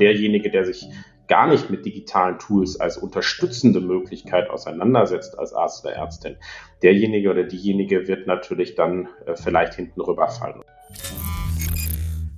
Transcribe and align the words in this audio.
Derjenige, 0.00 0.50
der 0.50 0.64
sich 0.64 0.86
gar 1.26 1.46
nicht 1.48 1.70
mit 1.70 1.86
digitalen 1.86 2.38
Tools 2.38 2.78
als 2.78 2.98
unterstützende 2.98 3.80
Möglichkeit 3.80 4.50
auseinandersetzt 4.50 5.38
als 5.38 5.52
Arzt 5.52 5.84
oder 5.84 5.94
Ärztin, 5.94 6.36
derjenige 6.82 7.30
oder 7.30 7.44
diejenige 7.44 8.06
wird 8.06 8.26
natürlich 8.26 8.74
dann 8.74 9.08
äh, 9.24 9.34
vielleicht 9.36 9.74
hinten 9.74 10.00
rüberfallen. 10.00 10.60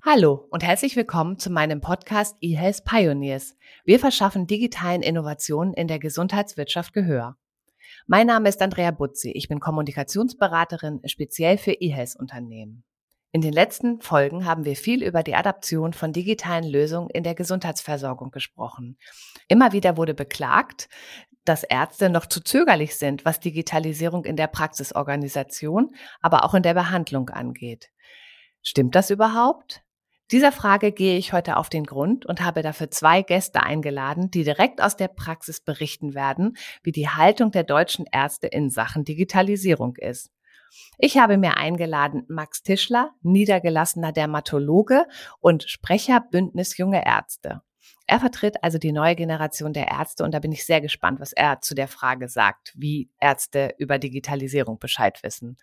Hallo 0.04 0.46
und 0.50 0.64
herzlich 0.64 0.96
willkommen 0.96 1.38
zu 1.38 1.50
meinem 1.50 1.80
Podcast 1.80 2.36
eHealth 2.40 2.84
Pioneers. 2.84 3.56
Wir 3.84 3.98
verschaffen 3.98 4.46
digitalen 4.46 5.02
Innovationen 5.02 5.74
in 5.74 5.88
der 5.88 5.98
Gesundheitswirtschaft 5.98 6.94
Gehör. 6.94 7.36
Mein 8.06 8.26
Name 8.26 8.48
ist 8.48 8.62
Andrea 8.62 8.90
Butzi. 8.90 9.32
Ich 9.32 9.48
bin 9.48 9.60
Kommunikationsberaterin 9.60 11.00
speziell 11.04 11.58
für 11.58 11.72
eHealth-Unternehmen. 11.72 12.84
In 13.30 13.42
den 13.42 13.52
letzten 13.52 14.00
Folgen 14.00 14.46
haben 14.46 14.64
wir 14.64 14.74
viel 14.74 15.02
über 15.02 15.22
die 15.22 15.34
Adaption 15.34 15.92
von 15.92 16.14
digitalen 16.14 16.64
Lösungen 16.64 17.10
in 17.10 17.24
der 17.24 17.34
Gesundheitsversorgung 17.34 18.30
gesprochen. 18.30 18.96
Immer 19.48 19.72
wieder 19.72 19.98
wurde 19.98 20.14
beklagt, 20.14 20.88
dass 21.44 21.62
Ärzte 21.62 22.08
noch 22.08 22.26
zu 22.26 22.40
zögerlich 22.40 22.96
sind, 22.96 23.26
was 23.26 23.40
Digitalisierung 23.40 24.24
in 24.24 24.36
der 24.36 24.46
Praxisorganisation, 24.46 25.94
aber 26.20 26.44
auch 26.44 26.54
in 26.54 26.62
der 26.62 26.74
Behandlung 26.74 27.28
angeht. 27.28 27.90
Stimmt 28.62 28.94
das 28.94 29.10
überhaupt? 29.10 29.82
Dieser 30.30 30.52
Frage 30.52 30.92
gehe 30.92 31.16
ich 31.16 31.32
heute 31.32 31.56
auf 31.56 31.70
den 31.70 31.84
Grund 31.84 32.26
und 32.26 32.42
habe 32.42 32.62
dafür 32.62 32.90
zwei 32.90 33.22
Gäste 33.22 33.62
eingeladen, 33.62 34.30
die 34.30 34.44
direkt 34.44 34.82
aus 34.82 34.96
der 34.96 35.08
Praxis 35.08 35.60
berichten 35.60 36.14
werden, 36.14 36.56
wie 36.82 36.92
die 36.92 37.08
Haltung 37.08 37.50
der 37.50 37.64
deutschen 37.64 38.04
Ärzte 38.10 38.46
in 38.46 38.68
Sachen 38.68 39.04
Digitalisierung 39.04 39.96
ist. 39.96 40.30
Ich 40.98 41.18
habe 41.18 41.38
mir 41.38 41.56
eingeladen 41.56 42.24
Max 42.28 42.62
Tischler, 42.62 43.12
niedergelassener 43.22 44.12
Dermatologe 44.12 45.06
und 45.40 45.64
Sprecher 45.64 46.20
Bündnis 46.20 46.76
Junge 46.76 47.04
Ärzte. 47.04 47.62
Er 48.06 48.20
vertritt 48.20 48.62
also 48.62 48.78
die 48.78 48.92
neue 48.92 49.16
Generation 49.16 49.72
der 49.72 49.88
Ärzte 49.88 50.24
und 50.24 50.32
da 50.32 50.38
bin 50.38 50.50
ich 50.50 50.64
sehr 50.64 50.80
gespannt, 50.80 51.20
was 51.20 51.32
er 51.32 51.60
zu 51.60 51.74
der 51.74 51.88
Frage 51.88 52.28
sagt, 52.28 52.72
wie 52.76 53.10
Ärzte 53.20 53.74
über 53.78 53.98
Digitalisierung 53.98 54.78
Bescheid 54.78 55.22
wissen. 55.22 55.58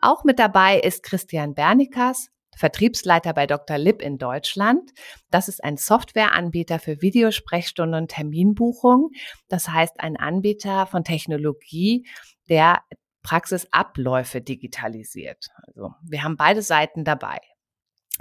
Auch 0.00 0.24
mit 0.24 0.38
dabei 0.38 0.80
ist 0.80 1.02
Christian 1.02 1.54
Bernikas, 1.54 2.30
Vertriebsleiter 2.56 3.32
bei 3.32 3.46
Dr. 3.46 3.78
Lipp 3.78 4.02
in 4.02 4.18
Deutschland. 4.18 4.90
Das 5.30 5.48
ist 5.48 5.62
ein 5.62 5.76
Softwareanbieter 5.76 6.80
für 6.80 7.00
Videosprechstunden 7.00 8.02
und 8.02 8.10
Terminbuchung. 8.10 9.10
Das 9.48 9.68
heißt, 9.68 10.00
ein 10.00 10.16
Anbieter 10.16 10.86
von 10.86 11.04
Technologie, 11.04 12.08
der 12.48 12.82
Praxisabläufe 13.28 14.40
digitalisiert. 14.40 15.48
Also 15.66 15.92
wir 16.02 16.22
haben 16.22 16.38
beide 16.38 16.62
Seiten 16.62 17.04
dabei. 17.04 17.38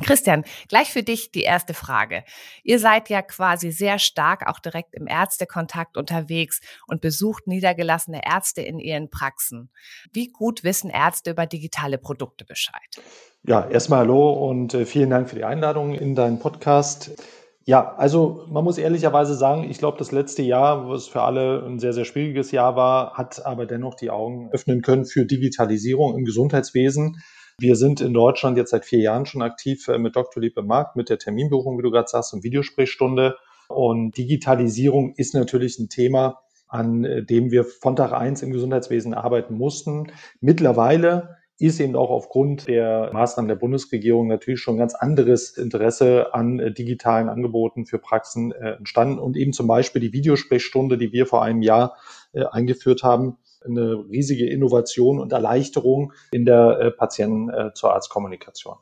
Christian, 0.03 0.43
gleich 0.67 0.91
für 0.91 1.01
dich 1.01 1.31
die 1.31 1.43
erste 1.43 1.73
Frage. 1.73 2.25
Ihr 2.61 2.77
seid 2.77 3.09
ja 3.09 3.21
quasi 3.21 3.71
sehr 3.71 3.99
stark 3.99 4.47
auch 4.47 4.59
direkt 4.59 4.93
im 4.93 5.07
Ärztekontakt 5.07 5.95
unterwegs 5.95 6.59
und 6.87 6.99
besucht 6.99 7.47
niedergelassene 7.47 8.21
Ärzte 8.23 8.61
in 8.61 8.79
ihren 8.79 9.09
Praxen. 9.09 9.71
Wie 10.11 10.27
gut 10.27 10.65
wissen 10.65 10.89
Ärzte 10.89 11.31
über 11.31 11.45
digitale 11.45 11.97
Produkte 11.97 12.43
Bescheid? 12.43 13.01
Ja, 13.43 13.65
erstmal 13.65 13.99
hallo 13.99 14.33
und 14.33 14.73
äh, 14.73 14.85
vielen 14.85 15.09
Dank 15.09 15.29
für 15.29 15.35
die 15.37 15.45
Einladung 15.45 15.95
in 15.95 16.15
deinen 16.15 16.37
Podcast. 16.37 17.11
Ja, 17.67 17.95
also 17.97 18.45
man 18.49 18.63
muss 18.63 18.77
ehrlicherweise 18.77 19.35
sagen, 19.35 19.69
ich 19.69 19.77
glaube, 19.77 19.97
das 19.97 20.13
letzte 20.13 20.41
Jahr, 20.41 20.87
was 20.87 21.07
für 21.07 21.23
alle 21.23 21.61
ein 21.65 21.79
sehr, 21.79 21.91
sehr 21.91 22.05
schwieriges 22.05 22.51
Jahr 22.51 22.77
war, 22.77 23.15
hat 23.15 23.45
aber 23.45 23.65
dennoch 23.65 23.95
die 23.95 24.09
Augen 24.09 24.49
öffnen 24.53 24.81
können 24.81 25.03
für 25.03 25.25
Digitalisierung 25.25 26.17
im 26.17 26.23
Gesundheitswesen. 26.23 27.21
Wir 27.59 27.75
sind 27.75 27.99
in 27.99 28.13
Deutschland 28.13 28.57
jetzt 28.57 28.71
seit 28.71 28.85
vier 28.85 28.99
Jahren 28.99 29.25
schon 29.25 29.41
aktiv 29.41 29.85
äh, 29.89 29.97
mit 29.97 30.15
Dr. 30.15 30.41
Liebe 30.41 30.63
Markt, 30.63 30.95
mit 30.95 31.09
der 31.09 31.17
Terminbuchung, 31.17 31.77
wie 31.77 31.81
du 31.81 31.91
gerade 31.91 32.07
sagst, 32.07 32.33
und 32.33 32.45
Videosprechstunde. 32.45 33.35
Und 33.67 34.15
Digitalisierung 34.15 35.13
ist 35.17 35.33
natürlich 35.33 35.77
ein 35.77 35.89
Thema, 35.89 36.39
an 36.69 37.03
äh, 37.03 37.25
dem 37.25 37.51
wir 37.51 37.65
von 37.65 37.97
Tag 37.97 38.13
eins 38.13 38.43
im 38.43 38.51
Gesundheitswesen 38.53 39.13
arbeiten 39.13 39.55
mussten. 39.55 40.13
Mittlerweile 40.39 41.36
ist 41.59 41.79
eben 41.79 41.95
auch 41.95 42.09
aufgrund 42.09 42.67
der 42.67 43.09
Maßnahmen 43.13 43.47
der 43.47 43.55
Bundesregierung 43.55 44.27
natürlich 44.27 44.59
schon 44.59 44.77
ganz 44.77 44.93
anderes 44.93 45.57
Interesse 45.57 46.33
an 46.33 46.59
äh, 46.59 46.71
digitalen 46.71 47.29
Angeboten 47.29 47.85
für 47.85 47.97
Praxen 47.97 48.51
äh, 48.51 48.73
entstanden 48.73 49.19
und 49.19 49.35
eben 49.35 49.53
zum 49.53 49.67
Beispiel 49.67 50.01
die 50.01 50.13
Videosprechstunde, 50.13 50.97
die 50.97 51.11
wir 51.11 51.25
vor 51.25 51.43
einem 51.43 51.61
Jahr 51.61 51.97
äh, 52.33 52.45
eingeführt 52.45 53.03
haben, 53.03 53.37
eine 53.65 54.05
riesige 54.09 54.47
Innovation 54.47 55.19
und 55.19 55.31
Erleichterung 55.33 56.13
in 56.31 56.45
der 56.45 56.91
Patienten 56.91 57.51
zur 57.73 57.93
Arztkommunikation. 57.93 58.77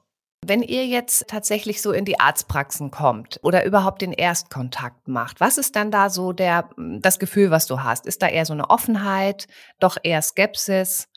Wenn 0.46 0.62
ihr 0.62 0.86
jetzt 0.86 1.28
tatsächlich 1.28 1.82
so 1.82 1.92
in 1.92 2.06
die 2.06 2.20
Arztpraxen 2.20 2.92
kommt 2.92 3.40
oder 3.42 3.66
überhaupt 3.66 4.04
den 4.04 4.12
Erstkontakt 4.12 5.08
macht, 5.08 5.40
was 5.40 5.58
ist 5.58 5.76
dann 5.76 5.90
da 5.90 6.12
so 6.12 6.34
der, 6.34 6.70
das 6.78 7.18
Gefühl, 7.18 7.50
was 7.50 7.66
du 7.66 7.82
hast? 7.82 8.06
Ist 8.06 8.22
da 8.22 8.28
eher 8.28 8.46
so 8.46 8.54
eine 8.54 8.70
Offenheit, 8.70 9.48
doch 9.80 9.98
eher 10.04 10.22
Skepsis? 10.22 11.08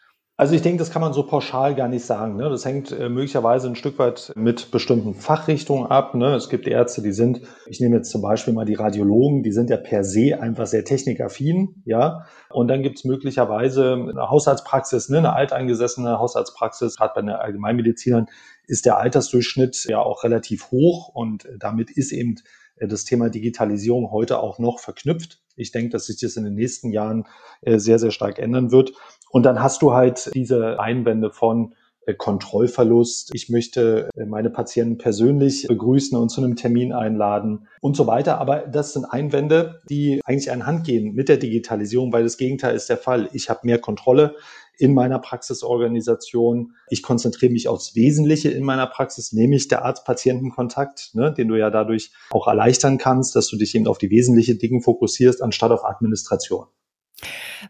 Also 0.41 0.55
ich 0.55 0.63
denke, 0.63 0.79
das 0.79 0.93
kann 0.93 1.03
man 1.03 1.13
so 1.13 1.25
pauschal 1.25 1.75
gar 1.75 1.89
nicht 1.89 2.05
sagen. 2.05 2.37
Ne? 2.37 2.49
Das 2.49 2.65
hängt 2.65 2.93
äh, 2.93 3.09
möglicherweise 3.09 3.67
ein 3.67 3.75
Stück 3.75 3.99
weit 3.99 4.33
mit 4.37 4.71
bestimmten 4.71 5.15
Fachrichtungen 5.15 5.87
ab. 5.87 6.15
Ne? 6.15 6.37
Es 6.37 6.49
gibt 6.49 6.69
Ärzte, 6.69 7.03
die 7.03 7.11
sind, 7.11 7.41
ich 7.67 7.81
nehme 7.81 7.97
jetzt 7.97 8.13
zum 8.13 8.23
Beispiel 8.23 8.55
mal 8.55 8.65
die 8.65 8.75
Radiologen, 8.75 9.43
die 9.43 9.51
sind 9.51 9.69
ja 9.69 9.77
per 9.77 10.05
se 10.05 10.41
einfach 10.41 10.69
sehr 10.69 10.85
technikaffin, 10.85 11.83
ja. 11.85 12.25
Und 12.51 12.69
dann 12.69 12.85
gibt 12.85 12.99
es 12.99 13.05
möglicherweise 13.05 13.95
eine 13.95 14.31
Hausarztpraxis, 14.31 15.09
ne? 15.09 15.19
eine 15.19 15.33
alteingesessene 15.33 16.21
Hausarztpraxis, 16.21 16.99
gerade 16.99 17.15
bei 17.17 17.21
den 17.23 17.31
Allgemeinmedizinern 17.31 18.27
ist 18.69 18.87
der 18.87 18.99
Altersdurchschnitt 18.99 19.87
ja 19.89 19.99
auch 19.99 20.23
relativ 20.23 20.71
hoch 20.71 21.09
und 21.09 21.49
damit 21.59 21.91
ist 21.91 22.13
eben 22.13 22.37
das 22.81 23.05
Thema 23.05 23.29
Digitalisierung 23.29 24.11
heute 24.11 24.39
auch 24.39 24.59
noch 24.59 24.79
verknüpft. 24.79 25.41
Ich 25.57 25.73
denke, 25.73 25.91
dass 25.91 26.07
sich 26.07 26.21
das 26.21 26.37
in 26.37 26.45
den 26.45 26.55
nächsten 26.55 26.93
Jahren 26.93 27.27
äh, 27.63 27.79
sehr, 27.79 27.99
sehr 27.99 28.11
stark 28.11 28.39
ändern 28.39 28.71
wird. 28.71 28.93
Und 29.31 29.45
dann 29.45 29.63
hast 29.63 29.83
du 29.83 29.93
halt 29.93 30.31
diese 30.35 30.81
Einwände 30.81 31.31
von 31.31 31.75
äh, 32.09 32.15
Kontrollverlust. 32.15 33.35
Ich 33.35 33.51
möchte 33.51 34.09
äh, 34.17 34.25
meine 34.25 34.51
Patienten 34.51 34.97
persönlich 34.97 35.67
begrüßen 35.69 36.17
und 36.19 36.31
zu 36.31 36.43
einem 36.43 36.57
Termin 36.57 36.93
einladen 36.93 37.69
und 37.81 37.97
so 37.97 38.07
weiter. 38.07 38.39
Aber 38.39 38.61
das 38.61 38.95
sind 38.95 39.05
Einwände, 39.05 39.81
die 39.91 40.23
eigentlich 40.25 40.51
einhand 40.51 40.85
gehen 40.85 41.15
mit 41.15 41.29
der 41.29 41.37
Digitalisierung, 41.37 42.13
weil 42.13 42.25
das 42.25 42.39
Gegenteil 42.39 42.75
ist 42.75 42.89
der 42.89 42.97
Fall. 42.97 43.29
Ich 43.35 43.51
habe 43.51 43.61
mehr 43.65 43.79
Kontrolle 43.79 44.37
in 44.79 44.95
meiner 44.95 45.19
Praxisorganisation. 45.19 46.73
Ich 46.89 47.03
konzentriere 47.03 47.53
mich 47.53 47.69
aufs 47.69 47.95
Wesentliche 47.95 48.51
in 48.51 48.65
meiner 48.65 48.87
Praxis, 48.87 49.33
nämlich 49.33 49.69
der 49.69 49.85
Arzt-Patienten-Kontakt, 49.85 51.11
ne, 51.15 51.35
den 51.37 51.49
du 51.49 51.57
ja 51.57 51.69
dadurch 51.69 52.13
auch 52.31 52.47
erleichtern 52.47 52.97
kannst, 52.97 53.37
dass 53.37 53.49
du 53.49 53.57
dich 53.57 53.75
eben 53.75 53.89
auf 53.89 53.99
die 53.99 54.11
wesentlichen 54.11 54.59
Dinge 54.59 54.81
fokussierst, 54.81 55.43
anstatt 55.43 55.73
auf 55.73 55.85
Administration. 55.85 56.67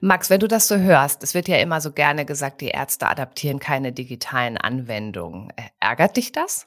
Max, 0.00 0.31
wenn 0.31 0.41
du 0.41 0.48
das 0.48 0.69
so 0.69 0.76
hörst, 0.76 1.22
es 1.22 1.34
wird 1.34 1.48
ja 1.48 1.56
immer 1.56 1.81
so 1.81 1.92
gerne 1.92 2.25
gesagt, 2.25 2.60
die 2.60 2.69
Ärzte 2.69 3.09
adaptieren 3.09 3.59
keine 3.59 3.92
digitalen 3.92 4.56
Anwendungen. 4.59 5.53
Ärgert 5.81 6.16
dich 6.16 6.32
das? 6.32 6.64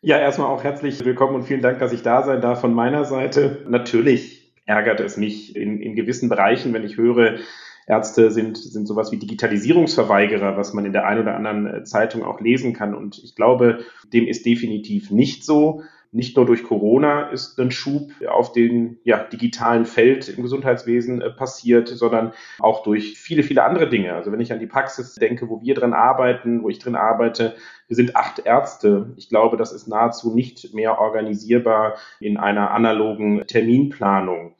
Ja, 0.00 0.18
erstmal 0.18 0.48
auch 0.48 0.64
herzlich 0.64 1.04
willkommen 1.04 1.34
und 1.34 1.44
vielen 1.44 1.62
Dank, 1.62 1.78
dass 1.78 1.92
ich 1.92 2.02
da 2.02 2.22
sein 2.22 2.40
darf 2.40 2.60
von 2.60 2.74
meiner 2.74 3.04
Seite. 3.04 3.64
Natürlich 3.68 4.52
ärgert 4.66 5.00
es 5.00 5.16
mich 5.16 5.56
in, 5.56 5.80
in 5.80 5.94
gewissen 5.94 6.28
Bereichen, 6.28 6.72
wenn 6.72 6.84
ich 6.84 6.96
höre, 6.96 7.38
Ärzte 7.86 8.30
sind, 8.30 8.56
sind 8.56 8.86
sowas 8.86 9.12
wie 9.12 9.18
Digitalisierungsverweigerer, 9.18 10.56
was 10.56 10.72
man 10.72 10.86
in 10.86 10.92
der 10.92 11.06
einen 11.06 11.20
oder 11.20 11.36
anderen 11.36 11.84
Zeitung 11.84 12.22
auch 12.22 12.40
lesen 12.40 12.72
kann. 12.72 12.94
Und 12.94 13.18
ich 13.22 13.34
glaube, 13.34 13.80
dem 14.12 14.26
ist 14.26 14.46
definitiv 14.46 15.10
nicht 15.10 15.44
so 15.44 15.82
nicht 16.14 16.36
nur 16.36 16.46
durch 16.46 16.62
Corona 16.62 17.30
ist 17.30 17.58
ein 17.58 17.72
Schub 17.72 18.12
auf 18.28 18.52
den 18.52 18.98
ja, 19.02 19.24
digitalen 19.24 19.84
Feld 19.84 20.28
im 20.28 20.42
Gesundheitswesen 20.42 21.20
äh, 21.20 21.30
passiert, 21.30 21.88
sondern 21.88 22.32
auch 22.60 22.84
durch 22.84 23.18
viele, 23.18 23.42
viele 23.42 23.64
andere 23.64 23.88
Dinge. 23.88 24.14
Also 24.14 24.30
wenn 24.30 24.40
ich 24.40 24.52
an 24.52 24.60
die 24.60 24.68
Praxis 24.68 25.16
denke, 25.16 25.48
wo 25.48 25.60
wir 25.60 25.74
drin 25.74 25.92
arbeiten, 25.92 26.62
wo 26.62 26.68
ich 26.68 26.78
drin 26.78 26.94
arbeite, 26.94 27.56
wir 27.88 27.96
sind 27.96 28.14
acht 28.14 28.38
Ärzte. 28.38 29.12
Ich 29.16 29.28
glaube, 29.28 29.56
das 29.56 29.72
ist 29.72 29.88
nahezu 29.88 30.32
nicht 30.32 30.72
mehr 30.72 31.00
organisierbar 31.00 31.96
in 32.20 32.36
einer 32.36 32.70
analogen 32.70 33.44
Terminplanung. 33.48 34.54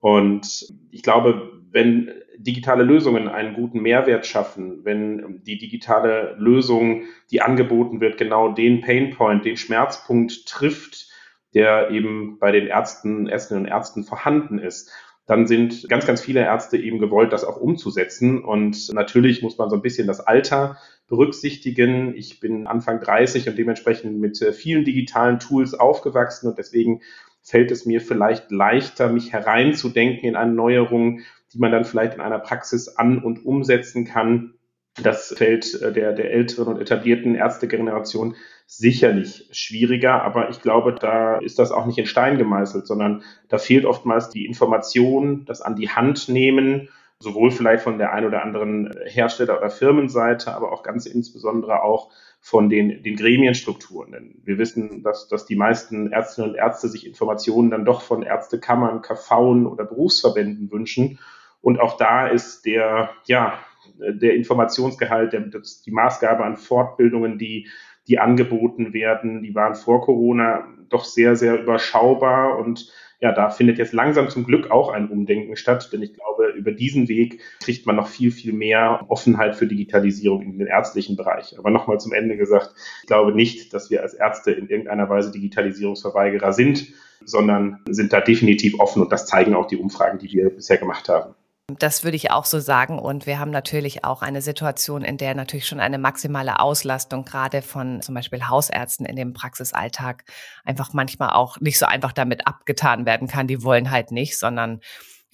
Und 0.00 0.68
ich 0.90 1.02
glaube, 1.02 1.52
wenn 1.70 2.12
digitale 2.38 2.84
Lösungen 2.84 3.28
einen 3.28 3.54
guten 3.54 3.80
Mehrwert 3.80 4.26
schaffen, 4.26 4.84
wenn 4.84 5.42
die 5.44 5.58
digitale 5.58 6.36
Lösung, 6.38 7.02
die 7.30 7.42
angeboten 7.42 8.00
wird, 8.00 8.16
genau 8.18 8.52
den 8.52 8.80
Painpoint, 8.80 9.44
den 9.44 9.56
Schmerzpunkt 9.56 10.46
trifft, 10.46 11.08
der 11.54 11.90
eben 11.90 12.38
bei 12.38 12.52
den 12.52 12.66
Ärzten, 12.66 13.26
Ärztinnen 13.26 13.64
und 13.64 13.70
Ärzten 13.70 14.04
vorhanden 14.04 14.58
ist, 14.58 14.90
dann 15.26 15.46
sind 15.46 15.88
ganz, 15.90 16.06
ganz 16.06 16.22
viele 16.22 16.40
Ärzte 16.40 16.78
eben 16.78 16.98
gewollt, 16.98 17.32
das 17.32 17.44
auch 17.44 17.58
umzusetzen. 17.58 18.42
Und 18.42 18.92
natürlich 18.94 19.42
muss 19.42 19.58
man 19.58 19.68
so 19.68 19.76
ein 19.76 19.82
bisschen 19.82 20.06
das 20.06 20.20
Alter 20.20 20.78
berücksichtigen. 21.06 22.14
Ich 22.16 22.40
bin 22.40 22.66
Anfang 22.66 23.00
30 23.00 23.48
und 23.48 23.58
dementsprechend 23.58 24.18
mit 24.18 24.40
äh, 24.40 24.52
vielen 24.52 24.84
digitalen 24.84 25.38
Tools 25.38 25.74
aufgewachsen 25.74 26.48
und 26.48 26.58
deswegen 26.58 27.02
fällt 27.42 27.70
es 27.70 27.86
mir 27.86 28.00
vielleicht 28.00 28.50
leichter, 28.50 29.10
mich 29.10 29.32
hereinzudenken 29.32 30.28
in 30.28 30.36
eine 30.36 30.52
Neuerung, 30.52 31.20
die 31.52 31.58
man 31.58 31.72
dann 31.72 31.84
vielleicht 31.84 32.14
in 32.14 32.20
einer 32.20 32.38
Praxis 32.38 32.88
an- 32.88 33.18
und 33.18 33.44
umsetzen 33.44 34.04
kann, 34.04 34.54
Das 35.02 35.34
fällt 35.36 35.80
äh, 35.80 35.92
der, 35.92 36.12
der 36.12 36.32
älteren 36.32 36.74
und 36.74 36.80
etablierten 36.80 37.34
Ärztegeneration 37.34 38.34
sicherlich 38.66 39.48
schwieriger, 39.52 40.22
aber 40.22 40.50
ich 40.50 40.60
glaube, 40.60 40.94
da 40.94 41.38
ist 41.38 41.58
das 41.58 41.72
auch 41.72 41.86
nicht 41.86 41.98
in 41.98 42.06
Stein 42.06 42.36
gemeißelt, 42.36 42.86
sondern 42.86 43.22
da 43.48 43.58
fehlt 43.58 43.86
oftmals 43.86 44.28
die 44.28 44.44
Information, 44.44 45.44
das 45.46 45.62
an 45.62 45.76
die 45.76 45.88
Hand 45.88 46.28
nehmen, 46.28 46.88
sowohl 47.20 47.50
vielleicht 47.50 47.82
von 47.82 47.98
der 47.98 48.12
ein 48.12 48.26
oder 48.26 48.42
anderen 48.42 48.94
Hersteller- 49.06 49.58
oder 49.58 49.70
Firmenseite, 49.70 50.54
aber 50.54 50.70
auch 50.72 50.82
ganz 50.82 51.06
insbesondere 51.06 51.82
auch 51.82 52.10
von 52.40 52.68
den, 52.68 53.02
den 53.02 53.16
Gremienstrukturen. 53.16 54.12
Denn 54.12 54.40
wir 54.44 54.58
wissen, 54.58 55.02
dass, 55.02 55.28
dass 55.28 55.46
die 55.46 55.56
meisten 55.56 56.12
Ärztinnen 56.12 56.50
und 56.50 56.56
Ärzte 56.56 56.88
sich 56.88 57.06
Informationen 57.06 57.70
dann 57.70 57.84
doch 57.84 58.02
von 58.02 58.22
Ärztekammern, 58.22 59.02
KVen 59.02 59.66
oder 59.66 59.84
Berufsverbänden 59.84 60.70
wünschen. 60.70 61.18
Und 61.60 61.80
auch 61.80 61.96
da 61.96 62.28
ist 62.28 62.64
der, 62.66 63.10
ja, 63.26 63.58
der 63.98 64.34
Informationsgehalt, 64.34 65.32
der, 65.32 65.40
das, 65.40 65.82
die 65.82 65.90
Maßgabe 65.90 66.44
an 66.44 66.56
Fortbildungen, 66.56 67.38
die, 67.38 67.68
die 68.06 68.18
angeboten 68.18 68.92
werden, 68.92 69.42
die 69.42 69.54
waren 69.54 69.74
vor 69.74 70.02
Corona 70.02 70.66
doch 70.88 71.04
sehr, 71.04 71.36
sehr 71.36 71.60
überschaubar 71.60 72.58
und 72.58 72.90
ja, 73.20 73.32
da 73.32 73.50
findet 73.50 73.78
jetzt 73.78 73.92
langsam 73.92 74.28
zum 74.28 74.44
Glück 74.44 74.70
auch 74.70 74.90
ein 74.90 75.08
Umdenken 75.08 75.56
statt, 75.56 75.90
denn 75.92 76.02
ich 76.02 76.14
glaube, 76.14 76.50
über 76.56 76.70
diesen 76.70 77.08
Weg 77.08 77.40
kriegt 77.60 77.84
man 77.84 77.96
noch 77.96 78.06
viel, 78.06 78.30
viel 78.30 78.52
mehr 78.52 79.04
Offenheit 79.08 79.56
für 79.56 79.66
Digitalisierung 79.66 80.42
in 80.42 80.58
den 80.58 80.68
ärztlichen 80.68 81.16
Bereich. 81.16 81.58
Aber 81.58 81.70
nochmal 81.70 81.98
zum 81.98 82.12
Ende 82.12 82.36
gesagt, 82.36 82.74
ich 83.02 83.08
glaube 83.08 83.32
nicht, 83.32 83.74
dass 83.74 83.90
wir 83.90 84.02
als 84.02 84.14
Ärzte 84.14 84.52
in 84.52 84.68
irgendeiner 84.68 85.08
Weise 85.08 85.32
Digitalisierungsverweigerer 85.32 86.52
sind, 86.52 86.92
sondern 87.24 87.80
sind 87.88 88.12
da 88.12 88.20
definitiv 88.20 88.78
offen 88.78 89.02
und 89.02 89.10
das 89.10 89.26
zeigen 89.26 89.54
auch 89.54 89.66
die 89.66 89.78
Umfragen, 89.78 90.18
die 90.18 90.30
wir 90.30 90.50
bisher 90.50 90.76
gemacht 90.76 91.08
haben. 91.08 91.34
Das 91.76 92.02
würde 92.02 92.16
ich 92.16 92.30
auch 92.30 92.46
so 92.46 92.60
sagen. 92.60 92.98
Und 92.98 93.26
wir 93.26 93.38
haben 93.38 93.50
natürlich 93.50 94.02
auch 94.02 94.22
eine 94.22 94.40
Situation, 94.40 95.02
in 95.02 95.18
der 95.18 95.34
natürlich 95.34 95.66
schon 95.66 95.80
eine 95.80 95.98
maximale 95.98 96.60
Auslastung 96.60 97.26
gerade 97.26 97.60
von 97.60 98.00
zum 98.00 98.14
Beispiel 98.14 98.48
Hausärzten 98.48 99.04
in 99.04 99.16
dem 99.16 99.34
Praxisalltag 99.34 100.24
einfach 100.64 100.94
manchmal 100.94 101.30
auch 101.30 101.60
nicht 101.60 101.78
so 101.78 101.84
einfach 101.84 102.12
damit 102.12 102.46
abgetan 102.46 103.04
werden 103.04 103.28
kann. 103.28 103.48
Die 103.48 103.62
wollen 103.62 103.90
halt 103.90 104.12
nicht, 104.12 104.38
sondern 104.38 104.80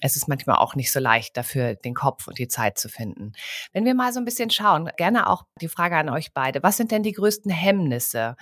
es 0.01 0.17
ist 0.17 0.27
manchmal 0.27 0.57
auch 0.57 0.75
nicht 0.75 0.91
so 0.91 0.99
leicht, 0.99 1.37
dafür 1.37 1.75
den 1.75 1.93
Kopf 1.93 2.27
und 2.27 2.37
die 2.37 2.49
Zeit 2.49 2.77
zu 2.77 2.89
finden. 2.89 3.31
Wenn 3.71 3.85
wir 3.85 3.95
mal 3.95 4.11
so 4.11 4.19
ein 4.19 4.25
bisschen 4.25 4.49
schauen, 4.49 4.91
gerne 4.97 5.29
auch 5.29 5.45
die 5.61 5.69
Frage 5.69 5.95
an 5.95 6.09
euch 6.09 6.33
beide. 6.33 6.61
Was 6.63 6.75
sind 6.75 6.91
denn 6.91 7.01
die 7.01 7.13
größten 7.13 7.49
Hemmnisse? 7.49 8.35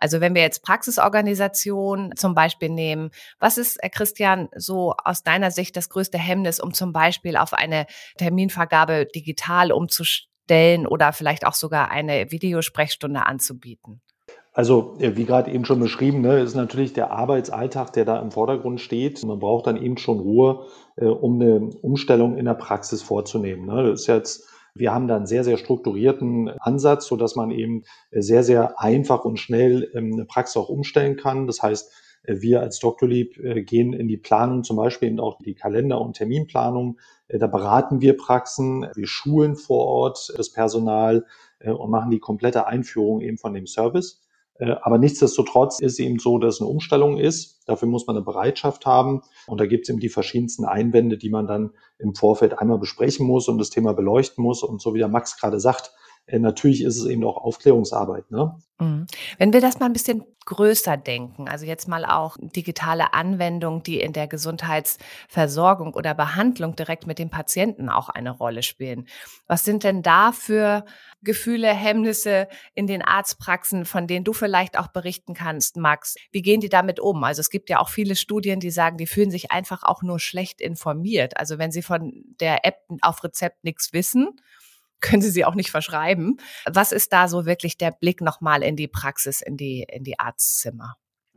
Also 0.00 0.20
wenn 0.20 0.34
wir 0.34 0.42
jetzt 0.42 0.64
Praxisorganisation 0.64 2.12
zum 2.16 2.34
Beispiel 2.34 2.70
nehmen, 2.70 3.10
was 3.38 3.58
ist, 3.58 3.76
äh, 3.82 3.90
Christian, 3.90 4.48
so 4.56 4.94
aus 5.04 5.22
deiner 5.22 5.50
Sicht 5.50 5.76
das 5.76 5.90
größte 5.90 6.18
Hemmnis, 6.18 6.58
um 6.58 6.72
zum 6.72 6.92
Beispiel 6.92 7.36
auf 7.36 7.52
eine 7.52 7.86
Terminvergabe 8.16 9.06
digital 9.06 9.70
umzustellen 9.70 10.86
oder 10.86 11.12
vielleicht 11.12 11.46
auch 11.46 11.54
sogar 11.54 11.90
eine 11.90 12.30
Videosprechstunde 12.30 13.26
anzubieten? 13.26 14.00
Also 14.52 14.96
äh, 14.98 15.16
wie 15.16 15.26
gerade 15.26 15.50
eben 15.52 15.64
schon 15.64 15.80
beschrieben, 15.80 16.22
ne, 16.22 16.40
ist 16.40 16.56
natürlich 16.56 16.92
der 16.92 17.12
Arbeitsalltag, 17.12 17.92
der 17.92 18.04
da 18.04 18.20
im 18.20 18.32
Vordergrund 18.32 18.80
steht. 18.80 19.22
Man 19.24 19.38
braucht 19.38 19.66
dann 19.66 19.80
eben 19.80 19.96
schon 19.96 20.18
Ruhe, 20.18 20.66
äh, 20.96 21.04
um 21.04 21.40
eine 21.40 21.70
Umstellung 21.82 22.36
in 22.36 22.46
der 22.46 22.54
Praxis 22.54 23.02
vorzunehmen. 23.02 23.66
Ne. 23.66 23.90
Das 23.90 24.00
ist 24.00 24.06
jetzt 24.08 24.49
wir 24.74 24.92
haben 24.92 25.08
da 25.08 25.16
einen 25.16 25.26
sehr, 25.26 25.44
sehr 25.44 25.56
strukturierten 25.56 26.48
Ansatz, 26.60 27.06
so 27.06 27.16
dass 27.16 27.36
man 27.36 27.50
eben 27.50 27.84
sehr, 28.10 28.42
sehr 28.42 28.80
einfach 28.80 29.24
und 29.24 29.38
schnell 29.38 29.90
ähm, 29.94 30.12
eine 30.12 30.24
Praxis 30.24 30.56
auch 30.56 30.68
umstellen 30.68 31.16
kann. 31.16 31.46
Das 31.46 31.62
heißt, 31.62 31.92
äh, 32.24 32.40
wir 32.40 32.60
als. 32.60 32.80
Lieb 33.02 33.38
äh, 33.38 33.62
gehen 33.62 33.92
in 33.92 34.08
die 34.08 34.16
Planung, 34.16 34.64
zum 34.64 34.76
Beispiel 34.76 35.08
eben 35.08 35.20
auch 35.20 35.38
die 35.38 35.54
Kalender- 35.54 36.00
und 36.00 36.16
Terminplanung. 36.16 36.98
Äh, 37.28 37.38
da 37.38 37.46
beraten 37.46 38.00
wir 38.00 38.16
Praxen, 38.16 38.86
wir 38.94 39.06
schulen 39.06 39.56
vor 39.56 39.86
Ort 39.86 40.32
das 40.36 40.50
Personal 40.52 41.26
und 41.62 41.90
machen 41.90 42.10
die 42.10 42.20
komplette 42.20 42.66
Einführung 42.66 43.20
eben 43.20 43.36
von 43.36 43.52
dem 43.52 43.66
Service. 43.66 44.22
Äh, 44.60 44.76
aber 44.82 44.98
nichtsdestotrotz 44.98 45.80
ist 45.80 45.98
eben 45.98 46.18
so, 46.18 46.38
dass 46.38 46.56
es 46.56 46.60
eine 46.60 46.70
Umstellung 46.70 47.16
ist. 47.16 47.58
Dafür 47.66 47.88
muss 47.88 48.06
man 48.06 48.16
eine 48.16 48.24
Bereitschaft 48.24 48.86
haben. 48.86 49.22
Und 49.46 49.58
da 49.58 49.66
gibt 49.66 49.84
es 49.84 49.88
eben 49.88 50.00
die 50.00 50.08
verschiedensten 50.08 50.64
Einwände, 50.64 51.16
die 51.18 51.30
man 51.30 51.46
dann 51.46 51.70
im 51.98 52.14
Vorfeld 52.14 52.58
einmal 52.58 52.78
besprechen 52.78 53.26
muss 53.26 53.48
und 53.48 53.58
das 53.58 53.70
Thema 53.70 53.94
beleuchten 53.94 54.44
muss. 54.44 54.62
Und 54.62 54.80
so 54.80 54.94
wie 54.94 54.98
der 54.98 55.08
Max 55.08 55.38
gerade 55.38 55.58
sagt, 55.58 55.92
natürlich 56.38 56.82
ist 56.82 56.98
es 56.98 57.06
eben 57.06 57.24
auch 57.24 57.36
Aufklärungsarbeit. 57.36 58.30
Ne? 58.30 58.54
Mhm. 58.78 59.06
Wenn 59.38 59.52
wir 59.52 59.60
das 59.60 59.78
mal 59.78 59.86
ein 59.86 59.92
bisschen 59.92 60.24
größer 60.46 60.96
denken, 60.96 61.48
also 61.48 61.66
jetzt 61.66 61.86
mal 61.86 62.04
auch 62.04 62.36
digitale 62.40 63.12
Anwendungen, 63.12 63.82
die 63.82 64.00
in 64.00 64.12
der 64.12 64.26
Gesundheitsversorgung 64.26 65.94
oder 65.94 66.14
Behandlung 66.14 66.74
direkt 66.74 67.06
mit 67.06 67.18
dem 67.18 67.30
Patienten 67.30 67.88
auch 67.88 68.08
eine 68.08 68.30
Rolle 68.30 68.62
spielen. 68.62 69.06
Was 69.46 69.64
sind 69.64 69.84
denn 69.84 70.02
da 70.02 70.32
für 70.32 70.84
Gefühle, 71.22 71.68
Hemmnisse 71.68 72.48
in 72.74 72.86
den 72.86 73.02
Arztpraxen, 73.02 73.84
von 73.84 74.06
denen 74.06 74.24
du 74.24 74.32
vielleicht 74.32 74.78
auch 74.78 74.88
berichten 74.88 75.34
kannst, 75.34 75.76
Max? 75.76 76.16
Wie 76.32 76.42
gehen 76.42 76.60
die 76.60 76.70
damit 76.70 76.98
um? 77.00 77.22
Also 77.22 77.40
es 77.40 77.50
gibt 77.50 77.68
ja 77.68 77.78
auch 77.78 77.90
viele 77.90 78.16
Studien, 78.16 78.60
die 78.60 78.70
sagen, 78.70 78.96
die 78.96 79.06
fühlen 79.06 79.30
sich 79.30 79.52
einfach 79.52 79.82
auch 79.82 80.02
nur 80.02 80.18
schlecht 80.18 80.60
informiert. 80.60 81.36
Also 81.36 81.58
wenn 81.58 81.70
sie 81.70 81.82
von 81.82 82.24
der 82.40 82.64
App 82.64 82.78
auf 83.02 83.22
Rezept 83.22 83.62
nichts 83.62 83.92
wissen, 83.92 84.40
können 85.00 85.22
Sie 85.22 85.30
sie 85.30 85.44
auch 85.44 85.54
nicht 85.54 85.70
verschreiben. 85.70 86.38
Was 86.70 86.92
ist 86.92 87.12
da 87.12 87.28
so 87.28 87.46
wirklich 87.46 87.78
der 87.78 87.92
Blick 87.92 88.20
nochmal 88.20 88.62
in 88.62 88.76
die 88.76 88.88
Praxis, 88.88 89.40
in 89.42 89.56
die, 89.56 89.86
in 89.88 90.04
die 90.04 90.18
Arztzimmer? 90.18 90.96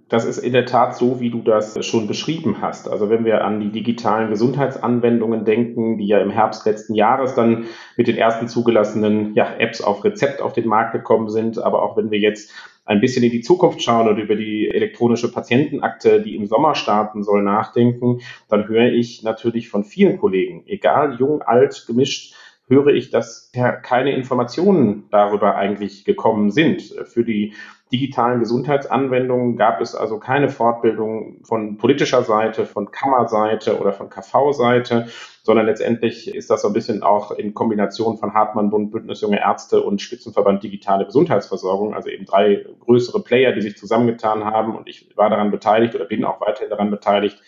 Das 0.09 0.25
ist 0.25 0.37
in 0.37 0.53
der 0.53 0.65
Tat 0.65 0.95
so, 0.95 1.19
wie 1.21 1.31
du 1.31 1.41
das 1.41 1.83
schon 1.85 2.07
beschrieben 2.07 2.61
hast. 2.61 2.87
Also 2.87 3.09
wenn 3.09 3.25
wir 3.25 3.43
an 3.43 3.59
die 3.59 3.71
digitalen 3.71 4.29
Gesundheitsanwendungen 4.29 5.45
denken, 5.45 5.97
die 5.97 6.05
ja 6.05 6.19
im 6.19 6.29
Herbst 6.29 6.65
letzten 6.65 6.93
Jahres 6.93 7.33
dann 7.33 7.65
mit 7.97 8.07
den 8.07 8.17
ersten 8.17 8.47
zugelassenen 8.47 9.33
ja, 9.33 9.55
Apps 9.57 9.81
auf 9.81 10.03
Rezept 10.03 10.41
auf 10.41 10.53
den 10.53 10.67
Markt 10.67 10.91
gekommen 10.91 11.29
sind, 11.29 11.57
aber 11.57 11.81
auch 11.81 11.97
wenn 11.97 12.11
wir 12.11 12.19
jetzt 12.19 12.51
ein 12.85 12.99
bisschen 12.99 13.23
in 13.23 13.31
die 13.31 13.41
Zukunft 13.41 13.81
schauen 13.81 14.07
und 14.07 14.17
über 14.17 14.35
die 14.35 14.69
elektronische 14.69 15.31
Patientenakte, 15.31 16.21
die 16.21 16.35
im 16.35 16.47
Sommer 16.47 16.75
starten 16.75 17.23
soll, 17.23 17.41
nachdenken, 17.41 18.19
dann 18.49 18.67
höre 18.67 18.91
ich 18.91 19.23
natürlich 19.23 19.69
von 19.69 19.83
vielen 19.83 20.19
Kollegen, 20.19 20.63
egal 20.67 21.15
jung, 21.17 21.41
alt, 21.41 21.85
gemischt, 21.87 22.35
höre 22.73 22.87
ich, 22.87 23.09
dass 23.09 23.51
keine 23.83 24.13
Informationen 24.13 25.07
darüber 25.11 25.55
eigentlich 25.55 26.05
gekommen 26.05 26.51
sind. 26.51 26.81
Für 27.05 27.23
die 27.23 27.53
digitalen 27.93 28.39
Gesundheitsanwendungen 28.39 29.55
gab 29.55 29.79
es 29.79 29.93
also 29.93 30.17
keine 30.17 30.49
Fortbildung 30.49 31.43
von 31.43 31.77
politischer 31.77 32.23
Seite, 32.23 32.65
von 32.65 32.89
Kammerseite 32.89 33.79
oder 33.79 33.93
von 33.93 34.09
KV-Seite, 34.09 35.07
sondern 35.43 35.67
letztendlich 35.67 36.33
ist 36.33 36.49
das 36.49 36.63
so 36.63 36.69
ein 36.69 36.73
bisschen 36.73 37.03
auch 37.03 37.31
in 37.31 37.53
Kombination 37.53 38.17
von 38.17 38.33
Hartmann 38.33 38.71
Bund, 38.71 38.91
Bündnis 38.91 39.21
Junge 39.21 39.39
Ärzte 39.39 39.83
und 39.83 40.01
Spitzenverband 40.01 40.63
Digitale 40.63 41.05
Gesundheitsversorgung, 41.05 41.93
also 41.93 42.09
eben 42.09 42.25
drei 42.25 42.65
größere 42.79 43.21
Player, 43.21 43.51
die 43.51 43.61
sich 43.61 43.77
zusammengetan 43.77 44.43
haben 44.43 44.75
und 44.75 44.89
ich 44.89 45.15
war 45.15 45.29
daran 45.29 45.51
beteiligt 45.51 45.93
oder 45.93 46.05
bin 46.05 46.25
auch 46.25 46.41
weiterhin 46.41 46.71
daran 46.71 46.89
beteiligt, 46.89 47.39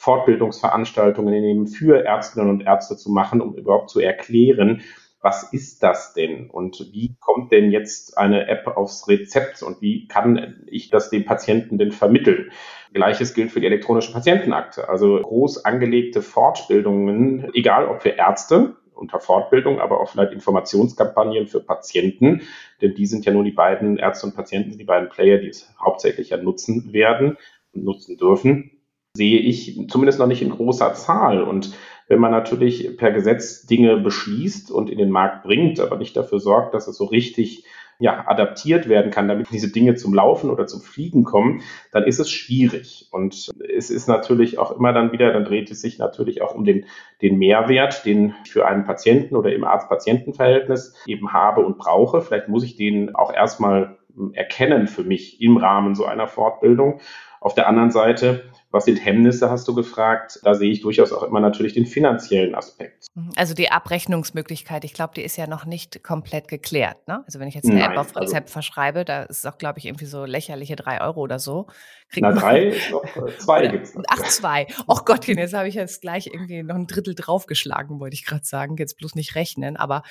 Fortbildungsveranstaltungen 0.00 1.38
nehmen, 1.38 1.66
für 1.66 2.06
Ärztinnen 2.06 2.48
und 2.48 2.62
Ärzte 2.62 2.96
zu 2.96 3.10
machen, 3.10 3.42
um 3.42 3.54
überhaupt 3.54 3.90
zu 3.90 4.00
erklären, 4.00 4.80
was 5.20 5.52
ist 5.52 5.82
das 5.82 6.14
denn 6.14 6.48
und 6.48 6.88
wie 6.92 7.16
kommt 7.20 7.52
denn 7.52 7.70
jetzt 7.70 8.16
eine 8.16 8.48
App 8.48 8.66
aufs 8.66 9.06
Rezept 9.08 9.62
und 9.62 9.82
wie 9.82 10.08
kann 10.08 10.64
ich 10.66 10.88
das 10.88 11.10
dem 11.10 11.26
Patienten 11.26 11.76
denn 11.76 11.92
vermitteln? 11.92 12.50
Gleiches 12.94 13.34
gilt 13.34 13.50
für 13.50 13.60
die 13.60 13.66
elektronische 13.66 14.14
Patientenakte. 14.14 14.88
Also 14.88 15.20
groß 15.20 15.66
angelegte 15.66 16.22
Fortbildungen, 16.22 17.50
egal 17.52 17.86
ob 17.86 18.00
für 18.00 18.08
Ärzte 18.08 18.76
unter 18.94 19.20
Fortbildung, 19.20 19.80
aber 19.80 20.00
auch 20.00 20.08
vielleicht 20.08 20.32
Informationskampagnen 20.32 21.46
für 21.46 21.60
Patienten, 21.60 22.40
denn 22.80 22.94
die 22.94 23.04
sind 23.04 23.26
ja 23.26 23.32
nur 23.32 23.44
die 23.44 23.52
beiden 23.52 23.98
Ärzte 23.98 24.28
und 24.28 24.34
Patienten, 24.34 24.78
die 24.78 24.84
beiden 24.84 25.10
Player, 25.10 25.36
die 25.36 25.48
es 25.48 25.70
hauptsächlich 25.78 26.30
ja 26.30 26.38
nutzen 26.38 26.94
werden 26.94 27.36
und 27.74 27.84
nutzen 27.84 28.16
dürfen 28.16 28.79
sehe 29.14 29.40
ich 29.40 29.88
zumindest 29.88 30.18
noch 30.18 30.26
nicht 30.26 30.42
in 30.42 30.50
großer 30.50 30.94
Zahl. 30.94 31.42
Und 31.42 31.74
wenn 32.08 32.20
man 32.20 32.30
natürlich 32.30 32.96
per 32.96 33.12
Gesetz 33.12 33.66
Dinge 33.66 33.96
beschließt 33.98 34.70
und 34.70 34.90
in 34.90 34.98
den 34.98 35.10
Markt 35.10 35.44
bringt, 35.44 35.80
aber 35.80 35.96
nicht 35.96 36.16
dafür 36.16 36.40
sorgt, 36.40 36.74
dass 36.74 36.88
es 36.88 36.96
so 36.96 37.04
richtig 37.04 37.64
ja, 38.00 38.24
adaptiert 38.26 38.88
werden 38.88 39.10
kann, 39.10 39.28
damit 39.28 39.48
diese 39.52 39.70
Dinge 39.70 39.94
zum 39.94 40.14
Laufen 40.14 40.48
oder 40.48 40.66
zum 40.66 40.80
Fliegen 40.80 41.22
kommen, 41.22 41.60
dann 41.92 42.04
ist 42.04 42.18
es 42.18 42.30
schwierig. 42.30 43.08
Und 43.10 43.50
es 43.76 43.90
ist 43.90 44.08
natürlich 44.08 44.58
auch 44.58 44.72
immer 44.72 44.94
dann 44.94 45.12
wieder, 45.12 45.32
dann 45.32 45.44
dreht 45.44 45.70
es 45.70 45.82
sich 45.82 45.98
natürlich 45.98 46.40
auch 46.40 46.54
um 46.54 46.64
den, 46.64 46.86
den 47.20 47.38
Mehrwert, 47.38 48.06
den 48.06 48.34
ich 48.44 48.52
für 48.52 48.66
einen 48.66 48.86
Patienten 48.86 49.36
oder 49.36 49.52
im 49.52 49.64
Arzt-Patienten-Verhältnis 49.64 50.94
eben 51.06 51.34
habe 51.34 51.64
und 51.64 51.76
brauche. 51.76 52.22
Vielleicht 52.22 52.48
muss 52.48 52.64
ich 52.64 52.76
den 52.76 53.14
auch 53.14 53.34
erstmal 53.34 53.98
erkennen 54.32 54.88
für 54.88 55.04
mich 55.04 55.40
im 55.42 55.58
Rahmen 55.58 55.94
so 55.94 56.06
einer 56.06 56.26
Fortbildung. 56.26 57.00
Auf 57.40 57.54
der 57.54 57.68
anderen 57.68 57.90
Seite 57.90 58.44
was 58.72 58.84
sind 58.84 59.04
Hemmnisse, 59.04 59.50
hast 59.50 59.66
du 59.66 59.74
gefragt? 59.74 60.38
Da 60.44 60.54
sehe 60.54 60.70
ich 60.70 60.80
durchaus 60.80 61.12
auch 61.12 61.24
immer 61.24 61.40
natürlich 61.40 61.74
den 61.74 61.86
finanziellen 61.86 62.54
Aspekt. 62.54 63.06
Mhm. 63.14 63.30
Also 63.36 63.52
die 63.52 63.70
Abrechnungsmöglichkeit, 63.70 64.84
ich 64.84 64.94
glaube, 64.94 65.12
die 65.16 65.22
ist 65.22 65.36
ja 65.36 65.48
noch 65.48 65.64
nicht 65.64 66.04
komplett 66.04 66.46
geklärt. 66.46 67.08
Ne? 67.08 67.24
Also 67.26 67.40
wenn 67.40 67.48
ich 67.48 67.54
jetzt 67.54 67.68
eine 67.68 67.80
Nein, 67.80 67.92
App 67.92 67.98
auf 67.98 68.16
also 68.16 68.20
Rezept 68.20 68.46
also, 68.46 68.52
verschreibe, 68.52 69.04
da 69.04 69.24
ist 69.24 69.38
es 69.38 69.46
auch, 69.46 69.58
glaube 69.58 69.80
ich, 69.80 69.86
irgendwie 69.86 70.04
so 70.04 70.24
lächerliche 70.24 70.76
drei 70.76 71.00
Euro 71.00 71.20
oder 71.20 71.40
so. 71.40 71.66
Kriegt 72.10 72.22
na, 72.22 72.32
drei 72.32 72.64
ist 72.68 72.90
noch, 72.90 73.04
äh, 73.04 73.36
zwei 73.38 73.66
gibt 73.66 73.86
es. 73.86 73.94
Ach, 74.08 74.22
zwei. 74.28 74.68
Och 74.88 75.04
Gottchen, 75.04 75.38
jetzt 75.38 75.54
habe 75.54 75.66
ich 75.66 75.74
jetzt 75.74 76.00
gleich 76.00 76.28
irgendwie 76.28 76.62
noch 76.62 76.76
ein 76.76 76.86
Drittel 76.86 77.16
draufgeschlagen, 77.16 77.98
wollte 77.98 78.14
ich 78.14 78.24
gerade 78.24 78.44
sagen. 78.44 78.76
Jetzt 78.76 78.98
bloß 78.98 79.16
nicht 79.16 79.34
rechnen. 79.34 79.76
Aber 79.76 80.04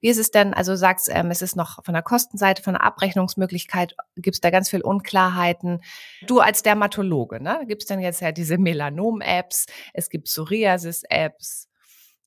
Wie 0.00 0.08
ist 0.08 0.18
es 0.18 0.30
denn, 0.30 0.54
also 0.54 0.72
du 0.72 0.78
sagst, 0.78 1.08
ähm, 1.10 1.30
es 1.30 1.42
ist 1.42 1.56
noch 1.56 1.84
von 1.84 1.94
der 1.94 2.02
Kostenseite, 2.02 2.62
von 2.62 2.74
der 2.74 2.84
Abrechnungsmöglichkeit, 2.84 3.96
gibt 4.16 4.36
es 4.36 4.40
da 4.40 4.50
ganz 4.50 4.70
viel 4.70 4.82
Unklarheiten. 4.82 5.80
Du 6.26 6.40
als 6.40 6.62
Dermatologe, 6.62 7.42
ne, 7.42 7.64
gibt 7.66 7.82
es 7.82 7.88
denn 7.88 8.00
jetzt 8.00 8.20
ja 8.20 8.32
diese 8.32 8.58
Melanom-Apps, 8.58 9.66
es 9.94 10.10
gibt 10.10 10.24
Psoriasis-Apps 10.26 11.68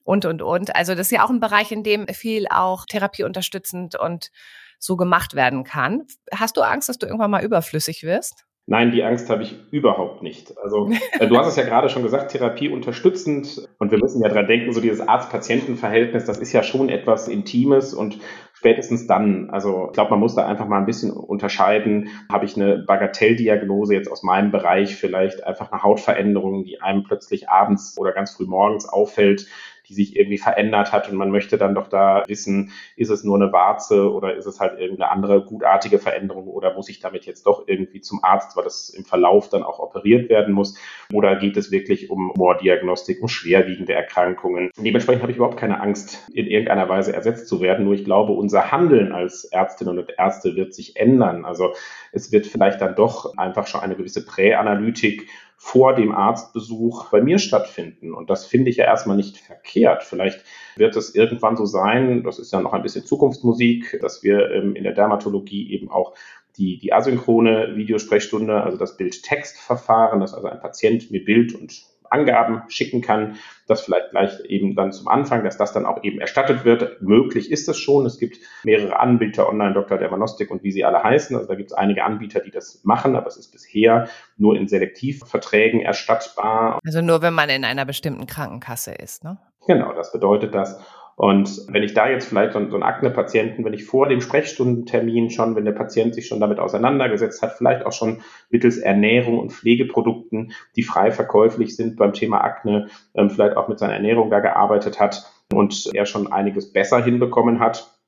und, 0.04 0.26
und, 0.26 0.42
und. 0.42 0.76
Also 0.76 0.96
das 0.96 1.08
ist 1.08 1.12
ja 1.12 1.24
auch 1.24 1.30
ein 1.30 1.40
Bereich, 1.40 1.72
in 1.72 1.84
dem 1.84 2.08
viel 2.08 2.48
auch 2.48 2.86
therapieunterstützend 2.86 3.96
und 3.96 4.32
so 4.80 4.96
gemacht 4.96 5.36
werden 5.36 5.64
kann. 5.64 6.08
Hast 6.34 6.58
du 6.58 6.62
Angst, 6.62 6.90
dass 6.90 6.98
du 6.98 7.06
irgendwann 7.06 7.32
mal 7.32 7.44
überflüssig 7.44 8.04
wirst? 8.04 8.46
Nein, 8.70 8.92
die 8.92 9.04
Angst 9.04 9.32
habe 9.32 9.42
ich 9.42 9.56
überhaupt 9.72 10.22
nicht. 10.22 10.56
Also 10.60 10.92
äh, 11.20 11.26
du 11.26 11.36
hast 11.38 11.48
es 11.48 11.56
ja 11.56 11.64
gerade 11.64 11.90
schon 11.90 12.04
gesagt, 12.04 12.32
Therapie 12.32 12.70
unterstützend. 12.70 13.68
Und 13.80 13.90
wir 13.90 13.98
müssen 13.98 14.22
ja 14.22 14.30
dran 14.30 14.46
denken, 14.46 14.74
so 14.74 14.80
dieses 14.80 15.02
Arzt-Patienten-Verhältnis, 15.02 16.26
das 16.26 16.38
ist 16.38 16.54
ja 16.54 16.62
schon 16.62 16.88
etwas 16.88 17.28
Intimes 17.28 17.96
und 17.96 18.20
spätestens 18.54 19.08
dann, 19.08 19.50
also 19.50 19.88
ich 19.88 19.94
glaube, 19.94 20.12
man 20.12 20.20
muss 20.20 20.36
da 20.36 20.46
einfach 20.46 20.68
mal 20.68 20.78
ein 20.78 20.86
bisschen 20.86 21.10
unterscheiden, 21.10 22.10
habe 22.32 22.46
ich 22.46 22.58
eine 22.58 22.78
Bagatelldiagnose 22.78 23.96
jetzt 23.96 24.12
aus 24.12 24.22
meinem 24.22 24.52
Bereich, 24.52 24.96
vielleicht 24.96 25.44
einfach 25.44 25.72
eine 25.72 25.82
Hautveränderung, 25.82 26.64
die 26.64 26.80
einem 26.80 27.02
plötzlich 27.04 27.50
abends 27.50 27.98
oder 27.98 28.12
ganz 28.12 28.36
früh 28.36 28.46
morgens 28.46 28.88
auffällt, 28.88 29.48
die 29.89 29.93
sich 29.96 30.15
irgendwie 30.15 30.38
verändert 30.38 30.91
hat 30.91 31.10
und 31.10 31.17
man 31.17 31.31
möchte 31.31 31.58
dann 31.58 31.75
doch 31.75 31.88
da 31.88 32.24
wissen, 32.27 32.72
ist 32.96 33.10
es 33.10 33.24
nur 33.24 33.36
eine 33.36 33.51
Warze 33.51 34.12
oder 34.12 34.36
ist 34.36 34.46
es 34.46 34.60
halt 34.60 34.79
irgendeine 34.79 35.12
andere 35.12 35.43
gutartige 35.43 36.00
Veränderung 36.00 36.48
oder 36.48 36.74
muss 36.75 36.89
ich 36.89 37.00
damit 37.00 37.25
jetzt 37.25 37.46
doch 37.46 37.67
irgendwie 37.67 38.01
zum 38.01 38.24
Arzt, 38.24 38.55
weil 38.55 38.63
das 38.63 38.89
im 38.89 39.03
Verlauf 39.03 39.50
dann 39.50 39.63
auch 39.63 39.79
operiert 39.79 40.29
werden 40.29 40.53
muss 40.53 40.77
oder 41.12 41.36
geht 41.36 41.58
es 41.58 41.72
wirklich 41.72 42.10
um 42.10 42.31
Moordiagnostik, 42.36 43.22
um 43.22 43.27
schwerwiegende 43.27 43.93
Erkrankungen. 43.93 44.69
Dementsprechend 44.77 45.24
habe 45.24 45.31
ich 45.31 45.38
überhaupt 45.38 45.58
keine 45.58 45.81
Angst, 45.81 46.29
in 46.34 46.48
irgendeiner 46.48 46.88
Weise 46.88 47.13
ersetzt 47.13 47.48
zu 47.48 47.62
werden, 47.62 47.86
nur 47.86 47.96
ich 47.96 48.05
glaube, 48.05 48.34
unser 48.34 48.72
Handeln 48.72 49.12
als 49.12 49.46
Ärztinnen 49.46 49.98
und 49.98 50.13
Ärzte 50.17 50.55
wird 50.55 50.74
sich 50.74 50.96
ändern. 50.96 51.46
Also 51.46 51.74
es 52.12 52.31
wird 52.31 52.46
vielleicht 52.46 52.81
dann 52.81 52.96
doch 52.96 53.38
einfach 53.38 53.67
schon 53.67 53.81
eine 53.81 53.96
gewisse 53.96 54.25
Präanalytik 54.25 55.27
vor 55.62 55.94
dem 55.94 56.13
Arztbesuch 56.13 57.10
bei 57.10 57.22
mir 57.22 57.38
stattfinden. 57.38 58.13
Und 58.13 58.30
das 58.30 58.46
finde 58.46 58.70
ich 58.70 58.78
ja 58.78 58.86
erstmal 58.86 59.18
nicht 59.18 59.38
verkehrt. 59.38 60.04
Vielleicht 60.04 60.46
wird 60.78 60.96
es 60.96 61.13
irgendwann 61.13 61.58
so 61.58 61.66
sein, 61.66 62.24
das 62.24 62.39
ist 62.39 62.54
ja 62.54 62.62
noch 62.62 62.72
ein 62.72 62.82
bisschen 62.82 63.06
Zukunftsmusik, 63.06 64.00
dass 64.01 64.24
wir 64.24 64.51
ähm, 64.51 64.74
in 64.75 64.86
der 64.86 64.94
Dermatologie 64.94 65.70
eben 65.74 65.92
auch 65.92 66.16
die, 66.58 66.80
die 66.80 66.94
asynchrone 66.94 67.75
Videosprechstunde, 67.75 68.63
also 68.63 68.78
das 68.78 68.96
Bild-Text-Verfahren, 68.96 70.22
dass 70.22 70.34
also 70.34 70.48
ein 70.48 70.62
Patient 70.62 71.12
mir 71.12 71.25
Bild 71.25 71.54
und 71.54 71.84
Angaben 72.12 72.63
schicken 72.70 73.01
kann, 73.01 73.36
das 73.68 73.82
vielleicht 73.82 74.12
gleich 74.12 74.39
eben 74.46 74.75
dann 74.75 74.92
zum 74.92 75.08
Anfang, 75.08 75.44
dass 75.44 75.58
das 75.58 75.74
dann 75.74 75.86
auch 75.86 76.04
eben 76.04 76.20
erstattet 76.20 76.66
wird. 76.66 77.01
Möglich 77.01 77.51
ist 77.51 77.70
es 77.70 77.78
schon. 77.78 78.06
Es 78.06 78.20
gibt 78.20 78.38
mehrere 78.63 79.00
Anbieter, 79.00 79.48
Online 79.48 79.74
Dr. 79.74 79.98
Dermanostik 79.98 80.51
und 80.51 80.63
wie 80.63 80.72
sie 80.72 80.86
alle 80.86 81.04
heißen. 81.04 81.36
Also 81.36 81.48
da 81.48 81.56
gibt 81.56 81.72
es 81.72 81.78
einige 81.78 82.04
Anbieter, 82.04 82.39
die 82.39 82.51
das 82.51 82.82
machen, 82.84 83.16
aber 83.16 83.28
es 83.28 83.38
ist 83.38 83.51
bisher 83.51 84.08
nur 84.38 84.56
in 84.56 84.68
Selektivverträgen 84.68 85.82
erstattbar. 85.82 86.80
Also 86.86 87.01
nur, 87.01 87.22
wenn 87.22 87.34
man 87.34 87.50
in 87.50 87.66
einer 87.66 87.86
bestimmten 87.86 88.25
Krankenkasse 88.25 88.94
ist, 88.94 89.24
ne? 89.24 89.38
Genau, 89.68 89.94
das 89.94 90.12
bedeutet 90.12 90.56
das. 90.56 90.80
Und 91.20 91.66
wenn 91.68 91.84
ich 91.84 91.94
da 91.94 92.10
jetzt 92.10 92.30
vielleicht 92.30 92.54
so, 92.54 92.60
so 92.70 92.76
einen 92.76 92.84
Akne-Patienten, 92.84 93.66
wenn 93.66 93.74
ich 93.74 93.84
vor 93.84 94.08
dem 94.08 94.22
Sprechstundentermin 94.22 95.30
schon, 95.30 95.54
wenn 95.54 95.66
der 95.66 95.74
Patient 95.74 96.16
sich 96.16 96.28
schon 96.28 96.40
damit 96.40 96.60
auseinandergesetzt 96.60 97.42
hat, 97.42 97.58
vielleicht 97.58 97.86
auch 97.86 97.92
schon 97.92 98.22
mittels 98.50 98.78
Ernährung 98.78 99.38
und 99.38 99.52
Pflegeprodukten, 99.52 100.54
die 100.78 100.84
frei 100.84 101.12
verkäuflich 101.12 101.76
sind 101.76 101.98
beim 101.98 102.14
Thema 102.14 102.40
Akne, 102.40 102.88
ähm, 103.16 103.30
vielleicht 103.30 103.58
auch 103.58 103.68
mit 103.68 103.80
seiner 103.80 103.96
Ernährung 103.96 104.30
da 104.30 104.40
gearbeitet 104.40 105.02
hat 105.02 105.30
und 105.54 105.90
er 105.94 106.06
schon 106.06 106.32
einiges 106.32 106.72
besser 106.72 107.04
hinbekommen 107.04 107.60
hat, 107.60 107.99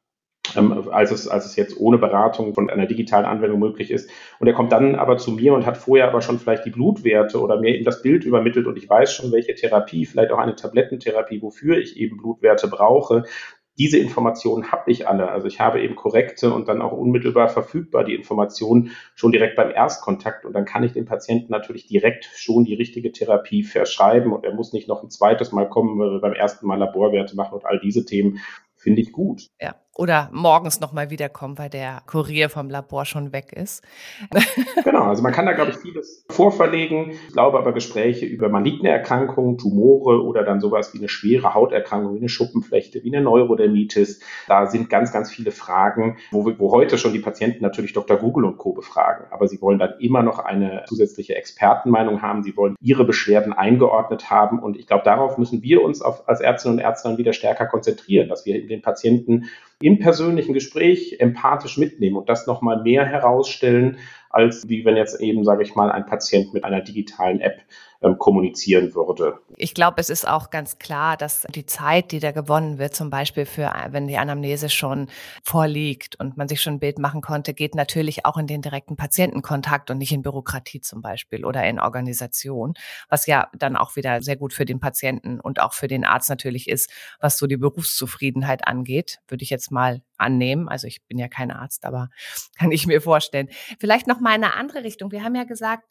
ähm, 0.55 0.89
als, 0.91 1.11
es, 1.11 1.27
als 1.27 1.45
es 1.45 1.55
jetzt 1.55 1.79
ohne 1.79 1.97
Beratung 1.97 2.53
von 2.53 2.69
einer 2.69 2.85
digitalen 2.85 3.25
Anwendung 3.25 3.59
möglich 3.59 3.91
ist. 3.91 4.09
Und 4.39 4.47
er 4.47 4.53
kommt 4.53 4.71
dann 4.71 4.95
aber 4.95 5.17
zu 5.17 5.31
mir 5.31 5.53
und 5.53 5.65
hat 5.65 5.77
vorher 5.77 6.07
aber 6.07 6.21
schon 6.21 6.39
vielleicht 6.39 6.65
die 6.65 6.71
Blutwerte 6.71 7.41
oder 7.41 7.59
mir 7.59 7.75
eben 7.75 7.85
das 7.85 8.01
Bild 8.01 8.23
übermittelt 8.23 8.67
und 8.67 8.77
ich 8.77 8.89
weiß 8.89 9.13
schon, 9.13 9.31
welche 9.31 9.55
Therapie, 9.55 10.05
vielleicht 10.05 10.31
auch 10.31 10.39
eine 10.39 10.55
Tablettentherapie, 10.55 11.41
wofür 11.41 11.77
ich 11.77 11.97
eben 11.97 12.17
Blutwerte 12.17 12.67
brauche. 12.67 13.23
Diese 13.77 13.97
Informationen 13.97 14.71
habe 14.71 14.91
ich 14.91 15.07
alle. 15.07 15.29
Also 15.29 15.47
ich 15.47 15.59
habe 15.59 15.81
eben 15.81 15.95
korrekte 15.95 16.53
und 16.53 16.67
dann 16.67 16.81
auch 16.81 16.91
unmittelbar 16.91 17.47
verfügbar 17.47 18.03
die 18.03 18.13
Informationen 18.13 18.91
schon 19.15 19.31
direkt 19.31 19.55
beim 19.55 19.71
Erstkontakt 19.71 20.45
und 20.45 20.53
dann 20.53 20.65
kann 20.65 20.83
ich 20.83 20.91
dem 20.91 21.05
Patienten 21.05 21.51
natürlich 21.51 21.87
direkt 21.87 22.29
schon 22.35 22.65
die 22.65 22.75
richtige 22.75 23.11
Therapie 23.11 23.63
verschreiben 23.63 24.33
und 24.33 24.43
er 24.45 24.53
muss 24.53 24.73
nicht 24.73 24.87
noch 24.87 25.03
ein 25.03 25.09
zweites 25.09 25.51
Mal 25.51 25.69
kommen, 25.69 25.97
weil 25.99 26.11
wir 26.11 26.21
beim 26.21 26.33
ersten 26.33 26.67
Mal 26.67 26.75
Laborwerte 26.75 27.35
machen 27.35 27.55
und 27.55 27.65
all 27.65 27.79
diese 27.79 28.05
Themen 28.05 28.39
finde 28.75 29.01
ich 29.01 29.11
gut. 29.11 29.47
Ja, 29.59 29.75
oder 29.95 30.29
morgens 30.31 30.79
nochmal 30.79 31.09
wiederkommen, 31.09 31.57
weil 31.57 31.69
der 31.69 32.01
Kurier 32.07 32.49
vom 32.49 32.69
Labor 32.69 33.05
schon 33.05 33.33
weg 33.33 33.51
ist. 33.51 33.83
genau, 34.83 35.03
also 35.03 35.21
man 35.21 35.33
kann 35.33 35.45
da, 35.45 35.53
glaube 35.53 35.71
ich, 35.71 35.77
vieles 35.77 36.25
vorverlegen. 36.29 37.11
Ich 37.11 37.33
glaube 37.33 37.57
aber 37.57 37.73
Gespräche 37.73 38.25
über 38.25 38.47
maligne 38.47 38.89
Erkrankungen, 38.89 39.57
Tumore 39.57 40.23
oder 40.23 40.43
dann 40.43 40.61
sowas 40.61 40.93
wie 40.93 40.99
eine 40.99 41.09
schwere 41.09 41.53
Hauterkrankung, 41.53 42.15
wie 42.15 42.19
eine 42.19 42.29
Schuppenflechte, 42.29 43.03
wie 43.03 43.13
eine 43.13 43.23
Neurodermitis, 43.23 44.21
da 44.47 44.65
sind 44.65 44.89
ganz, 44.89 45.11
ganz 45.11 45.29
viele 45.29 45.51
Fragen, 45.51 46.17
wo, 46.31 46.45
wir, 46.45 46.57
wo 46.57 46.71
heute 46.71 46.97
schon 46.97 47.13
die 47.13 47.19
Patienten 47.19 47.61
natürlich 47.61 47.93
Dr. 47.93 48.17
Google 48.17 48.45
und 48.45 48.57
Co. 48.57 48.73
befragen. 48.73 49.25
Aber 49.29 49.47
sie 49.47 49.61
wollen 49.61 49.79
dann 49.79 49.95
immer 49.99 50.23
noch 50.23 50.39
eine 50.39 50.83
zusätzliche 50.87 51.35
Expertenmeinung 51.35 52.21
haben. 52.21 52.43
Sie 52.43 52.55
wollen 52.55 52.75
ihre 52.79 53.05
Beschwerden 53.05 53.53
eingeordnet 53.53 54.29
haben. 54.29 54.59
Und 54.59 54.77
ich 54.77 54.87
glaube, 54.87 55.03
darauf 55.03 55.37
müssen 55.37 55.61
wir 55.61 55.83
uns 55.83 56.01
auf, 56.01 56.27
als 56.29 56.39
Ärztinnen 56.39 56.77
und 56.77 56.83
Ärzte 56.83 57.09
dann 57.09 57.17
wieder 57.17 57.33
stärker 57.33 57.65
konzentrieren, 57.65 58.29
dass 58.29 58.45
wir 58.45 58.65
den 58.65 58.81
Patienten 58.81 59.49
im 59.81 59.99
persönlichen 59.99 60.53
Gespräch 60.53 61.17
empathisch 61.19 61.77
mitnehmen 61.77 62.17
und 62.17 62.29
das 62.29 62.47
nochmal 62.47 62.81
mehr 62.81 63.05
herausstellen, 63.05 63.97
als 64.33 64.67
wie 64.69 64.85
wenn 64.85 64.95
jetzt 64.95 65.19
eben, 65.19 65.43
sage 65.43 65.63
ich 65.63 65.75
mal, 65.75 65.91
ein 65.91 66.05
Patient 66.05 66.53
mit 66.53 66.63
einer 66.63 66.81
digitalen 66.81 67.39
App 67.39 67.61
ähm, 68.03 68.17
kommunizieren 68.17 68.95
würde. 68.95 69.39
Ich 69.57 69.75
glaube, 69.75 70.01
es 70.01 70.09
ist 70.09 70.27
auch 70.27 70.49
ganz 70.49 70.79
klar, 70.79 71.17
dass 71.17 71.45
die 71.53 71.67
Zeit, 71.67 72.11
die 72.11 72.19
da 72.19 72.31
gewonnen 72.31 72.79
wird, 72.79 72.95
zum 72.95 73.11
Beispiel 73.11 73.45
für, 73.45 73.71
wenn 73.89 74.07
die 74.07 74.17
Anamnese 74.17 74.69
schon 74.69 75.07
vorliegt 75.43 76.19
und 76.19 76.35
man 76.35 76.47
sich 76.47 76.61
schon 76.61 76.73
ein 76.73 76.79
Bild 76.79 76.97
machen 76.97 77.21
konnte, 77.21 77.53
geht 77.53 77.75
natürlich 77.75 78.25
auch 78.25 78.37
in 78.37 78.47
den 78.47 78.63
direkten 78.63 78.95
Patientenkontakt 78.95 79.91
und 79.91 79.99
nicht 79.99 80.11
in 80.11 80.23
Bürokratie 80.23 80.81
zum 80.81 81.03
Beispiel 81.03 81.45
oder 81.45 81.63
in 81.63 81.79
Organisation, 81.79 82.73
was 83.07 83.27
ja 83.27 83.49
dann 83.55 83.75
auch 83.75 83.95
wieder 83.95 84.23
sehr 84.23 84.35
gut 84.35 84.53
für 84.53 84.65
den 84.65 84.79
Patienten 84.79 85.39
und 85.39 85.61
auch 85.61 85.73
für 85.73 85.87
den 85.87 86.03
Arzt 86.03 86.29
natürlich 86.29 86.67
ist, 86.69 86.89
was 87.19 87.37
so 87.37 87.45
die 87.45 87.57
Berufszufriedenheit 87.57 88.67
angeht, 88.67 89.19
würde 89.27 89.43
ich 89.43 89.51
jetzt 89.51 89.71
mal 89.71 90.01
annehmen. 90.21 90.69
Also 90.69 90.87
ich 90.87 91.03
bin 91.07 91.17
ja 91.17 91.27
kein 91.27 91.51
Arzt, 91.51 91.85
aber 91.85 92.09
kann 92.59 92.71
ich 92.71 92.87
mir 92.87 93.01
vorstellen. 93.01 93.49
Vielleicht 93.79 94.07
noch 94.07 94.19
mal 94.19 94.33
eine 94.33 94.53
andere 94.55 94.83
Richtung. 94.83 95.11
Wir 95.11 95.23
haben 95.23 95.35
ja 95.35 95.43
gesagt, 95.43 95.85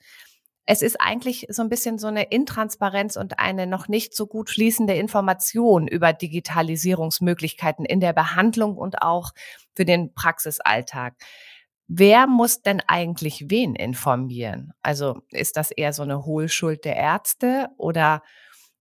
es 0.67 0.83
ist 0.83 1.01
eigentlich 1.01 1.47
so 1.49 1.63
ein 1.63 1.69
bisschen 1.69 1.99
so 1.99 2.07
eine 2.07 2.25
Intransparenz 2.25 3.17
und 3.17 3.41
eine 3.41 3.67
noch 3.67 3.89
nicht 3.89 4.15
so 4.15 4.27
gut 4.29 4.51
fließende 4.51 4.95
Information 4.95 5.89
über 5.89 6.13
Digitalisierungsmöglichkeiten 6.13 7.85
in 7.85 7.99
der 7.99 8.13
Behandlung 8.13 8.77
und 8.77 9.03
auch 9.03 9.33
für 9.75 9.85
den 9.85 10.15
Praxisalltag. 10.15 11.15
Wer 11.89 12.29
muss 12.29 12.63
denn 12.63 12.81
eigentlich 12.87 13.47
wen 13.49 13.75
informieren? 13.75 14.73
Also 14.81 15.23
ist 15.31 15.57
das 15.57 15.73
eher 15.73 15.93
so 15.93 16.05
eine 16.05 16.25
Hohlschuld 16.25 16.85
der 16.85 16.95
Ärzte 16.95 17.69
oder 17.77 18.23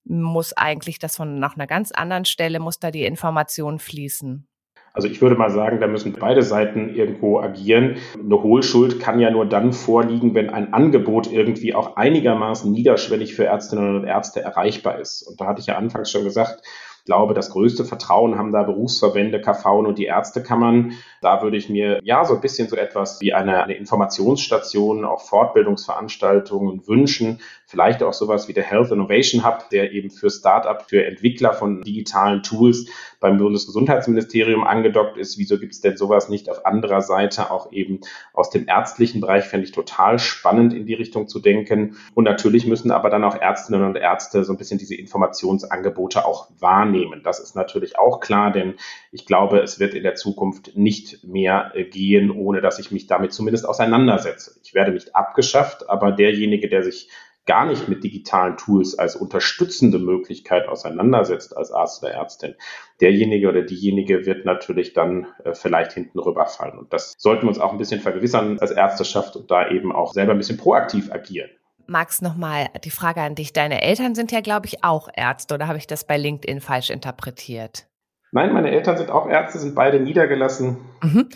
muss 0.03 0.53
eigentlich 0.53 0.99
das 0.99 1.15
von 1.15 1.39
nach 1.39 1.55
einer 1.55 1.65
ganz 1.65 1.91
anderen 1.91 2.25
Stelle, 2.25 2.59
muss 2.59 2.77
da 2.77 2.91
die 2.91 3.05
Information 3.05 3.79
fließen? 3.79 4.47
Also 4.93 5.07
ich 5.07 5.21
würde 5.21 5.35
mal 5.35 5.49
sagen, 5.49 5.79
da 5.79 5.87
müssen 5.87 6.13
beide 6.13 6.41
Seiten 6.41 6.89
irgendwo 6.95 7.39
agieren. 7.39 7.97
Eine 8.17 8.41
Hohlschuld 8.41 8.99
kann 8.99 9.19
ja 9.19 9.31
nur 9.31 9.45
dann 9.45 9.73
vorliegen, 9.73 10.35
wenn 10.35 10.49
ein 10.49 10.73
Angebot 10.73 11.31
irgendwie 11.31 11.73
auch 11.75 11.95
einigermaßen 11.95 12.71
niederschwellig 12.71 13.35
für 13.35 13.45
Ärztinnen 13.45 13.97
und 13.97 14.05
Ärzte 14.05 14.41
erreichbar 14.41 14.99
ist. 14.99 15.23
Und 15.23 15.39
da 15.39 15.47
hatte 15.47 15.61
ich 15.61 15.67
ja 15.67 15.77
anfangs 15.77 16.11
schon 16.11 16.23
gesagt, 16.23 16.63
glaube, 17.09 17.33
das 17.33 17.49
größte 17.49 17.85
Vertrauen 17.85 18.37
haben 18.37 18.51
da 18.51 18.61
Berufsverbände, 18.61 19.41
KV 19.41 19.79
und 19.79 19.97
die 19.97 20.05
Ärztekammern. 20.05 20.93
Da 21.21 21.41
würde 21.41 21.57
ich 21.57 21.67
mir 21.67 21.99
ja 22.03 22.23
so 22.23 22.35
ein 22.35 22.39
bisschen 22.41 22.67
so 22.67 22.75
etwas 22.75 23.19
wie 23.19 23.33
eine, 23.33 23.63
eine 23.63 23.73
Informationsstation, 23.73 25.05
auch 25.05 25.21
Fortbildungsveranstaltungen 25.21 26.87
wünschen. 26.87 27.39
Vielleicht 27.65 28.03
auch 28.03 28.13
sowas 28.13 28.47
wie 28.47 28.53
der 28.53 28.63
Health 28.63 28.91
Innovation 28.91 29.43
Hub, 29.43 29.71
der 29.71 29.91
eben 29.91 30.11
für 30.11 30.29
Startup, 30.29 30.87
für 30.87 31.03
Entwickler 31.03 31.53
von 31.53 31.81
digitalen 31.81 32.43
Tools 32.43 32.85
beim 33.19 33.37
Bundesgesundheitsministerium 33.37 34.63
angedockt 34.63 35.17
ist. 35.17 35.39
Wieso 35.39 35.57
gibt 35.57 35.73
es 35.73 35.81
denn 35.81 35.97
sowas 35.97 36.29
nicht 36.29 36.47
auf 36.47 36.65
anderer 36.65 37.01
Seite 37.01 37.49
auch 37.49 37.71
eben 37.71 38.01
aus 38.33 38.51
dem 38.51 38.67
ärztlichen 38.67 39.19
Bereich? 39.19 39.45
Fände 39.45 39.65
ich 39.65 39.71
total 39.71 40.19
spannend, 40.19 40.75
in 40.75 40.85
die 40.85 40.93
Richtung 40.93 41.27
zu 41.27 41.39
denken. 41.39 41.97
Und 42.13 42.25
natürlich 42.25 42.67
müssen 42.67 42.91
aber 42.91 43.09
dann 43.09 43.23
auch 43.23 43.35
Ärztinnen 43.35 43.83
und 43.83 43.95
Ärzte 43.95 44.43
so 44.43 44.53
ein 44.53 44.57
bisschen 44.57 44.77
diese 44.77 44.93
Informationsangebote 44.93 46.23
auch 46.25 46.49
wahrnehmen. 46.59 46.98
Das 47.23 47.39
ist 47.39 47.55
natürlich 47.55 47.97
auch 47.97 48.19
klar, 48.19 48.51
denn 48.51 48.75
ich 49.11 49.25
glaube, 49.25 49.59
es 49.59 49.79
wird 49.79 49.93
in 49.93 50.03
der 50.03 50.15
Zukunft 50.15 50.75
nicht 50.75 51.23
mehr 51.23 51.71
gehen, 51.91 52.31
ohne 52.31 52.61
dass 52.61 52.79
ich 52.79 52.91
mich 52.91 53.07
damit 53.07 53.33
zumindest 53.33 53.67
auseinandersetze. 53.67 54.59
Ich 54.63 54.73
werde 54.73 54.91
nicht 54.91 55.15
abgeschafft, 55.15 55.89
aber 55.89 56.11
derjenige, 56.11 56.69
der 56.69 56.83
sich 56.83 57.09
gar 57.49 57.65
nicht 57.65 57.89
mit 57.89 58.03
digitalen 58.03 58.57
Tools 58.57 58.99
als 58.99 59.15
unterstützende 59.15 59.97
Möglichkeit 59.97 60.67
auseinandersetzt 60.67 61.57
als 61.57 61.71
Arzt 61.71 62.03
oder 62.03 62.13
Ärztin, 62.13 62.53
derjenige 63.01 63.49
oder 63.49 63.63
diejenige 63.63 64.27
wird 64.27 64.45
natürlich 64.45 64.93
dann 64.93 65.25
äh, 65.43 65.55
vielleicht 65.55 65.93
hinten 65.93 66.19
rüberfallen. 66.19 66.77
Und 66.77 66.93
das 66.93 67.15
sollten 67.17 67.45
wir 67.45 67.49
uns 67.49 67.57
auch 67.57 67.71
ein 67.71 67.79
bisschen 67.79 68.01
vergewissern 68.01 68.59
als 68.59 68.69
Ärzteschaft 68.69 69.35
und 69.35 69.49
da 69.49 69.67
eben 69.71 69.91
auch 69.91 70.13
selber 70.13 70.33
ein 70.33 70.37
bisschen 70.37 70.57
proaktiv 70.57 71.11
agieren. 71.11 71.49
Max, 71.89 72.21
nochmal 72.21 72.69
die 72.83 72.91
Frage 72.91 73.21
an 73.21 73.35
dich. 73.35 73.53
Deine 73.53 73.81
Eltern 73.81 74.15
sind 74.15 74.31
ja, 74.31 74.41
glaube 74.41 74.67
ich, 74.67 74.83
auch 74.83 75.09
Ärzte 75.13 75.55
oder 75.55 75.67
habe 75.67 75.77
ich 75.77 75.87
das 75.87 76.05
bei 76.05 76.17
LinkedIn 76.17 76.61
falsch 76.61 76.89
interpretiert? 76.89 77.87
Nein, 78.31 78.53
meine 78.53 78.69
Eltern 78.69 78.97
sind 78.97 79.09
auch 79.09 79.27
Ärzte, 79.27 79.59
sind 79.59 79.75
beide 79.75 79.99
niedergelassen. 79.99 80.77
Mhm. 81.01 81.29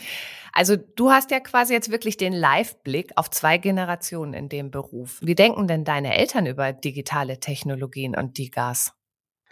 Also 0.54 0.76
du 0.76 1.10
hast 1.10 1.32
ja 1.32 1.40
quasi 1.40 1.74
jetzt 1.74 1.90
wirklich 1.90 2.16
den 2.16 2.32
Live-Blick 2.32 3.14
auf 3.16 3.32
zwei 3.32 3.58
Generationen 3.58 4.36
in 4.36 4.50
dem 4.50 4.70
Beruf. 4.70 5.20
Wie 5.22 5.34
denken 5.34 5.68
denn 5.68 5.84
deine 5.84 6.16
Eltern 6.16 6.46
über 6.46 6.72
digitale 6.72 7.40
Technologien 7.40 8.16
und 8.16 8.38
DIGAS? 8.38 8.94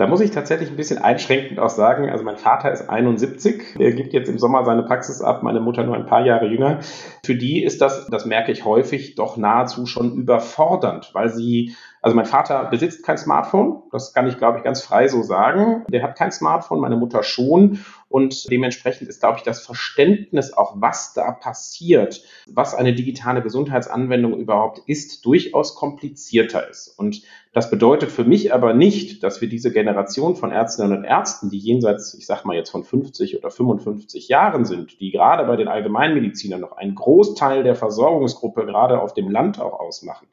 Da 0.02 0.08
muss 0.08 0.20
ich 0.20 0.32
tatsächlich 0.32 0.72
ein 0.72 0.78
bisschen 0.78 0.98
einschränkend 0.98 1.60
auch 1.60 1.70
sagen, 1.70 2.10
also 2.10 2.24
mein 2.24 2.38
Vater 2.38 2.72
ist 2.72 2.90
71, 2.90 3.76
er 3.78 3.92
gibt 3.92 4.14
jetzt 4.14 4.30
im 4.30 4.40
Sommer 4.40 4.66
seine 4.66 4.82
Praxis 4.82 5.22
ab, 5.22 5.44
meine 5.44 5.60
Mutter 5.60 5.84
nur 5.84 5.96
ein 5.96 6.08
paar 6.08 6.26
Jahre 6.26 6.48
jünger. 6.48 6.80
Für 7.24 7.36
die 7.36 7.64
ist 7.64 7.82
das, 7.82 8.08
das 8.08 8.26
merke 8.26 8.52
ich 8.52 8.66
häufig, 8.66 9.14
doch 9.14 9.38
nahezu 9.38 9.86
schon 9.86 10.16
überfordernd, 10.16 11.12
weil 11.14 11.30
sie 11.30 11.76
also 12.04 12.16
mein 12.16 12.26
Vater 12.26 12.66
besitzt 12.66 13.06
kein 13.06 13.18
Smartphone, 13.18 13.84
das 13.92 14.12
kann 14.12 14.28
ich, 14.28 14.40
glaube 14.40 14.58
ich, 14.58 14.64
ganz 14.64 14.82
frei 14.82 15.08
so 15.08 15.22
sagen. 15.22 15.86
Der 15.90 16.02
hat 16.02 16.18
kein 16.18 16.32
Smartphone, 16.32 16.80
meine 16.80 16.96
Mutter 16.96 17.22
schon. 17.22 17.80
Und 18.10 18.50
dementsprechend 18.50 19.08
ist, 19.08 19.20
glaube 19.20 19.38
ich, 19.38 19.44
das 19.44 19.64
Verständnis 19.64 20.52
auch, 20.52 20.74
was 20.78 21.14
da 21.14 21.32
passiert, 21.32 22.24
was 22.48 22.74
eine 22.74 22.94
digitale 22.94 23.44
Gesundheitsanwendung 23.44 24.38
überhaupt 24.38 24.82
ist, 24.88 25.26
durchaus 25.26 25.76
komplizierter 25.76 26.68
ist. 26.68 26.88
Und 26.88 27.22
das 27.54 27.70
bedeutet 27.70 28.12
für 28.12 28.24
mich 28.24 28.52
aber 28.52 28.74
nicht, 28.74 29.24
dass 29.24 29.40
wir 29.40 29.48
diese 29.48 29.72
Generation 29.72 30.36
von 30.36 30.52
Ärztinnen 30.52 30.98
und 30.98 31.04
Ärzten, 31.04 31.50
die 31.52 31.60
jenseits, 31.60 32.16
ich 32.16 32.26
sage 32.26 32.48
mal 32.48 32.56
jetzt 32.56 32.72
von 32.72 32.84
50 32.84 33.38
oder 33.38 33.52
55 33.52 34.28
Jahren 34.28 34.66
sind, 34.66 35.00
die 35.00 35.12
gerade 35.12 35.46
bei 35.46 35.56
den 35.56 35.68
Allgemeinmedizinern 35.68 36.62
noch 36.62 36.78
einen 36.78 36.96
Großteil 36.96 37.64
der 37.64 37.76
Versorgungsgruppe 37.76 38.66
gerade 38.66 39.02
auf 39.02 39.14
dem 39.14 39.30
Land 39.30 39.62
auch 39.62 39.80
ausmachen, 39.80 40.28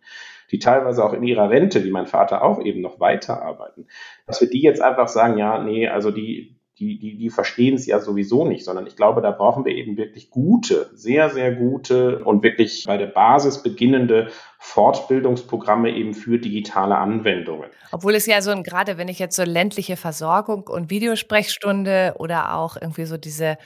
die 0.50 0.59
teilweise 0.59 1.05
auch 1.05 1.12
in 1.12 1.23
ihrer 1.23 1.50
Rente, 1.50 1.85
wie 1.85 1.90
mein 1.90 2.07
Vater 2.07 2.43
auch 2.43 2.61
eben 2.62 2.81
noch 2.81 3.00
weiterarbeiten, 3.00 3.87
dass 4.26 4.40
wir 4.40 4.49
die 4.49 4.62
jetzt 4.62 4.81
einfach 4.81 5.09
sagen, 5.09 5.38
ja, 5.38 5.62
nee, 5.62 5.88
also 5.88 6.11
die, 6.11 6.59
die, 6.78 6.99
die, 6.99 7.19
die 7.19 7.31
verstehen 7.31 7.75
es 7.75 7.87
ja 7.87 7.99
sowieso 8.00 8.47
nicht, 8.47 8.64
sondern 8.64 8.87
ich 8.87 8.95
glaube, 8.95 9.21
da 9.21 9.33
brauchen 9.33 9.64
wir 9.64 9.75
eben 9.75 9.97
wirklich 9.97 10.31
gute, 10.31 10.90
sehr, 10.95 11.28
sehr 11.31 11.52
gute 11.52 12.25
und 12.25 12.43
wirklich 12.43 12.85
bei 12.87 12.97
der 12.97 13.07
Basis 13.07 13.62
beginnende 13.62 14.28
Fortbildungsprogramme 14.61 15.90
eben 15.90 16.14
für 16.14 16.38
digitale 16.38 16.97
Anwendungen. 16.97 17.71
Obwohl 17.90 18.14
es 18.14 18.26
ja 18.26 18.40
so, 18.43 18.55
gerade 18.62 18.97
wenn 18.97 19.09
ich 19.09 19.19
jetzt 19.19 19.37
so 19.37 19.43
ländliche 19.43 19.97
Versorgung 19.97 20.69
und 20.69 20.90
Videosprechstunde 20.90 22.14
oder 22.19 22.55
auch 22.55 22.76
irgendwie 22.81 23.07
so 23.07 23.17
diese 23.17 23.59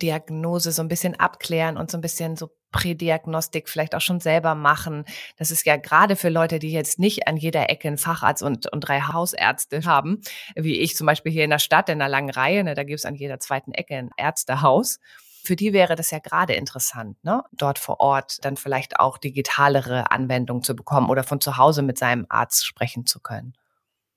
Diagnose 0.00 0.72
so 0.72 0.82
ein 0.82 0.88
bisschen 0.88 1.18
abklären 1.18 1.76
und 1.76 1.90
so 1.90 1.98
ein 1.98 2.02
bisschen 2.02 2.36
so 2.36 2.50
Prädiagnostik 2.76 3.68
vielleicht 3.68 3.94
auch 3.94 4.00
schon 4.00 4.20
selber 4.20 4.54
machen. 4.54 5.04
Das 5.36 5.50
ist 5.50 5.66
ja 5.66 5.76
gerade 5.76 6.16
für 6.16 6.28
Leute, 6.28 6.58
die 6.58 6.72
jetzt 6.72 6.98
nicht 6.98 7.26
an 7.26 7.36
jeder 7.36 7.70
Ecke 7.70 7.88
einen 7.88 7.98
Facharzt 7.98 8.42
und, 8.42 8.70
und 8.72 8.80
drei 8.80 9.00
Hausärzte 9.00 9.84
haben, 9.84 10.20
wie 10.54 10.80
ich 10.80 10.96
zum 10.96 11.06
Beispiel 11.06 11.32
hier 11.32 11.44
in 11.44 11.50
der 11.50 11.58
Stadt 11.58 11.88
in 11.88 12.00
einer 12.00 12.10
langen 12.10 12.30
Reihe, 12.30 12.64
ne, 12.64 12.74
da 12.74 12.84
gibt 12.84 12.98
es 12.98 13.04
an 13.04 13.14
jeder 13.14 13.40
zweiten 13.40 13.72
Ecke 13.72 13.96
ein 13.96 14.10
Ärztehaus. 14.16 14.98
Für 15.42 15.56
die 15.56 15.72
wäre 15.72 15.94
das 15.94 16.10
ja 16.10 16.18
gerade 16.18 16.54
interessant, 16.54 17.22
ne? 17.22 17.44
dort 17.52 17.78
vor 17.78 18.00
Ort 18.00 18.44
dann 18.44 18.56
vielleicht 18.56 18.98
auch 18.98 19.16
digitalere 19.16 20.10
Anwendungen 20.10 20.64
zu 20.64 20.74
bekommen 20.74 21.08
oder 21.08 21.22
von 21.22 21.40
zu 21.40 21.56
Hause 21.56 21.82
mit 21.82 21.98
seinem 21.98 22.26
Arzt 22.28 22.66
sprechen 22.66 23.06
zu 23.06 23.20
können. 23.20 23.54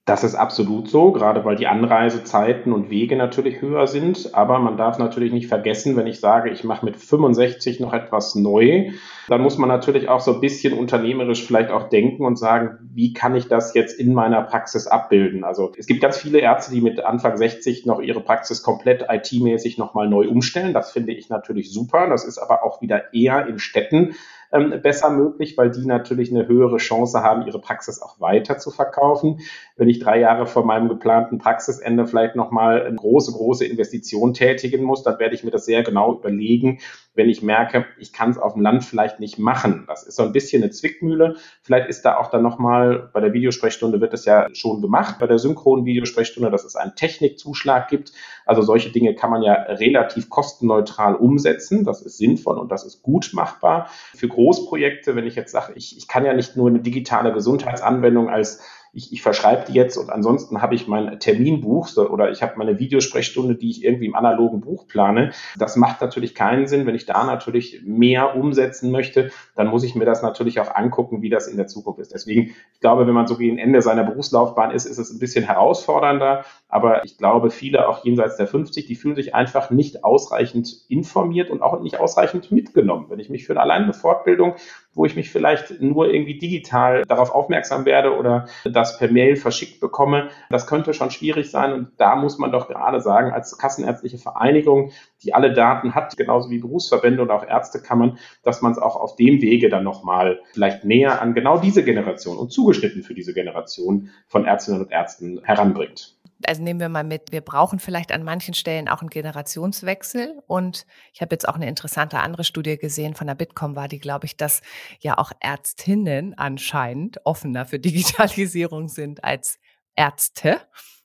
Das 0.09 0.23
ist 0.23 0.33
absolut 0.33 0.89
so, 0.89 1.11
gerade 1.11 1.45
weil 1.45 1.55
die 1.55 1.67
Anreisezeiten 1.67 2.73
und 2.73 2.89
Wege 2.89 3.15
natürlich 3.15 3.61
höher 3.61 3.85
sind. 3.85 4.33
Aber 4.33 4.57
man 4.57 4.75
darf 4.75 4.97
natürlich 4.97 5.31
nicht 5.31 5.45
vergessen, 5.45 5.95
wenn 5.97 6.07
ich 6.07 6.19
sage, 6.19 6.49
ich 6.49 6.63
mache 6.63 6.83
mit 6.83 6.97
65 6.97 7.79
noch 7.79 7.93
etwas 7.93 8.33
neu, 8.33 8.89
dann 9.27 9.41
muss 9.41 9.59
man 9.59 9.69
natürlich 9.69 10.09
auch 10.09 10.19
so 10.19 10.33
ein 10.33 10.41
bisschen 10.41 10.73
unternehmerisch 10.73 11.45
vielleicht 11.45 11.69
auch 11.69 11.89
denken 11.89 12.25
und 12.25 12.39
sagen, 12.39 12.79
wie 12.91 13.13
kann 13.13 13.35
ich 13.35 13.49
das 13.49 13.75
jetzt 13.75 13.99
in 13.99 14.15
meiner 14.15 14.41
Praxis 14.41 14.87
abbilden? 14.87 15.43
Also 15.43 15.73
es 15.77 15.85
gibt 15.85 16.01
ganz 16.01 16.17
viele 16.17 16.39
Ärzte, 16.39 16.73
die 16.73 16.81
mit 16.81 17.05
Anfang 17.05 17.37
60 17.37 17.85
noch 17.85 18.01
ihre 18.01 18.21
Praxis 18.21 18.63
komplett 18.63 19.05
IT-mäßig 19.07 19.77
nochmal 19.77 20.09
neu 20.09 20.27
umstellen. 20.27 20.73
Das 20.73 20.91
finde 20.91 21.13
ich 21.13 21.29
natürlich 21.29 21.71
super. 21.71 22.09
Das 22.09 22.25
ist 22.25 22.39
aber 22.39 22.63
auch 22.63 22.81
wieder 22.81 23.13
eher 23.13 23.45
in 23.45 23.59
Städten 23.59 24.15
ähm, 24.51 24.81
besser 24.81 25.09
möglich, 25.09 25.57
weil 25.57 25.69
die 25.71 25.85
natürlich 25.85 26.31
eine 26.31 26.47
höhere 26.47 26.77
Chance 26.77 27.21
haben, 27.21 27.45
ihre 27.45 27.59
Praxis 27.59 28.01
auch 28.01 28.19
weiter 28.19 28.57
zu 28.57 28.71
verkaufen. 28.71 29.39
Wenn 29.75 29.89
ich 29.89 29.99
drei 29.99 30.19
Jahre 30.19 30.45
vor 30.45 30.65
meinem 30.65 30.89
geplanten 30.89 31.37
Praxisende 31.37 32.07
vielleicht 32.07 32.35
nochmal 32.35 32.83
eine 32.83 32.95
große, 32.95 33.31
große 33.31 33.65
Investition 33.65 34.33
tätigen 34.33 34.83
muss, 34.83 35.03
dann 35.03 35.19
werde 35.19 35.35
ich 35.35 35.43
mir 35.43 35.51
das 35.51 35.65
sehr 35.65 35.83
genau 35.83 36.15
überlegen, 36.15 36.79
wenn 37.15 37.29
ich 37.29 37.41
merke, 37.41 37.85
ich 37.97 38.13
kann 38.13 38.29
es 38.29 38.37
auf 38.37 38.53
dem 38.53 38.61
Land 38.61 38.85
vielleicht 38.85 39.19
nicht 39.19 39.39
machen. 39.39 39.85
Das 39.87 40.03
ist 40.03 40.15
so 40.15 40.23
ein 40.23 40.31
bisschen 40.31 40.63
eine 40.63 40.71
Zwickmühle. 40.71 41.35
Vielleicht 41.61 41.89
ist 41.89 42.03
da 42.03 42.17
auch 42.17 42.29
dann 42.29 42.43
nochmal, 42.43 43.09
bei 43.13 43.19
der 43.19 43.33
Videosprechstunde 43.33 43.99
wird 43.99 44.13
das 44.13 44.25
ja 44.25 44.47
schon 44.53 44.81
gemacht, 44.81 45.17
bei 45.19 45.27
der 45.27 45.39
synchronen 45.39 45.85
Videosprechstunde, 45.85 46.49
dass 46.49 46.63
es 46.63 46.75
einen 46.75 46.95
Technikzuschlag 46.95 47.87
gibt. 47.89 48.13
Also 48.45 48.61
solche 48.61 48.91
Dinge 48.91 49.15
kann 49.15 49.31
man 49.31 49.41
ja 49.41 49.53
relativ 49.53 50.29
kostenneutral 50.29 51.15
umsetzen. 51.15 51.83
Das 51.83 52.01
ist 52.01 52.17
sinnvoll 52.17 52.57
und 52.57 52.71
das 52.71 52.85
ist 52.85 53.01
gut 53.01 53.31
machbar. 53.33 53.89
Für 54.15 54.27
Großprojekte, 54.27 55.15
wenn 55.15 55.27
ich 55.27 55.35
jetzt 55.35 55.51
sage, 55.51 55.73
ich, 55.75 55.97
ich 55.97 56.07
kann 56.07 56.25
ja 56.25 56.33
nicht 56.33 56.55
nur 56.55 56.69
eine 56.69 56.79
digitale 56.79 57.33
Gesundheitsanwendung 57.33 58.29
als 58.29 58.61
ich, 58.93 59.13
ich 59.13 59.21
verschreibe 59.21 59.65
die 59.67 59.73
jetzt 59.73 59.97
und 59.97 60.09
ansonsten 60.09 60.61
habe 60.61 60.75
ich 60.75 60.87
mein 60.87 61.19
Terminbuch 61.19 61.95
oder 61.97 62.31
ich 62.31 62.41
habe 62.41 62.53
meine 62.57 62.79
Videosprechstunde, 62.79 63.55
die 63.55 63.69
ich 63.69 63.83
irgendwie 63.83 64.07
im 64.07 64.15
analogen 64.15 64.61
Buch 64.61 64.87
plane. 64.87 65.31
Das 65.57 65.75
macht 65.75 66.01
natürlich 66.01 66.35
keinen 66.35 66.67
Sinn. 66.67 66.85
Wenn 66.85 66.95
ich 66.95 67.05
da 67.05 67.23
natürlich 67.23 67.81
mehr 67.83 68.35
umsetzen 68.35 68.91
möchte, 68.91 69.31
dann 69.55 69.67
muss 69.67 69.83
ich 69.83 69.95
mir 69.95 70.05
das 70.05 70.21
natürlich 70.21 70.59
auch 70.59 70.73
angucken, 70.73 71.21
wie 71.21 71.29
das 71.29 71.47
in 71.47 71.57
der 71.57 71.67
Zukunft 71.67 71.99
ist. 71.99 72.13
Deswegen, 72.13 72.55
ich 72.73 72.79
glaube, 72.79 73.05
wenn 73.07 73.13
man 73.13 73.27
so 73.27 73.37
gegen 73.37 73.57
Ende 73.57 73.81
seiner 73.81 74.03
Berufslaufbahn 74.03 74.71
ist, 74.71 74.85
ist 74.85 74.97
es 74.97 75.11
ein 75.11 75.19
bisschen 75.19 75.45
herausfordernder. 75.45 76.45
Aber 76.67 77.05
ich 77.05 77.17
glaube, 77.17 77.51
viele 77.51 77.87
auch 77.87 78.03
jenseits 78.03 78.37
der 78.37 78.47
50, 78.47 78.85
die 78.85 78.95
fühlen 78.95 79.15
sich 79.15 79.35
einfach 79.35 79.69
nicht 79.69 80.03
ausreichend 80.03 80.85
informiert 80.87 81.49
und 81.49 81.61
auch 81.61 81.79
nicht 81.81 81.99
ausreichend 81.99 82.51
mitgenommen. 82.51 83.05
Wenn 83.09 83.19
ich 83.19 83.29
mich 83.29 83.45
für 83.45 83.53
eine 83.53 83.61
alleine 83.61 83.93
Fortbildung 83.93 84.55
wo 84.99 85.05
ich 85.05 85.15
mich 85.15 85.31
vielleicht 85.31 85.79
nur 85.79 86.11
irgendwie 86.11 86.37
digital 86.37 87.05
darauf 87.07 87.33
aufmerksam 87.33 87.85
werde 87.85 88.17
oder 88.17 88.49
das 88.65 88.97
per 88.97 89.09
Mail 89.09 89.37
verschickt 89.37 89.79
bekomme. 89.79 90.27
Das 90.49 90.67
könnte 90.67 90.93
schon 90.93 91.09
schwierig 91.09 91.51
sein 91.51 91.71
und 91.71 91.91
da 91.95 92.17
muss 92.17 92.37
man 92.37 92.51
doch 92.51 92.67
gerade 92.67 92.99
sagen, 92.99 93.31
als 93.31 93.57
Kassenärztliche 93.57 94.17
Vereinigung, 94.17 94.91
die 95.23 95.33
alle 95.33 95.53
Daten 95.53 95.95
hat, 95.95 96.17
genauso 96.17 96.49
wie 96.49 96.59
Berufsverbände 96.59 97.21
und 97.21 97.31
auch 97.31 97.47
Ärztekammern, 97.47 98.17
dass 98.43 98.61
man 98.61 98.73
es 98.73 98.77
auch 98.77 98.97
auf 98.97 99.15
dem 99.15 99.41
Wege 99.41 99.69
dann 99.69 99.85
nochmal 99.85 100.41
vielleicht 100.51 100.83
näher 100.83 101.21
an 101.21 101.33
genau 101.33 101.57
diese 101.59 101.85
Generation 101.85 102.37
und 102.37 102.51
zugeschnitten 102.51 103.01
für 103.01 103.13
diese 103.13 103.33
Generation 103.33 104.09
von 104.27 104.43
Ärztinnen 104.43 104.81
und 104.81 104.91
Ärzten 104.91 105.39
heranbringt 105.45 106.19
also 106.45 106.61
nehmen 106.61 106.79
wir 106.79 106.89
mal 106.89 107.03
mit, 107.03 107.31
wir 107.31 107.41
brauchen 107.41 107.79
vielleicht 107.79 108.11
an 108.11 108.23
manchen 108.23 108.53
Stellen 108.53 108.87
auch 108.87 109.01
einen 109.01 109.09
Generationswechsel. 109.09 110.41
Und 110.47 110.85
ich 111.13 111.21
habe 111.21 111.33
jetzt 111.33 111.47
auch 111.47 111.55
eine 111.55 111.67
interessante 111.67 112.19
andere 112.19 112.43
Studie 112.43 112.77
gesehen 112.77 113.15
von 113.15 113.27
der 113.27 113.35
Bitkom, 113.35 113.75
war 113.75 113.87
die, 113.87 113.99
glaube 113.99 114.25
ich, 114.25 114.37
dass 114.37 114.61
ja 114.99 115.17
auch 115.17 115.31
Ärztinnen 115.39 116.37
anscheinend 116.37 117.25
offener 117.25 117.65
für 117.65 117.79
Digitalisierung 117.79 118.87
sind 118.87 119.23
als 119.23 119.59
Ärzte. 119.95 120.61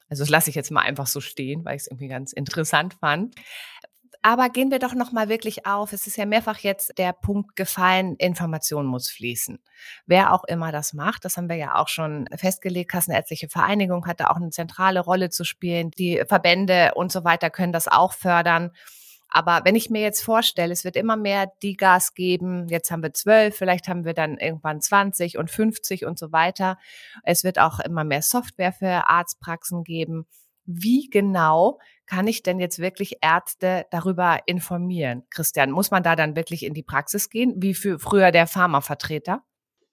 Also 0.08 0.22
das 0.22 0.30
lasse 0.30 0.50
ich 0.50 0.56
jetzt 0.56 0.70
mal 0.70 0.82
einfach 0.82 1.06
so 1.06 1.20
stehen, 1.20 1.64
weil 1.64 1.76
ich 1.76 1.82
es 1.82 1.86
irgendwie 1.88 2.08
ganz 2.08 2.32
interessant 2.32 2.94
fand. 2.94 3.34
Aber 4.26 4.48
gehen 4.48 4.70
wir 4.70 4.78
doch 4.78 4.94
noch 4.94 5.12
mal 5.12 5.28
wirklich 5.28 5.66
auf. 5.66 5.92
Es 5.92 6.06
ist 6.06 6.16
ja 6.16 6.24
mehrfach 6.24 6.60
jetzt 6.60 6.96
der 6.96 7.12
Punkt 7.12 7.56
gefallen, 7.56 8.16
Information 8.16 8.86
muss 8.86 9.10
fließen. 9.10 9.58
Wer 10.06 10.32
auch 10.32 10.44
immer 10.44 10.72
das 10.72 10.94
macht, 10.94 11.26
das 11.26 11.36
haben 11.36 11.50
wir 11.50 11.56
ja 11.56 11.74
auch 11.74 11.88
schon 11.88 12.26
festgelegt. 12.34 12.90
Kassenärztliche 12.90 13.50
Vereinigung 13.50 14.06
hat 14.06 14.20
da 14.20 14.28
auch 14.28 14.36
eine 14.36 14.48
zentrale 14.48 15.00
Rolle 15.00 15.28
zu 15.28 15.44
spielen. 15.44 15.90
Die 15.90 16.22
Verbände 16.26 16.92
und 16.94 17.12
so 17.12 17.22
weiter 17.24 17.50
können 17.50 17.74
das 17.74 17.86
auch 17.86 18.14
fördern. 18.14 18.70
Aber 19.28 19.60
wenn 19.64 19.76
ich 19.76 19.90
mir 19.90 20.00
jetzt 20.00 20.22
vorstelle, 20.22 20.72
es 20.72 20.84
wird 20.84 20.96
immer 20.96 21.16
mehr 21.16 21.52
Digas 21.62 22.14
geben, 22.14 22.66
jetzt 22.68 22.90
haben 22.90 23.02
wir 23.02 23.12
zwölf, 23.12 23.54
vielleicht 23.54 23.88
haben 23.88 24.06
wir 24.06 24.14
dann 24.14 24.38
irgendwann 24.38 24.80
20 24.80 25.36
und 25.36 25.50
50 25.50 26.06
und 26.06 26.18
so 26.18 26.32
weiter. 26.32 26.78
Es 27.24 27.44
wird 27.44 27.58
auch 27.58 27.78
immer 27.78 28.04
mehr 28.04 28.22
Software 28.22 28.72
für 28.72 29.06
Arztpraxen 29.06 29.84
geben 29.84 30.26
wie 30.66 31.08
genau 31.10 31.78
kann 32.06 32.26
ich 32.26 32.42
denn 32.42 32.60
jetzt 32.60 32.78
wirklich 32.78 33.18
Ärzte 33.22 33.86
darüber 33.90 34.38
informieren? 34.46 35.24
Christian, 35.30 35.70
muss 35.70 35.90
man 35.90 36.02
da 36.02 36.16
dann 36.16 36.36
wirklich 36.36 36.64
in 36.64 36.74
die 36.74 36.82
Praxis 36.82 37.30
gehen, 37.30 37.54
wie 37.56 37.74
für 37.74 37.98
früher 37.98 38.30
der 38.30 38.46
Pharmavertreter? 38.46 39.42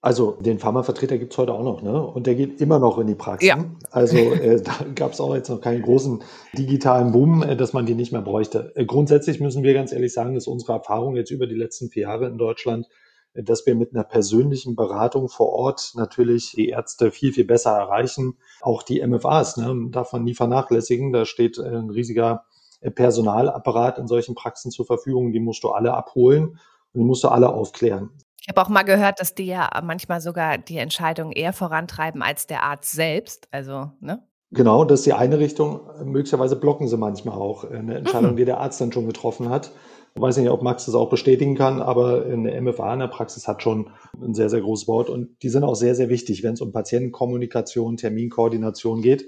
Also 0.04 0.32
den 0.32 0.58
Pharmavertreter 0.58 1.16
gibt 1.16 1.32
es 1.32 1.38
heute 1.38 1.52
auch 1.52 1.62
noch, 1.62 1.80
ne? 1.80 2.04
Und 2.04 2.26
der 2.26 2.34
geht 2.34 2.60
immer 2.60 2.80
noch 2.80 2.98
in 2.98 3.06
die 3.06 3.14
Praxis. 3.14 3.48
Ja. 3.48 3.64
Also 3.92 4.16
äh, 4.16 4.60
da 4.64 4.72
gab 4.96 5.12
es 5.12 5.20
auch 5.20 5.32
jetzt 5.32 5.48
noch 5.48 5.60
keinen 5.60 5.82
großen 5.82 6.24
digitalen 6.58 7.12
Boom, 7.12 7.44
äh, 7.44 7.56
dass 7.56 7.72
man 7.72 7.86
die 7.86 7.94
nicht 7.94 8.10
mehr 8.10 8.20
bräuchte. 8.20 8.72
Äh, 8.74 8.84
grundsätzlich 8.84 9.38
müssen 9.38 9.62
wir 9.62 9.74
ganz 9.74 9.92
ehrlich 9.92 10.12
sagen, 10.12 10.34
dass 10.34 10.48
unsere 10.48 10.72
Erfahrung 10.72 11.14
jetzt 11.14 11.30
über 11.30 11.46
die 11.46 11.54
letzten 11.54 11.88
vier 11.88 12.02
Jahre 12.02 12.26
in 12.26 12.36
Deutschland 12.36 12.88
dass 13.34 13.66
wir 13.66 13.74
mit 13.74 13.94
einer 13.94 14.04
persönlichen 14.04 14.76
Beratung 14.76 15.28
vor 15.28 15.50
Ort 15.50 15.92
natürlich 15.94 16.52
die 16.52 16.68
Ärzte 16.68 17.10
viel, 17.10 17.32
viel 17.32 17.44
besser 17.44 17.70
erreichen. 17.70 18.36
Auch 18.60 18.82
die 18.82 19.04
MFAs 19.06 19.56
ne, 19.56 19.88
darf 19.90 20.12
man 20.12 20.24
nie 20.24 20.34
vernachlässigen. 20.34 21.12
Da 21.12 21.24
steht 21.24 21.58
ein 21.58 21.90
riesiger 21.90 22.44
Personalapparat 22.80 23.98
in 23.98 24.06
solchen 24.06 24.34
Praxen 24.34 24.70
zur 24.70 24.86
Verfügung. 24.86 25.32
Die 25.32 25.40
musst 25.40 25.64
du 25.64 25.70
alle 25.70 25.94
abholen 25.94 26.58
und 26.92 27.00
die 27.00 27.04
musst 27.04 27.24
du 27.24 27.28
alle 27.28 27.48
aufklären. 27.48 28.10
Ich 28.40 28.48
habe 28.48 28.60
auch 28.60 28.68
mal 28.68 28.82
gehört, 28.82 29.20
dass 29.20 29.34
die 29.34 29.46
ja 29.46 29.70
manchmal 29.84 30.20
sogar 30.20 30.58
die 30.58 30.78
Entscheidung 30.78 31.30
eher 31.30 31.52
vorantreiben 31.52 32.22
als 32.22 32.48
der 32.48 32.64
Arzt 32.64 32.90
selbst. 32.90 33.46
Also, 33.52 33.92
ne? 34.00 34.26
Genau, 34.50 34.84
das 34.84 35.00
ist 35.00 35.06
die 35.06 35.12
eine 35.12 35.38
Richtung. 35.38 35.80
Möglicherweise 36.04 36.56
blocken 36.56 36.88
sie 36.88 36.98
manchmal 36.98 37.38
auch 37.38 37.64
eine 37.64 37.94
Entscheidung, 37.94 38.32
mhm. 38.32 38.36
die 38.36 38.44
der 38.44 38.58
Arzt 38.58 38.80
dann 38.80 38.92
schon 38.92 39.06
getroffen 39.06 39.48
hat. 39.48 39.70
Ich 40.14 40.20
weiß 40.20 40.36
nicht, 40.36 40.50
ob 40.50 40.62
Max 40.62 40.84
das 40.84 40.94
auch 40.94 41.08
bestätigen 41.08 41.54
kann, 41.54 41.80
aber 41.80 42.24
eine 42.26 42.60
MFA 42.60 42.92
in 42.92 43.00
der 43.00 43.06
Praxis 43.06 43.48
hat 43.48 43.62
schon 43.62 43.90
ein 44.20 44.34
sehr, 44.34 44.50
sehr 44.50 44.60
großes 44.60 44.86
Wort 44.86 45.08
und 45.08 45.42
die 45.42 45.48
sind 45.48 45.64
auch 45.64 45.74
sehr, 45.74 45.94
sehr 45.94 46.10
wichtig, 46.10 46.42
wenn 46.42 46.52
es 46.52 46.60
um 46.60 46.70
Patientenkommunikation, 46.70 47.96
Terminkoordination 47.96 49.00
geht. 49.00 49.24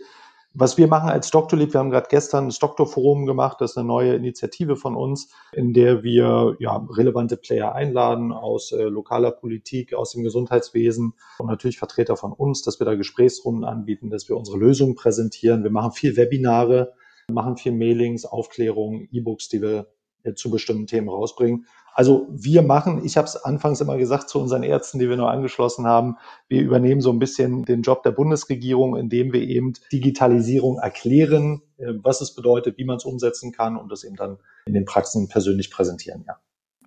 Was 0.56 0.78
wir 0.78 0.86
machen 0.86 1.08
als 1.08 1.32
Doktorlieb, 1.32 1.72
wir 1.72 1.80
haben 1.80 1.90
gerade 1.90 2.06
gestern 2.08 2.46
das 2.46 2.60
Doktorforum 2.60 3.26
gemacht, 3.26 3.60
das 3.60 3.72
ist 3.72 3.78
eine 3.78 3.88
neue 3.88 4.14
Initiative 4.14 4.76
von 4.76 4.94
uns, 4.94 5.30
in 5.52 5.72
der 5.72 6.04
wir 6.04 6.54
ja, 6.60 6.86
relevante 6.90 7.36
Player 7.36 7.74
einladen 7.74 8.30
aus 8.30 8.70
äh, 8.70 8.84
lokaler 8.84 9.32
Politik, 9.32 9.94
aus 9.94 10.12
dem 10.12 10.22
Gesundheitswesen 10.22 11.14
und 11.38 11.46
natürlich 11.48 11.78
Vertreter 11.78 12.16
von 12.16 12.32
uns, 12.32 12.62
dass 12.62 12.78
wir 12.78 12.84
da 12.84 12.94
Gesprächsrunden 12.94 13.64
anbieten, 13.64 14.10
dass 14.10 14.28
wir 14.28 14.36
unsere 14.36 14.58
Lösungen 14.58 14.94
präsentieren. 14.94 15.64
Wir 15.64 15.72
machen 15.72 15.90
viel 15.90 16.16
Webinare, 16.16 16.92
machen 17.32 17.56
viel 17.56 17.72
Mailings, 17.72 18.24
Aufklärungen, 18.24 19.08
E-Books, 19.10 19.48
die 19.48 19.60
wir 19.60 19.88
zu 20.34 20.50
bestimmten 20.50 20.86
Themen 20.86 21.08
rausbringen. 21.08 21.66
Also 21.92 22.26
wir 22.30 22.62
machen, 22.62 23.04
ich 23.04 23.16
habe 23.16 23.26
es 23.26 23.36
anfangs 23.36 23.80
immer 23.80 23.96
gesagt 23.96 24.28
zu 24.28 24.40
unseren 24.40 24.64
Ärzten, 24.64 24.98
die 24.98 25.08
wir 25.08 25.16
noch 25.16 25.28
angeschlossen 25.28 25.86
haben, 25.86 26.16
wir 26.48 26.60
übernehmen 26.60 27.00
so 27.00 27.10
ein 27.10 27.20
bisschen 27.20 27.64
den 27.64 27.82
Job 27.82 28.02
der 28.02 28.10
Bundesregierung, 28.10 28.96
indem 28.96 29.32
wir 29.32 29.42
eben 29.42 29.74
Digitalisierung 29.92 30.78
erklären, 30.78 31.62
äh, 31.76 31.92
was 32.02 32.20
es 32.20 32.34
bedeutet, 32.34 32.78
wie 32.78 32.84
man 32.84 32.96
es 32.96 33.04
umsetzen 33.04 33.52
kann 33.52 33.76
und 33.76 33.92
das 33.92 34.02
eben 34.02 34.16
dann 34.16 34.38
in 34.66 34.74
den 34.74 34.84
Praxen 34.84 35.28
persönlich 35.28 35.70
präsentieren, 35.70 36.24
ja. 36.26 36.36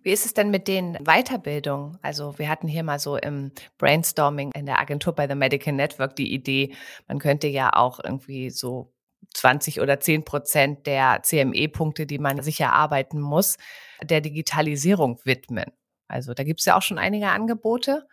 Wie 0.03 0.11
ist 0.11 0.25
es 0.25 0.33
denn 0.33 0.51
mit 0.51 0.69
den 0.69 0.93
Weiterbildungen? 1.03 1.97
Also 2.01 2.37
wir 2.37 2.47
hatten 2.47 2.69
hier 2.69 2.83
mal 2.83 2.97
so 2.97 3.17
im 3.17 3.51
Brainstorming 3.77 4.51
in 4.53 4.65
der 4.65 4.79
Agentur 4.79 5.13
bei 5.13 5.27
The 5.27 5.35
Medical 5.35 5.73
Network 5.73 6.15
die 6.15 6.33
Idee, 6.33 6.73
man 7.07 7.19
könnte 7.19 7.47
ja 7.47 7.71
auch 7.73 7.99
irgendwie 8.01 8.49
so 8.49 8.93
20 9.33 9.81
oder 9.81 9.99
10 9.99 10.25
Prozent 10.25 10.87
der 10.87 11.21
CME-Punkte, 11.23 12.05
die 12.05 12.19
man 12.19 12.41
sich 12.41 12.59
erarbeiten 12.59 13.19
muss, 13.19 13.57
der 14.03 14.21
Digitalisierung 14.21 15.19
widmen. 15.23 15.71
Also 16.07 16.33
da 16.33 16.43
gibt 16.43 16.59
es 16.59 16.65
ja 16.65 16.77
auch 16.77 16.81
schon 16.81 16.97
einige 16.97 17.27
Angebote. 17.27 18.07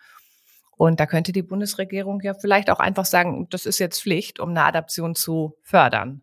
Und 0.77 0.99
da 0.99 1.07
könnte 1.07 1.33
die 1.33 1.43
Bundesregierung 1.43 2.21
ja 2.23 2.35
vielleicht 2.35 2.69
auch 2.69 2.81
einfach 2.81 3.05
sagen, 3.05 3.47
das 3.51 3.65
ist 3.65 3.79
jetzt 3.79 4.03
Pflicht, 4.03 4.41
um 4.41 4.51
eine 4.51 4.65
Adaption 4.65 5.15
zu 5.15 5.57
fördern. 5.63 6.23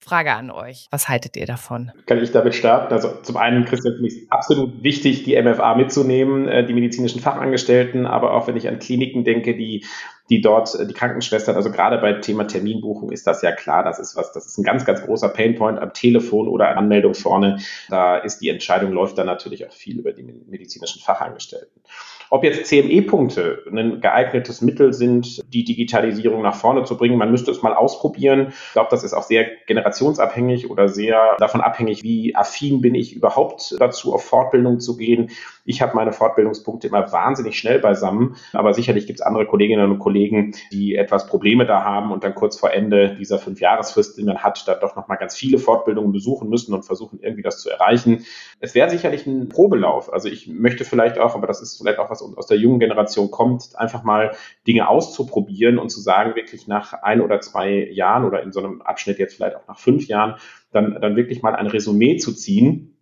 Frage 0.00 0.32
an 0.32 0.50
euch. 0.50 0.88
Was 0.90 1.08
haltet 1.08 1.36
ihr 1.36 1.46
davon? 1.46 1.92
Kann 2.06 2.20
ich 2.20 2.32
damit 2.32 2.56
starten? 2.56 2.92
Also 2.92 3.20
zum 3.22 3.36
einen, 3.36 3.64
Christian, 3.64 3.94
finde 3.94 4.08
ich 4.08 4.22
es 4.24 4.30
absolut 4.32 4.82
wichtig, 4.82 5.22
die 5.22 5.40
MFA 5.40 5.76
mitzunehmen, 5.76 6.48
äh, 6.48 6.66
die 6.66 6.74
medizinischen 6.74 7.20
Fachangestellten, 7.20 8.04
aber 8.04 8.34
auch 8.34 8.48
wenn 8.48 8.56
ich 8.56 8.66
an 8.66 8.80
Kliniken 8.80 9.22
denke, 9.22 9.56
die 9.56 9.86
die 10.32 10.40
dort, 10.40 10.74
äh, 10.74 10.86
die 10.86 10.94
Krankenschwestern, 10.94 11.56
also 11.56 11.70
gerade 11.70 11.98
bei 11.98 12.14
Thema 12.14 12.46
Terminbuchung 12.46 13.12
ist 13.12 13.26
das 13.26 13.42
ja 13.42 13.52
klar, 13.52 13.84
das 13.84 13.98
ist 13.98 14.16
was, 14.16 14.32
das 14.32 14.46
ist 14.46 14.56
ein 14.56 14.64
ganz, 14.64 14.86
ganz 14.86 15.02
großer 15.02 15.28
Painpoint 15.28 15.78
am 15.78 15.92
Telefon 15.92 16.48
oder 16.48 16.74
Anmeldung 16.76 17.12
vorne. 17.12 17.58
Da 17.90 18.16
ist 18.16 18.38
die 18.38 18.48
Entscheidung, 18.48 18.92
läuft 18.92 19.18
dann 19.18 19.26
natürlich 19.26 19.66
auch 19.66 19.72
viel 19.72 19.98
über 19.98 20.12
die 20.12 20.22
medizinischen 20.22 21.02
Fachangestellten. 21.02 21.82
Ob 22.30 22.44
jetzt 22.44 22.64
CME-Punkte 22.64 23.64
ein 23.70 24.00
geeignetes 24.00 24.62
Mittel 24.62 24.94
sind, 24.94 25.42
die 25.52 25.64
Digitalisierung 25.64 26.40
nach 26.40 26.54
vorne 26.54 26.84
zu 26.84 26.96
bringen, 26.96 27.18
man 27.18 27.30
müsste 27.30 27.50
es 27.50 27.60
mal 27.60 27.74
ausprobieren. 27.74 28.54
Ich 28.68 28.72
glaube, 28.72 28.88
das 28.90 29.04
ist 29.04 29.12
auch 29.12 29.24
sehr 29.24 29.44
generationsabhängig 29.66 30.70
oder 30.70 30.88
sehr 30.88 31.36
davon 31.38 31.60
abhängig, 31.60 32.02
wie 32.02 32.34
affin 32.34 32.80
bin 32.80 32.94
ich 32.94 33.14
überhaupt 33.14 33.76
dazu, 33.78 34.14
auf 34.14 34.24
Fortbildung 34.24 34.80
zu 34.80 34.96
gehen. 34.96 35.28
Ich 35.66 35.82
habe 35.82 35.94
meine 35.94 36.12
Fortbildungspunkte 36.12 36.86
immer 36.86 37.12
wahnsinnig 37.12 37.58
schnell 37.58 37.80
beisammen, 37.80 38.36
aber 38.54 38.72
sicherlich 38.72 39.06
gibt 39.06 39.20
es 39.20 39.26
andere 39.26 39.44
Kolleginnen 39.44 39.90
und 39.90 39.98
Kollegen, 39.98 40.21
die 40.72 40.94
etwas 40.94 41.26
Probleme 41.26 41.66
da 41.66 41.82
haben 41.82 42.12
und 42.12 42.24
dann 42.24 42.34
kurz 42.34 42.58
vor 42.58 42.72
Ende 42.72 43.14
dieser 43.16 43.38
Fünfjahresfrist, 43.38 44.18
die 44.18 44.24
man 44.24 44.42
hat, 44.42 44.66
dann 44.66 44.80
doch 44.80 44.96
nochmal 44.96 45.18
ganz 45.18 45.36
viele 45.36 45.58
Fortbildungen 45.58 46.12
besuchen 46.12 46.48
müssen 46.48 46.74
und 46.74 46.84
versuchen 46.84 47.20
irgendwie 47.20 47.42
das 47.42 47.60
zu 47.60 47.70
erreichen. 47.70 48.24
Es 48.60 48.74
wäre 48.74 48.90
sicherlich 48.90 49.26
ein 49.26 49.48
Probelauf. 49.48 50.12
Also 50.12 50.28
ich 50.28 50.48
möchte 50.48 50.84
vielleicht 50.84 51.18
auch, 51.18 51.34
aber 51.34 51.46
das 51.46 51.60
ist 51.60 51.78
vielleicht 51.78 51.98
auch 51.98 52.10
was 52.10 52.22
aus 52.22 52.46
der 52.46 52.58
jungen 52.58 52.80
Generation 52.80 53.30
kommt, 53.30 53.70
einfach 53.76 54.02
mal 54.04 54.32
Dinge 54.66 54.88
auszuprobieren 54.88 55.78
und 55.78 55.90
zu 55.90 56.00
sagen, 56.00 56.34
wirklich 56.34 56.66
nach 56.68 56.92
ein 56.92 57.20
oder 57.20 57.40
zwei 57.40 57.88
Jahren 57.90 58.24
oder 58.24 58.42
in 58.42 58.52
so 58.52 58.60
einem 58.60 58.82
Abschnitt 58.82 59.18
jetzt 59.18 59.34
vielleicht 59.34 59.56
auch 59.56 59.66
nach 59.68 59.78
fünf 59.78 60.06
Jahren, 60.08 60.36
dann, 60.70 60.98
dann 61.00 61.16
wirklich 61.16 61.42
mal 61.42 61.54
ein 61.54 61.66
Resümee 61.66 62.16
zu 62.16 62.32
ziehen 62.32 62.96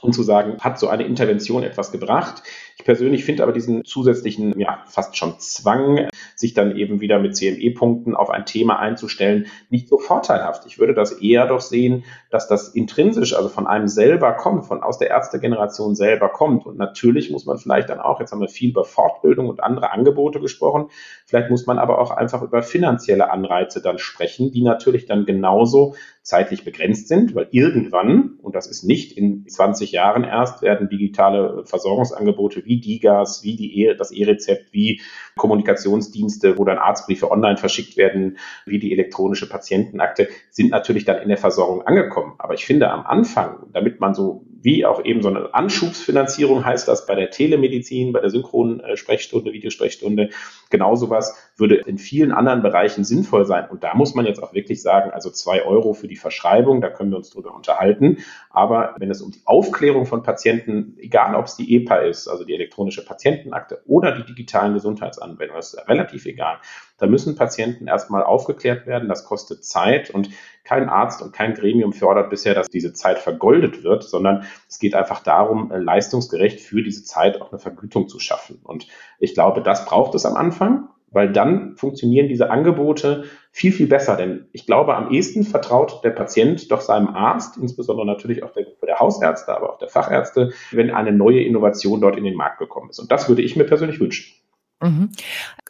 und 0.00 0.12
zu 0.12 0.22
sagen, 0.22 0.58
hat 0.60 0.78
so 0.78 0.88
eine 0.88 1.04
Intervention 1.04 1.62
etwas 1.62 1.92
gebracht? 1.92 2.42
Ich 2.78 2.84
persönlich 2.84 3.24
finde 3.24 3.42
aber 3.42 3.52
diesen 3.52 3.84
zusätzlichen, 3.84 4.58
ja, 4.60 4.82
fast 4.86 5.16
schon 5.16 5.38
Zwang, 5.38 6.08
sich 6.34 6.52
dann 6.52 6.76
eben 6.76 7.00
wieder 7.00 7.18
mit 7.18 7.34
CME-Punkten 7.34 8.14
auf 8.14 8.28
ein 8.28 8.44
Thema 8.44 8.78
einzustellen, 8.78 9.46
nicht 9.70 9.88
so 9.88 9.96
vorteilhaft. 9.96 10.66
Ich 10.66 10.78
würde 10.78 10.92
das 10.92 11.12
eher 11.12 11.46
doch 11.46 11.62
sehen, 11.62 12.04
dass 12.30 12.48
das 12.48 12.68
intrinsisch, 12.68 13.34
also 13.34 13.48
von 13.48 13.66
einem 13.66 13.88
selber 13.88 14.34
kommt, 14.34 14.66
von 14.66 14.82
aus 14.82 14.98
der 14.98 15.08
Ärztegeneration 15.08 15.94
selber 15.94 16.28
kommt. 16.28 16.66
Und 16.66 16.76
natürlich 16.76 17.30
muss 17.30 17.46
man 17.46 17.56
vielleicht 17.56 17.88
dann 17.88 17.98
auch, 17.98 18.20
jetzt 18.20 18.32
haben 18.32 18.42
wir 18.42 18.48
viel 18.48 18.70
über 18.70 18.84
Fortbildung 18.84 19.48
und 19.48 19.62
andere 19.62 19.92
Angebote 19.92 20.40
gesprochen, 20.40 20.90
vielleicht 21.24 21.50
muss 21.50 21.66
man 21.66 21.78
aber 21.78 21.98
auch 21.98 22.10
einfach 22.10 22.42
über 22.42 22.62
finanzielle 22.62 23.30
Anreize 23.30 23.80
dann 23.80 23.98
sprechen, 23.98 24.52
die 24.52 24.62
natürlich 24.62 25.06
dann 25.06 25.24
genauso 25.24 25.94
zeitlich 26.26 26.64
begrenzt 26.64 27.06
sind, 27.06 27.36
weil 27.36 27.46
irgendwann, 27.52 28.36
und 28.42 28.56
das 28.56 28.66
ist 28.66 28.82
nicht 28.82 29.16
in 29.16 29.46
20 29.46 29.92
Jahren 29.92 30.24
erst, 30.24 30.60
werden 30.60 30.88
digitale 30.88 31.64
Versorgungsangebote 31.64 32.65
wie 32.66 32.80
DIGAS, 32.80 33.42
wie 33.42 33.56
die 33.56 33.82
e 33.82 33.94
das 33.94 34.10
E-Rezept, 34.10 34.72
wie 34.72 35.00
Kommunikationsdienste, 35.36 36.58
wo 36.58 36.64
dann 36.64 36.78
Arztbriefe 36.78 37.30
online 37.30 37.56
verschickt 37.56 37.96
werden, 37.96 38.38
wie 38.64 38.78
die 38.78 38.92
elektronische 38.92 39.48
Patientenakte, 39.48 40.28
sind 40.50 40.70
natürlich 40.70 41.04
dann 41.04 41.22
in 41.22 41.28
der 41.28 41.38
Versorgung 41.38 41.82
angekommen. 41.82 42.34
Aber 42.38 42.54
ich 42.54 42.64
finde 42.64 42.90
am 42.90 43.06
Anfang, 43.06 43.66
damit 43.72 44.00
man 44.00 44.14
so 44.14 44.44
wie 44.66 44.84
auch 44.84 45.04
eben 45.04 45.22
so 45.22 45.28
eine 45.28 45.54
Anschubsfinanzierung 45.54 46.64
heißt 46.64 46.88
das 46.88 47.06
bei 47.06 47.14
der 47.14 47.30
Telemedizin, 47.30 48.12
bei 48.12 48.18
der 48.18 48.30
synchronen 48.30 48.82
Sprechstunde, 48.96 49.52
Videosprechstunde. 49.52 50.30
Genau 50.70 50.96
sowas 50.96 51.52
würde 51.56 51.76
in 51.76 51.98
vielen 51.98 52.32
anderen 52.32 52.62
Bereichen 52.62 53.04
sinnvoll 53.04 53.44
sein. 53.44 53.68
Und 53.70 53.84
da 53.84 53.94
muss 53.94 54.16
man 54.16 54.26
jetzt 54.26 54.42
auch 54.42 54.54
wirklich 54.54 54.82
sagen, 54.82 55.12
also 55.12 55.30
zwei 55.30 55.64
Euro 55.64 55.94
für 55.94 56.08
die 56.08 56.16
Verschreibung, 56.16 56.80
da 56.80 56.90
können 56.90 57.10
wir 57.10 57.16
uns 57.16 57.30
drüber 57.30 57.54
unterhalten. 57.54 58.18
Aber 58.50 58.96
wenn 58.98 59.08
es 59.08 59.22
um 59.22 59.30
die 59.30 59.42
Aufklärung 59.44 60.04
von 60.04 60.24
Patienten, 60.24 60.96
egal 60.98 61.36
ob 61.36 61.44
es 61.44 61.54
die 61.54 61.76
EPA 61.76 61.98
ist, 61.98 62.26
also 62.26 62.42
die 62.42 62.54
elektronische 62.54 63.04
Patientenakte 63.04 63.82
oder 63.86 64.18
die 64.18 64.24
digitalen 64.24 64.74
Gesundheitsanwendungen, 64.74 65.60
ist 65.60 65.78
relativ 65.86 66.26
egal. 66.26 66.58
Da 66.98 67.06
müssen 67.06 67.36
Patienten 67.36 67.86
erstmal 67.86 68.22
aufgeklärt 68.22 68.86
werden. 68.86 69.08
Das 69.08 69.24
kostet 69.24 69.64
Zeit 69.64 70.10
und 70.10 70.30
kein 70.64 70.88
Arzt 70.88 71.22
und 71.22 71.32
kein 71.32 71.54
Gremium 71.54 71.92
fördert 71.92 72.30
bisher, 72.30 72.54
dass 72.54 72.68
diese 72.68 72.92
Zeit 72.92 73.18
vergoldet 73.18 73.84
wird, 73.84 74.04
sondern 74.04 74.44
es 74.68 74.78
geht 74.78 74.94
einfach 74.94 75.22
darum, 75.22 75.70
äh, 75.70 75.78
leistungsgerecht 75.78 76.60
für 76.60 76.82
diese 76.82 77.04
Zeit 77.04 77.40
auch 77.40 77.52
eine 77.52 77.58
Vergütung 77.58 78.08
zu 78.08 78.18
schaffen. 78.18 78.60
Und 78.62 78.88
ich 79.18 79.34
glaube, 79.34 79.62
das 79.62 79.84
braucht 79.84 80.14
es 80.14 80.26
am 80.26 80.36
Anfang, 80.36 80.88
weil 81.10 81.32
dann 81.32 81.76
funktionieren 81.76 82.28
diese 82.28 82.50
Angebote 82.50 83.24
viel, 83.52 83.72
viel 83.72 83.86
besser. 83.86 84.16
Denn 84.16 84.48
ich 84.52 84.66
glaube, 84.66 84.96
am 84.96 85.10
ehesten 85.10 85.44
vertraut 85.44 86.02
der 86.04 86.10
Patient 86.10 86.70
doch 86.70 86.80
seinem 86.80 87.08
Arzt, 87.08 87.56
insbesondere 87.56 88.06
natürlich 88.06 88.42
auch 88.42 88.52
der 88.52 88.64
Gruppe 88.64 88.86
der 88.86 88.98
Hausärzte, 88.98 89.56
aber 89.56 89.72
auch 89.72 89.78
der 89.78 89.88
Fachärzte, 89.88 90.52
wenn 90.72 90.90
eine 90.90 91.12
neue 91.12 91.42
Innovation 91.42 92.00
dort 92.00 92.16
in 92.16 92.24
den 92.24 92.34
Markt 92.34 92.58
gekommen 92.58 92.90
ist. 92.90 92.98
Und 92.98 93.12
das 93.12 93.28
würde 93.28 93.42
ich 93.42 93.56
mir 93.56 93.64
persönlich 93.64 94.00
wünschen. 94.00 94.35
Mhm. 94.80 95.10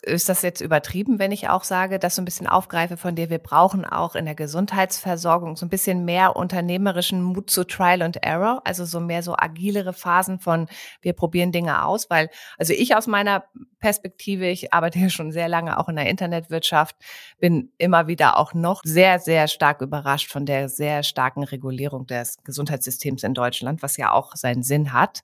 Ist 0.02 0.28
das 0.28 0.42
jetzt 0.42 0.60
übertrieben, 0.60 1.18
wenn 1.18 1.32
ich 1.32 1.48
auch 1.48 1.64
sage, 1.64 1.98
dass 1.98 2.16
so 2.16 2.22
ein 2.22 2.24
bisschen 2.24 2.46
aufgreife 2.48 2.96
von 2.96 3.14
dir, 3.14 3.30
wir 3.30 3.38
brauchen 3.38 3.84
auch 3.84 4.14
in 4.14 4.24
der 4.24 4.34
Gesundheitsversorgung 4.34 5.56
so 5.56 5.66
ein 5.66 5.68
bisschen 5.68 6.04
mehr 6.04 6.36
unternehmerischen 6.36 7.22
Mut 7.22 7.50
zu 7.50 7.64
Trial 7.64 8.02
and 8.02 8.22
Error, 8.22 8.62
also 8.64 8.84
so 8.84 9.00
mehr 9.00 9.22
so 9.22 9.34
agilere 9.36 9.92
Phasen 9.92 10.38
von 10.40 10.68
wir 11.02 11.12
probieren 11.12 11.52
Dinge 11.52 11.84
aus, 11.84 12.10
weil 12.10 12.30
also 12.58 12.72
ich 12.72 12.96
aus 12.96 13.06
meiner 13.06 13.44
Perspektive, 13.78 14.48
ich 14.48 14.72
arbeite 14.72 14.98
ja 14.98 15.08
schon 15.08 15.30
sehr 15.32 15.48
lange 15.48 15.78
auch 15.78 15.88
in 15.88 15.96
der 15.96 16.08
Internetwirtschaft, 16.08 16.96
bin 17.38 17.72
immer 17.78 18.08
wieder 18.08 18.38
auch 18.38 18.54
noch 18.54 18.80
sehr, 18.84 19.18
sehr 19.20 19.48
stark 19.48 19.80
überrascht 19.82 20.32
von 20.32 20.46
der 20.46 20.68
sehr 20.68 21.02
starken 21.04 21.44
Regulierung 21.44 22.06
des 22.06 22.38
Gesundheitssystems 22.42 23.22
in 23.22 23.34
Deutschland, 23.34 23.82
was 23.82 23.96
ja 23.96 24.12
auch 24.12 24.34
seinen 24.34 24.62
Sinn 24.62 24.92
hat. 24.92 25.22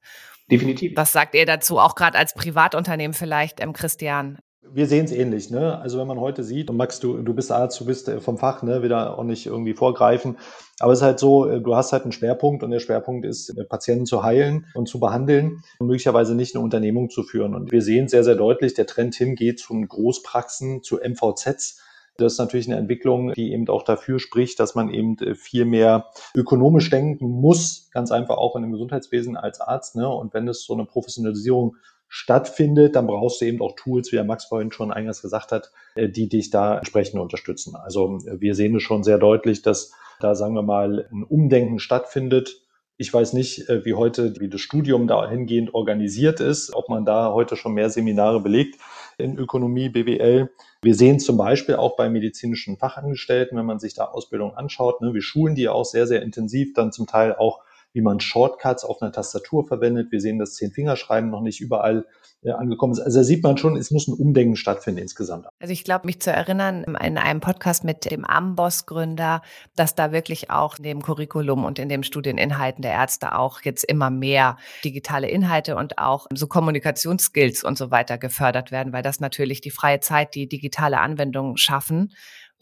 Definitiv. 0.52 0.92
Was 0.96 1.12
sagt 1.12 1.34
ihr 1.34 1.46
dazu, 1.46 1.78
auch 1.78 1.94
gerade 1.94 2.18
als 2.18 2.34
Privatunternehmen 2.34 3.14
vielleicht, 3.14 3.62
ähm, 3.62 3.72
Christian? 3.72 4.38
Wir 4.74 4.86
sehen 4.86 5.04
es 5.04 5.12
ähnlich, 5.12 5.50
ne? 5.50 5.78
Also 5.80 5.98
wenn 5.98 6.06
man 6.06 6.18
heute 6.18 6.44
sieht, 6.44 6.70
und 6.70 6.76
Max, 6.76 6.98
du, 6.98 7.18
du 7.18 7.34
bist 7.34 7.52
Arzt, 7.52 7.78
du 7.80 7.84
bist 7.84 8.08
äh, 8.08 8.20
vom 8.20 8.38
Fach, 8.38 8.62
ne, 8.62 8.82
wieder 8.82 9.18
auch 9.18 9.24
nicht 9.24 9.46
irgendwie 9.46 9.74
vorgreifen. 9.74 10.38
Aber 10.78 10.92
es 10.92 11.00
ist 11.00 11.04
halt 11.04 11.18
so, 11.18 11.46
äh, 11.46 11.60
du 11.60 11.74
hast 11.74 11.92
halt 11.92 12.04
einen 12.04 12.12
Schwerpunkt 12.12 12.62
und 12.62 12.70
der 12.70 12.80
Schwerpunkt 12.80 13.26
ist, 13.26 13.50
äh, 13.50 13.64
Patienten 13.64 14.06
zu 14.06 14.22
heilen 14.22 14.66
und 14.74 14.88
zu 14.88 14.98
behandeln 14.98 15.62
und 15.78 15.88
möglicherweise 15.88 16.34
nicht 16.34 16.54
eine 16.54 16.64
Unternehmung 16.64 17.10
zu 17.10 17.22
führen. 17.22 17.54
Und 17.54 17.70
wir 17.70 17.82
sehen 17.82 18.08
sehr, 18.08 18.24
sehr 18.24 18.36
deutlich, 18.36 18.72
der 18.74 18.86
Trend 18.86 19.14
hingeht 19.14 19.58
zu 19.58 19.74
Großpraxen, 19.74 20.82
zu 20.82 20.98
MVZs. 20.98 21.80
Das 22.22 22.34
ist 22.34 22.38
natürlich 22.38 22.68
eine 22.68 22.78
Entwicklung, 22.78 23.32
die 23.32 23.52
eben 23.52 23.68
auch 23.68 23.82
dafür 23.82 24.18
spricht, 24.18 24.60
dass 24.60 24.74
man 24.74 24.90
eben 24.90 25.16
viel 25.34 25.64
mehr 25.64 26.06
ökonomisch 26.34 26.88
denken 26.90 27.28
muss, 27.28 27.90
ganz 27.92 28.12
einfach 28.12 28.36
auch 28.36 28.56
in 28.56 28.62
dem 28.62 28.72
Gesundheitswesen 28.72 29.36
als 29.36 29.60
Arzt. 29.60 29.96
Ne? 29.96 30.08
Und 30.08 30.32
wenn 30.34 30.48
es 30.48 30.64
so 30.64 30.74
eine 30.74 30.84
Professionalisierung 30.84 31.76
stattfindet, 32.14 32.94
dann 32.94 33.06
brauchst 33.06 33.40
du 33.40 33.46
eben 33.46 33.62
auch 33.62 33.74
Tools, 33.74 34.12
wie 34.12 34.16
Herr 34.16 34.24
Max 34.24 34.44
vorhin 34.44 34.70
schon 34.70 34.92
eingangs 34.92 35.22
gesagt 35.22 35.50
hat, 35.50 35.72
äh, 35.94 36.10
die 36.10 36.28
dich 36.28 36.50
da 36.50 36.76
entsprechend 36.76 37.18
unterstützen. 37.18 37.74
Also 37.74 38.18
äh, 38.26 38.38
wir 38.38 38.54
sehen 38.54 38.76
es 38.76 38.82
schon 38.82 39.02
sehr 39.02 39.16
deutlich, 39.16 39.62
dass 39.62 39.92
da, 40.20 40.34
sagen 40.34 40.54
wir 40.54 40.62
mal, 40.62 41.08
ein 41.10 41.24
Umdenken 41.24 41.78
stattfindet. 41.78 42.60
Ich 42.98 43.12
weiß 43.14 43.32
nicht, 43.32 43.66
äh, 43.70 43.86
wie 43.86 43.94
heute, 43.94 44.34
wie 44.40 44.50
das 44.50 44.60
Studium 44.60 45.06
dahingehend 45.06 45.72
organisiert 45.72 46.40
ist, 46.40 46.74
ob 46.74 46.90
man 46.90 47.06
da 47.06 47.32
heute 47.32 47.56
schon 47.56 47.72
mehr 47.72 47.88
Seminare 47.88 48.40
belegt 48.40 48.78
in 49.22 49.38
Ökonomie, 49.38 49.88
BWL. 49.88 50.50
Wir 50.82 50.94
sehen 50.94 51.20
zum 51.20 51.36
Beispiel 51.36 51.76
auch 51.76 51.96
bei 51.96 52.08
medizinischen 52.08 52.76
Fachangestellten, 52.76 53.56
wenn 53.56 53.66
man 53.66 53.78
sich 53.78 53.94
da 53.94 54.06
Ausbildung 54.06 54.54
anschaut, 54.54 55.00
ne, 55.00 55.14
wir 55.14 55.22
schulen 55.22 55.54
die 55.54 55.68
auch 55.68 55.84
sehr, 55.84 56.06
sehr 56.06 56.22
intensiv, 56.22 56.74
dann 56.74 56.92
zum 56.92 57.06
Teil 57.06 57.34
auch 57.34 57.60
wie 57.92 58.00
man 58.00 58.20
Shortcuts 58.20 58.84
auf 58.84 59.02
einer 59.02 59.12
Tastatur 59.12 59.66
verwendet. 59.66 60.10
Wir 60.10 60.20
sehen, 60.20 60.38
dass 60.38 60.54
Zehn-Fingerschreiben 60.54 61.30
noch 61.30 61.42
nicht 61.42 61.60
überall 61.60 62.06
äh, 62.42 62.50
angekommen 62.50 62.92
ist. 62.92 63.00
Also 63.00 63.20
da 63.20 63.24
sieht 63.24 63.42
man 63.42 63.56
schon, 63.56 63.76
es 63.76 63.90
muss 63.90 64.08
ein 64.08 64.14
Umdenken 64.14 64.56
stattfinden 64.56 65.00
insgesamt. 65.00 65.46
Also 65.60 65.72
ich 65.72 65.84
glaube, 65.84 66.06
mich 66.06 66.20
zu 66.20 66.32
erinnern, 66.32 66.84
in 66.84 67.18
einem 67.18 67.40
Podcast 67.40 67.84
mit 67.84 68.10
dem 68.10 68.24
Amboss-Gründer, 68.24 69.42
dass 69.76 69.94
da 69.94 70.10
wirklich 70.10 70.50
auch 70.50 70.78
in 70.78 70.84
dem 70.84 71.02
Curriculum 71.02 71.64
und 71.64 71.78
in 71.78 71.88
den 71.88 72.02
Studieninhalten 72.02 72.82
der 72.82 72.92
Ärzte 72.92 73.38
auch 73.38 73.60
jetzt 73.62 73.84
immer 73.84 74.10
mehr 74.10 74.56
digitale 74.84 75.28
Inhalte 75.28 75.76
und 75.76 75.98
auch 75.98 76.26
so 76.34 76.46
Kommunikationsskills 76.46 77.62
und 77.62 77.78
so 77.78 77.90
weiter 77.90 78.18
gefördert 78.18 78.72
werden, 78.72 78.92
weil 78.92 79.02
das 79.02 79.20
natürlich 79.20 79.60
die 79.60 79.70
freie 79.70 80.00
Zeit, 80.00 80.34
die 80.34 80.48
digitale 80.48 80.98
Anwendungen 80.98 81.56
schaffen, 81.56 82.12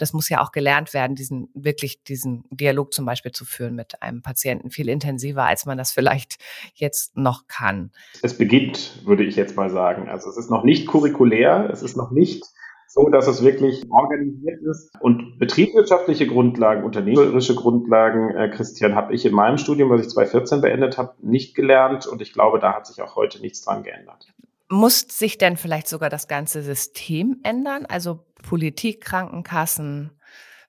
das 0.00 0.12
muss 0.12 0.28
ja 0.28 0.42
auch 0.42 0.52
gelernt 0.52 0.94
werden, 0.94 1.14
diesen 1.14 1.50
wirklich 1.54 2.02
diesen 2.02 2.44
Dialog 2.50 2.92
zum 2.92 3.04
Beispiel 3.04 3.32
zu 3.32 3.44
führen 3.44 3.74
mit 3.74 4.02
einem 4.02 4.22
Patienten 4.22 4.70
viel 4.70 4.88
intensiver, 4.88 5.44
als 5.44 5.66
man 5.66 5.78
das 5.78 5.92
vielleicht 5.92 6.36
jetzt 6.74 7.16
noch 7.16 7.46
kann. 7.48 7.92
Es 8.22 8.36
beginnt, 8.36 9.04
würde 9.04 9.24
ich 9.24 9.36
jetzt 9.36 9.56
mal 9.56 9.70
sagen. 9.70 10.08
Also 10.08 10.30
es 10.30 10.36
ist 10.36 10.50
noch 10.50 10.64
nicht 10.64 10.86
curriculär, 10.86 11.68
es 11.70 11.82
ist 11.82 11.96
noch 11.96 12.10
nicht 12.10 12.44
so, 12.92 13.08
dass 13.08 13.28
es 13.28 13.44
wirklich 13.44 13.84
organisiert 13.88 14.60
ist. 14.62 14.90
Und 15.00 15.38
betriebswirtschaftliche 15.38 16.26
Grundlagen, 16.26 16.82
unternehmerische 16.82 17.54
Grundlagen, 17.54 18.34
äh, 18.34 18.48
Christian, 18.48 18.96
habe 18.96 19.14
ich 19.14 19.24
in 19.24 19.32
meinem 19.32 19.58
Studium, 19.58 19.90
was 19.90 20.00
ich 20.00 20.08
2014 20.08 20.60
beendet 20.60 20.98
habe, 20.98 21.14
nicht 21.20 21.54
gelernt. 21.54 22.08
Und 22.08 22.20
ich 22.20 22.32
glaube, 22.32 22.58
da 22.58 22.74
hat 22.74 22.88
sich 22.88 23.00
auch 23.00 23.14
heute 23.14 23.40
nichts 23.40 23.62
dran 23.62 23.84
geändert. 23.84 24.26
Muss 24.68 25.00
sich 25.00 25.38
denn 25.38 25.56
vielleicht 25.56 25.86
sogar 25.86 26.10
das 26.10 26.26
ganze 26.26 26.62
System 26.62 27.38
ändern? 27.44 27.86
Also 27.86 28.24
Politik, 28.42 29.00
Krankenkassen, 29.00 30.10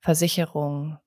Versicherungen? 0.01 0.97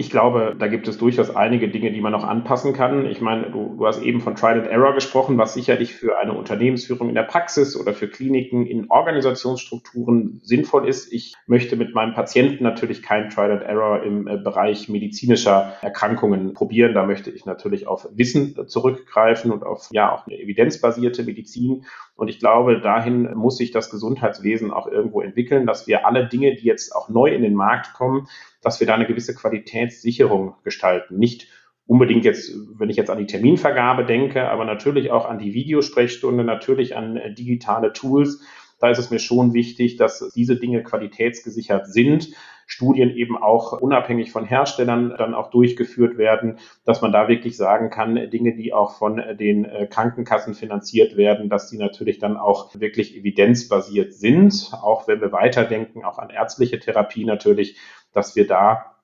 Ich 0.00 0.10
glaube, 0.10 0.54
da 0.56 0.68
gibt 0.68 0.86
es 0.86 0.96
durchaus 0.96 1.34
einige 1.34 1.68
Dinge, 1.68 1.90
die 1.90 2.00
man 2.00 2.12
noch 2.12 2.22
anpassen 2.22 2.72
kann. 2.72 3.04
Ich 3.06 3.20
meine, 3.20 3.50
du, 3.50 3.74
du 3.76 3.84
hast 3.84 4.00
eben 4.00 4.20
von 4.20 4.36
Trial 4.36 4.60
and 4.60 4.68
Error 4.68 4.94
gesprochen, 4.94 5.38
was 5.38 5.54
sicherlich 5.54 5.92
für 5.92 6.20
eine 6.20 6.34
Unternehmensführung 6.34 7.08
in 7.08 7.16
der 7.16 7.24
Praxis 7.24 7.76
oder 7.76 7.92
für 7.92 8.06
Kliniken 8.06 8.64
in 8.64 8.88
Organisationsstrukturen 8.92 10.40
sinnvoll 10.44 10.86
ist. 10.86 11.12
Ich 11.12 11.34
möchte 11.48 11.74
mit 11.74 11.96
meinem 11.96 12.14
Patienten 12.14 12.62
natürlich 12.62 13.02
kein 13.02 13.28
Trial 13.28 13.50
and 13.50 13.62
Error 13.62 14.04
im 14.04 14.28
äh, 14.28 14.36
Bereich 14.36 14.88
medizinischer 14.88 15.72
Erkrankungen 15.82 16.52
probieren. 16.52 16.94
Da 16.94 17.04
möchte 17.04 17.32
ich 17.32 17.44
natürlich 17.44 17.88
auf 17.88 18.06
Wissen 18.12 18.68
zurückgreifen 18.68 19.50
und 19.50 19.64
auf 19.64 19.88
ja 19.90 20.14
auch 20.14 20.28
eine 20.28 20.38
evidenzbasierte 20.38 21.24
Medizin. 21.24 21.86
Und 22.18 22.26
ich 22.26 22.40
glaube, 22.40 22.80
dahin 22.80 23.32
muss 23.36 23.58
sich 23.58 23.70
das 23.70 23.90
Gesundheitswesen 23.90 24.72
auch 24.72 24.88
irgendwo 24.88 25.20
entwickeln, 25.20 25.66
dass 25.66 25.86
wir 25.86 26.04
alle 26.04 26.26
Dinge, 26.26 26.56
die 26.56 26.66
jetzt 26.66 26.92
auch 26.92 27.08
neu 27.08 27.32
in 27.32 27.42
den 27.42 27.54
Markt 27.54 27.94
kommen, 27.94 28.26
dass 28.60 28.80
wir 28.80 28.88
da 28.88 28.96
eine 28.96 29.06
gewisse 29.06 29.36
Qualitätssicherung 29.36 30.56
gestalten. 30.64 31.16
Nicht 31.16 31.46
unbedingt 31.86 32.24
jetzt, 32.24 32.52
wenn 32.76 32.90
ich 32.90 32.96
jetzt 32.96 33.10
an 33.10 33.18
die 33.18 33.26
Terminvergabe 33.26 34.04
denke, 34.04 34.48
aber 34.48 34.64
natürlich 34.64 35.12
auch 35.12 35.26
an 35.26 35.38
die 35.38 35.54
Videosprechstunde, 35.54 36.42
natürlich 36.42 36.96
an 36.96 37.16
äh, 37.16 37.32
digitale 37.32 37.92
Tools. 37.92 38.42
Da 38.80 38.90
ist 38.90 38.98
es 38.98 39.10
mir 39.10 39.20
schon 39.20 39.54
wichtig, 39.54 39.96
dass 39.96 40.32
diese 40.34 40.56
Dinge 40.56 40.82
qualitätsgesichert 40.82 41.86
sind. 41.86 42.30
Studien 42.70 43.10
eben 43.10 43.36
auch 43.36 43.72
unabhängig 43.72 44.30
von 44.30 44.44
Herstellern 44.44 45.14
dann 45.16 45.34
auch 45.34 45.50
durchgeführt 45.50 46.18
werden, 46.18 46.58
dass 46.84 47.00
man 47.00 47.12
da 47.12 47.26
wirklich 47.26 47.56
sagen 47.56 47.88
kann, 47.88 48.14
Dinge, 48.30 48.54
die 48.54 48.74
auch 48.74 48.98
von 48.98 49.22
den 49.38 49.64
äh, 49.64 49.86
Krankenkassen 49.86 50.54
finanziert 50.54 51.16
werden, 51.16 51.48
dass 51.48 51.70
die 51.70 51.78
natürlich 51.78 52.18
dann 52.18 52.36
auch 52.36 52.78
wirklich 52.78 53.16
evidenzbasiert 53.16 54.12
sind, 54.12 54.70
auch 54.82 55.08
wenn 55.08 55.22
wir 55.22 55.32
weiterdenken, 55.32 56.04
auch 56.04 56.18
an 56.18 56.28
ärztliche 56.28 56.78
Therapie 56.78 57.24
natürlich, 57.24 57.78
dass 58.12 58.36
wir 58.36 58.46
da 58.46 58.98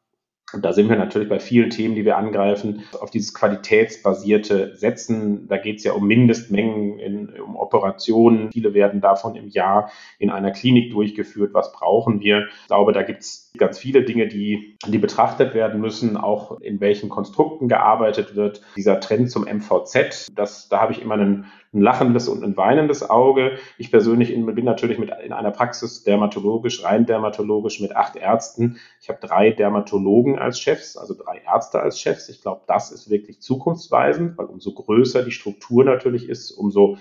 und 0.52 0.64
da 0.64 0.72
sind 0.72 0.88
wir 0.88 0.96
natürlich 0.96 1.28
bei 1.28 1.40
vielen 1.40 1.70
Themen, 1.70 1.96
die 1.96 2.04
wir 2.04 2.16
angreifen, 2.16 2.84
auf 3.00 3.10
dieses 3.10 3.34
qualitätsbasierte 3.34 4.76
Setzen. 4.76 5.48
Da 5.48 5.56
geht 5.56 5.78
es 5.78 5.84
ja 5.84 5.92
um 5.94 6.06
Mindestmengen, 6.06 6.98
in, 7.00 7.40
um 7.40 7.56
Operationen. 7.56 8.52
Viele 8.52 8.72
werden 8.72 9.00
davon 9.00 9.34
im 9.34 9.48
Jahr 9.48 9.90
in 10.18 10.30
einer 10.30 10.52
Klinik 10.52 10.92
durchgeführt. 10.92 11.54
Was 11.54 11.72
brauchen 11.72 12.20
wir? 12.20 12.46
Ich 12.62 12.68
glaube, 12.68 12.92
da 12.92 13.02
gibt 13.02 13.22
es 13.22 13.43
ganz 13.56 13.78
viele 13.78 14.02
Dinge, 14.02 14.26
die, 14.26 14.76
die 14.86 14.98
betrachtet 14.98 15.54
werden 15.54 15.80
müssen, 15.80 16.16
auch 16.16 16.60
in 16.60 16.80
welchen 16.80 17.08
Konstrukten 17.08 17.68
gearbeitet 17.68 18.34
wird. 18.34 18.62
Dieser 18.76 18.98
Trend 18.98 19.30
zum 19.30 19.44
MVZ, 19.44 20.28
das, 20.34 20.68
da 20.68 20.80
habe 20.80 20.92
ich 20.92 21.00
immer 21.00 21.14
einen, 21.14 21.46
ein 21.72 21.80
lachendes 21.80 22.28
und 22.28 22.42
ein 22.42 22.56
weinendes 22.56 23.08
Auge. 23.08 23.58
Ich 23.78 23.92
persönlich 23.92 24.34
bin 24.34 24.64
natürlich 24.64 24.98
mit 24.98 25.10
in 25.24 25.32
einer 25.32 25.52
Praxis 25.52 26.02
dermatologisch, 26.02 26.82
rein 26.82 27.06
dermatologisch 27.06 27.80
mit 27.80 27.94
acht 27.94 28.16
Ärzten. 28.16 28.80
Ich 29.00 29.08
habe 29.08 29.24
drei 29.24 29.50
Dermatologen 29.50 30.38
als 30.38 30.58
Chefs, 30.58 30.96
also 30.96 31.14
drei 31.14 31.40
Ärzte 31.46 31.80
als 31.80 32.00
Chefs. 32.00 32.28
Ich 32.28 32.42
glaube, 32.42 32.62
das 32.66 32.90
ist 32.90 33.08
wirklich 33.08 33.40
zukunftsweisend, 33.40 34.36
weil 34.36 34.46
umso 34.46 34.72
größer 34.72 35.22
die 35.22 35.32
Struktur 35.32 35.84
natürlich 35.84 36.28
ist, 36.28 36.50
umso 36.50 36.98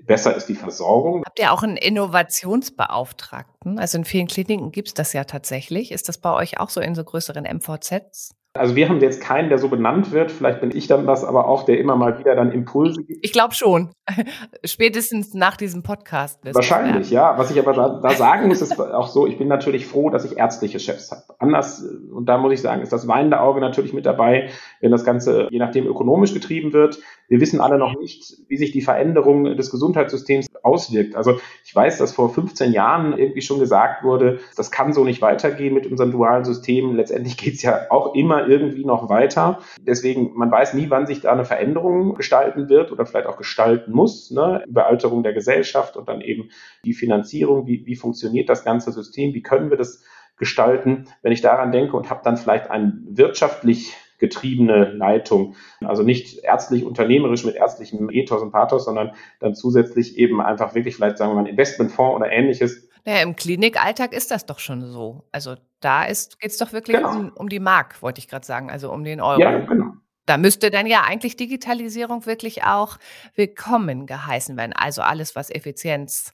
besser 0.00 0.34
ist 0.34 0.48
die 0.48 0.54
Versorgung. 0.54 1.22
Habt 1.24 1.38
ihr 1.38 1.52
auch 1.52 1.62
einen 1.62 1.76
Innovationsbeauftragten? 1.76 3.78
Also 3.78 3.98
in 3.98 4.04
vielen 4.04 4.26
Kliniken 4.26 4.72
gibt 4.72 4.88
es 4.88 4.94
das 4.94 5.12
ja 5.12 5.24
tatsächlich. 5.24 5.92
Ist 5.92 6.08
das 6.08 6.18
bei 6.18 6.32
euch 6.32 6.58
auch 6.58 6.70
so 6.70 6.80
in 6.80 6.94
so 6.94 7.04
größeren 7.04 7.44
MVZs? 7.44 8.34
Also 8.54 8.76
wir 8.76 8.86
haben 8.86 9.00
jetzt 9.00 9.22
keinen, 9.22 9.48
der 9.48 9.56
so 9.56 9.68
benannt 9.68 10.12
wird. 10.12 10.30
Vielleicht 10.30 10.60
bin 10.60 10.76
ich 10.76 10.86
dann 10.86 11.06
das, 11.06 11.24
aber 11.24 11.48
auch 11.48 11.64
der 11.64 11.78
immer 11.78 11.96
mal 11.96 12.18
wieder 12.18 12.34
dann 12.34 12.52
Impulse 12.52 13.02
gibt. 13.02 13.24
Ich 13.24 13.32
glaube 13.32 13.54
schon. 13.54 13.90
Spätestens 14.64 15.32
nach 15.32 15.56
diesem 15.56 15.82
Podcast. 15.82 16.38
Wahrscheinlich, 16.44 17.10
ja. 17.10 17.38
Was 17.38 17.50
ich 17.50 17.58
aber 17.58 17.72
da, 17.72 18.00
da 18.02 18.10
sagen 18.10 18.48
muss, 18.48 18.60
ist 18.60 18.78
auch 18.78 19.08
so, 19.08 19.26
ich 19.26 19.38
bin 19.38 19.48
natürlich 19.48 19.86
froh, 19.86 20.10
dass 20.10 20.26
ich 20.26 20.36
ärztliche 20.36 20.80
Chefs 20.80 21.10
habe. 21.10 21.22
Anders, 21.38 21.82
und 22.12 22.26
da 22.26 22.36
muss 22.36 22.52
ich 22.52 22.60
sagen, 22.60 22.82
ist 22.82 22.92
das 22.92 23.08
weinende 23.08 23.40
Auge 23.40 23.60
natürlich 23.60 23.94
mit 23.94 24.04
dabei, 24.04 24.50
wenn 24.82 24.90
das 24.90 25.06
Ganze 25.06 25.48
je 25.50 25.58
nachdem 25.58 25.86
ökonomisch 25.86 26.34
getrieben 26.34 26.74
wird. 26.74 26.98
Wir 27.28 27.40
wissen 27.40 27.62
alle 27.62 27.78
noch 27.78 27.98
nicht, 27.98 28.36
wie 28.48 28.58
sich 28.58 28.72
die 28.72 28.82
Veränderung 28.82 29.56
des 29.56 29.70
Gesundheitssystems 29.70 30.48
auswirkt. 30.62 31.16
Also 31.16 31.40
ich 31.64 31.74
weiß, 31.74 31.98
dass 31.98 32.12
vor 32.12 32.32
15 32.32 32.72
Jahren 32.72 33.16
irgendwie 33.18 33.42
schon 33.42 33.58
gesagt 33.58 34.04
wurde, 34.04 34.40
das 34.56 34.70
kann 34.70 34.92
so 34.92 35.04
nicht 35.04 35.22
weitergehen 35.22 35.74
mit 35.74 35.86
unserem 35.86 36.10
dualen 36.10 36.44
System. 36.44 36.94
Letztendlich 36.94 37.36
geht 37.38 37.54
es 37.54 37.62
ja 37.62 37.86
auch 37.90 38.14
immer 38.14 38.46
irgendwie 38.46 38.84
noch 38.84 39.08
weiter. 39.08 39.60
Deswegen, 39.80 40.32
man 40.34 40.50
weiß 40.50 40.74
nie, 40.74 40.90
wann 40.90 41.06
sich 41.06 41.20
da 41.20 41.32
eine 41.32 41.44
Veränderung 41.44 42.14
gestalten 42.14 42.68
wird 42.68 42.92
oder 42.92 43.06
vielleicht 43.06 43.26
auch 43.26 43.36
gestalten 43.36 43.92
muss. 43.92 44.30
Ne? 44.30 44.64
Überalterung 44.66 45.22
der 45.22 45.32
Gesellschaft 45.32 45.96
und 45.96 46.08
dann 46.08 46.20
eben 46.20 46.50
die 46.84 46.94
Finanzierung. 46.94 47.66
Wie, 47.66 47.84
wie 47.86 47.96
funktioniert 47.96 48.48
das 48.48 48.64
ganze 48.64 48.92
System? 48.92 49.34
Wie 49.34 49.42
können 49.42 49.70
wir 49.70 49.76
das 49.76 50.02
gestalten? 50.36 51.06
Wenn 51.22 51.32
ich 51.32 51.40
daran 51.40 51.72
denke 51.72 51.96
und 51.96 52.10
habe 52.10 52.22
dann 52.24 52.36
vielleicht 52.36 52.70
ein 52.70 53.04
wirtschaftlich 53.08 53.94
getriebene 54.22 54.84
Leitung. 54.92 55.56
Also 55.84 56.02
nicht 56.04 56.38
ärztlich 56.44 56.84
unternehmerisch 56.84 57.44
mit 57.44 57.56
ärztlichem 57.56 58.08
Ethos 58.08 58.40
und 58.40 58.52
Pathos, 58.52 58.86
sondern 58.86 59.12
dann 59.40 59.54
zusätzlich 59.54 60.16
eben 60.16 60.40
einfach 60.40 60.74
wirklich 60.74 60.94
vielleicht 60.96 61.18
sagen 61.18 61.32
wir 61.32 61.34
mal 61.34 61.40
ein 61.40 61.46
Investmentfonds 61.46 62.16
oder 62.16 62.30
ähnliches. 62.30 62.88
Naja, 63.04 63.22
im 63.22 63.34
Klinikalltag 63.34 64.12
ist 64.12 64.30
das 64.30 64.46
doch 64.46 64.60
schon 64.60 64.86
so. 64.86 65.24
Also 65.32 65.56
da 65.80 66.06
geht 66.06 66.14
es 66.40 66.56
doch 66.56 66.72
wirklich 66.72 66.96
genau. 66.96 67.10
um, 67.10 67.32
um 67.34 67.48
die 67.48 67.58
Mark, 67.58 68.00
wollte 68.00 68.20
ich 68.20 68.28
gerade 68.28 68.46
sagen, 68.46 68.70
also 68.70 68.92
um 68.92 69.02
den 69.02 69.20
Euro. 69.20 69.40
Ja, 69.40 69.58
genau. 69.58 69.94
Da 70.24 70.36
müsste 70.38 70.70
dann 70.70 70.86
ja 70.86 71.02
eigentlich 71.02 71.36
Digitalisierung 71.36 72.26
wirklich 72.26 72.62
auch 72.62 72.98
willkommen 73.34 74.06
geheißen 74.06 74.56
werden. 74.56 74.72
Also 74.72 75.02
alles, 75.02 75.34
was 75.34 75.50
Effizienz 75.50 76.32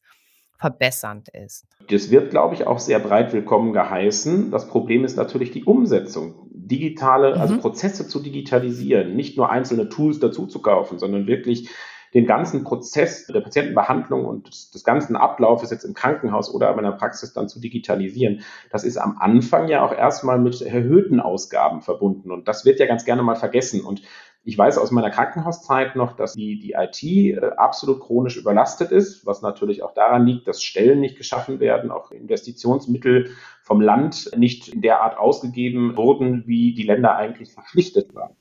verbessernd 0.59 1.29
ist. 1.29 1.67
Das 1.89 2.11
wird, 2.11 2.31
glaube 2.31 2.55
ich, 2.55 2.67
auch 2.67 2.81
sehr 2.81 2.99
breit 2.99 3.33
willkommen 3.33 3.73
geheißen. 3.73 4.51
Das 4.51 4.69
Problem 4.69 5.05
ist 5.05 5.17
natürlich 5.17 5.53
die 5.53 5.65
Umsetzung. 5.65 6.48
Digitale, 6.69 7.29
also 7.29 7.37
mhm. 7.37 7.43
also 7.43 7.59
Prozesse 7.59 8.09
zu 8.09 8.21
digitalisieren, 8.21 9.17
nicht 9.17 9.37
nur 9.37 9.51
einzelne 9.51 9.89
Tools 9.89 10.21
dazu 10.21 10.47
zu 10.47 10.61
kaufen, 10.61 10.99
sondern 10.99 11.27
wirklich 11.27 11.71
den 12.15 12.27
ganzen 12.27 12.65
Prozess 12.65 13.27
der 13.27 13.41
Patientenbehandlung 13.41 14.25
und 14.25 14.49
des, 14.49 14.71
des 14.71 14.85
ganzen 14.85 15.17
Ablaufes 15.17 15.71
jetzt 15.71 15.85
im 15.85 15.95
Krankenhaus 15.95 16.53
oder 16.53 16.75
in 16.77 16.83
der 16.83 16.93
Praxis 16.93 17.33
dann 17.33 17.49
zu 17.49 17.61
digitalisieren, 17.61 18.43
das 18.71 18.85
ist 18.85 18.97
am 18.97 19.19
Anfang 19.19 19.69
ja 19.69 19.85
auch 19.85 19.93
erstmal 19.93 20.39
mit 20.39 20.63
erhöhten 20.63 21.21
Ausgaben 21.21 21.83
verbunden. 21.83 22.31
Und 22.31 22.49
das 22.49 22.65
wird 22.65 22.81
ja 22.81 22.87
ganz 22.87 23.05
gerne 23.05 23.23
mal 23.23 23.37
vergessen. 23.37 23.83
Und 23.83 24.03
ich 24.45 24.57
weiß 24.57 24.79
aus 24.79 24.91
meiner 24.91 25.11
Krankenhauszeit 25.11 25.97
noch, 25.97 26.17
dass 26.17 26.33
die, 26.33 26.59
die 26.59 26.73
IT 26.73 27.03
äh, 27.03 27.51
absolut 27.57 28.01
chronisch 28.01 28.39
überlastet 28.39 28.93
ist, 28.93 29.27
was 29.27 29.43
natürlich 29.43 29.83
auch 29.83 29.93
daran 29.93 30.25
liegt, 30.25 30.49
dass 30.49 30.63
Stellen 30.63 31.01
nicht 31.01 31.19
geschaffen 31.19 31.61
werden, 31.61 31.91
auch 31.91 32.11
Investitionsmittel 32.11 33.33
vom 33.69 33.81
Land 33.83 34.31
nicht 34.37 34.69
in 34.69 34.81
der 34.81 35.03
Art 35.03 35.19
ausgegeben 35.19 35.97
wurden, 35.97 36.45
wie 36.47 36.75
die 36.75 36.83
Länder 36.83 37.15
eigentlich 37.17 37.53
verpflichtet 37.53 38.15
waren. 38.15 38.35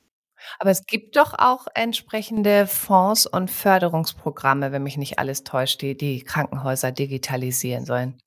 Aber 0.58 0.72
es 0.72 0.86
gibt 0.86 1.18
doch 1.18 1.34
auch 1.38 1.68
entsprechende 1.76 2.66
Fonds 2.66 3.28
und 3.28 3.52
Förderungsprogramme, 3.52 4.72
wenn 4.72 4.84
mich 4.84 4.98
nicht 4.98 5.20
alles 5.20 5.44
täuscht, 5.44 5.82
die 5.82 5.98
die 5.98 6.22
Krankenhäuser 6.22 6.92
digitalisieren 6.92 7.86
sollen. 7.86 8.18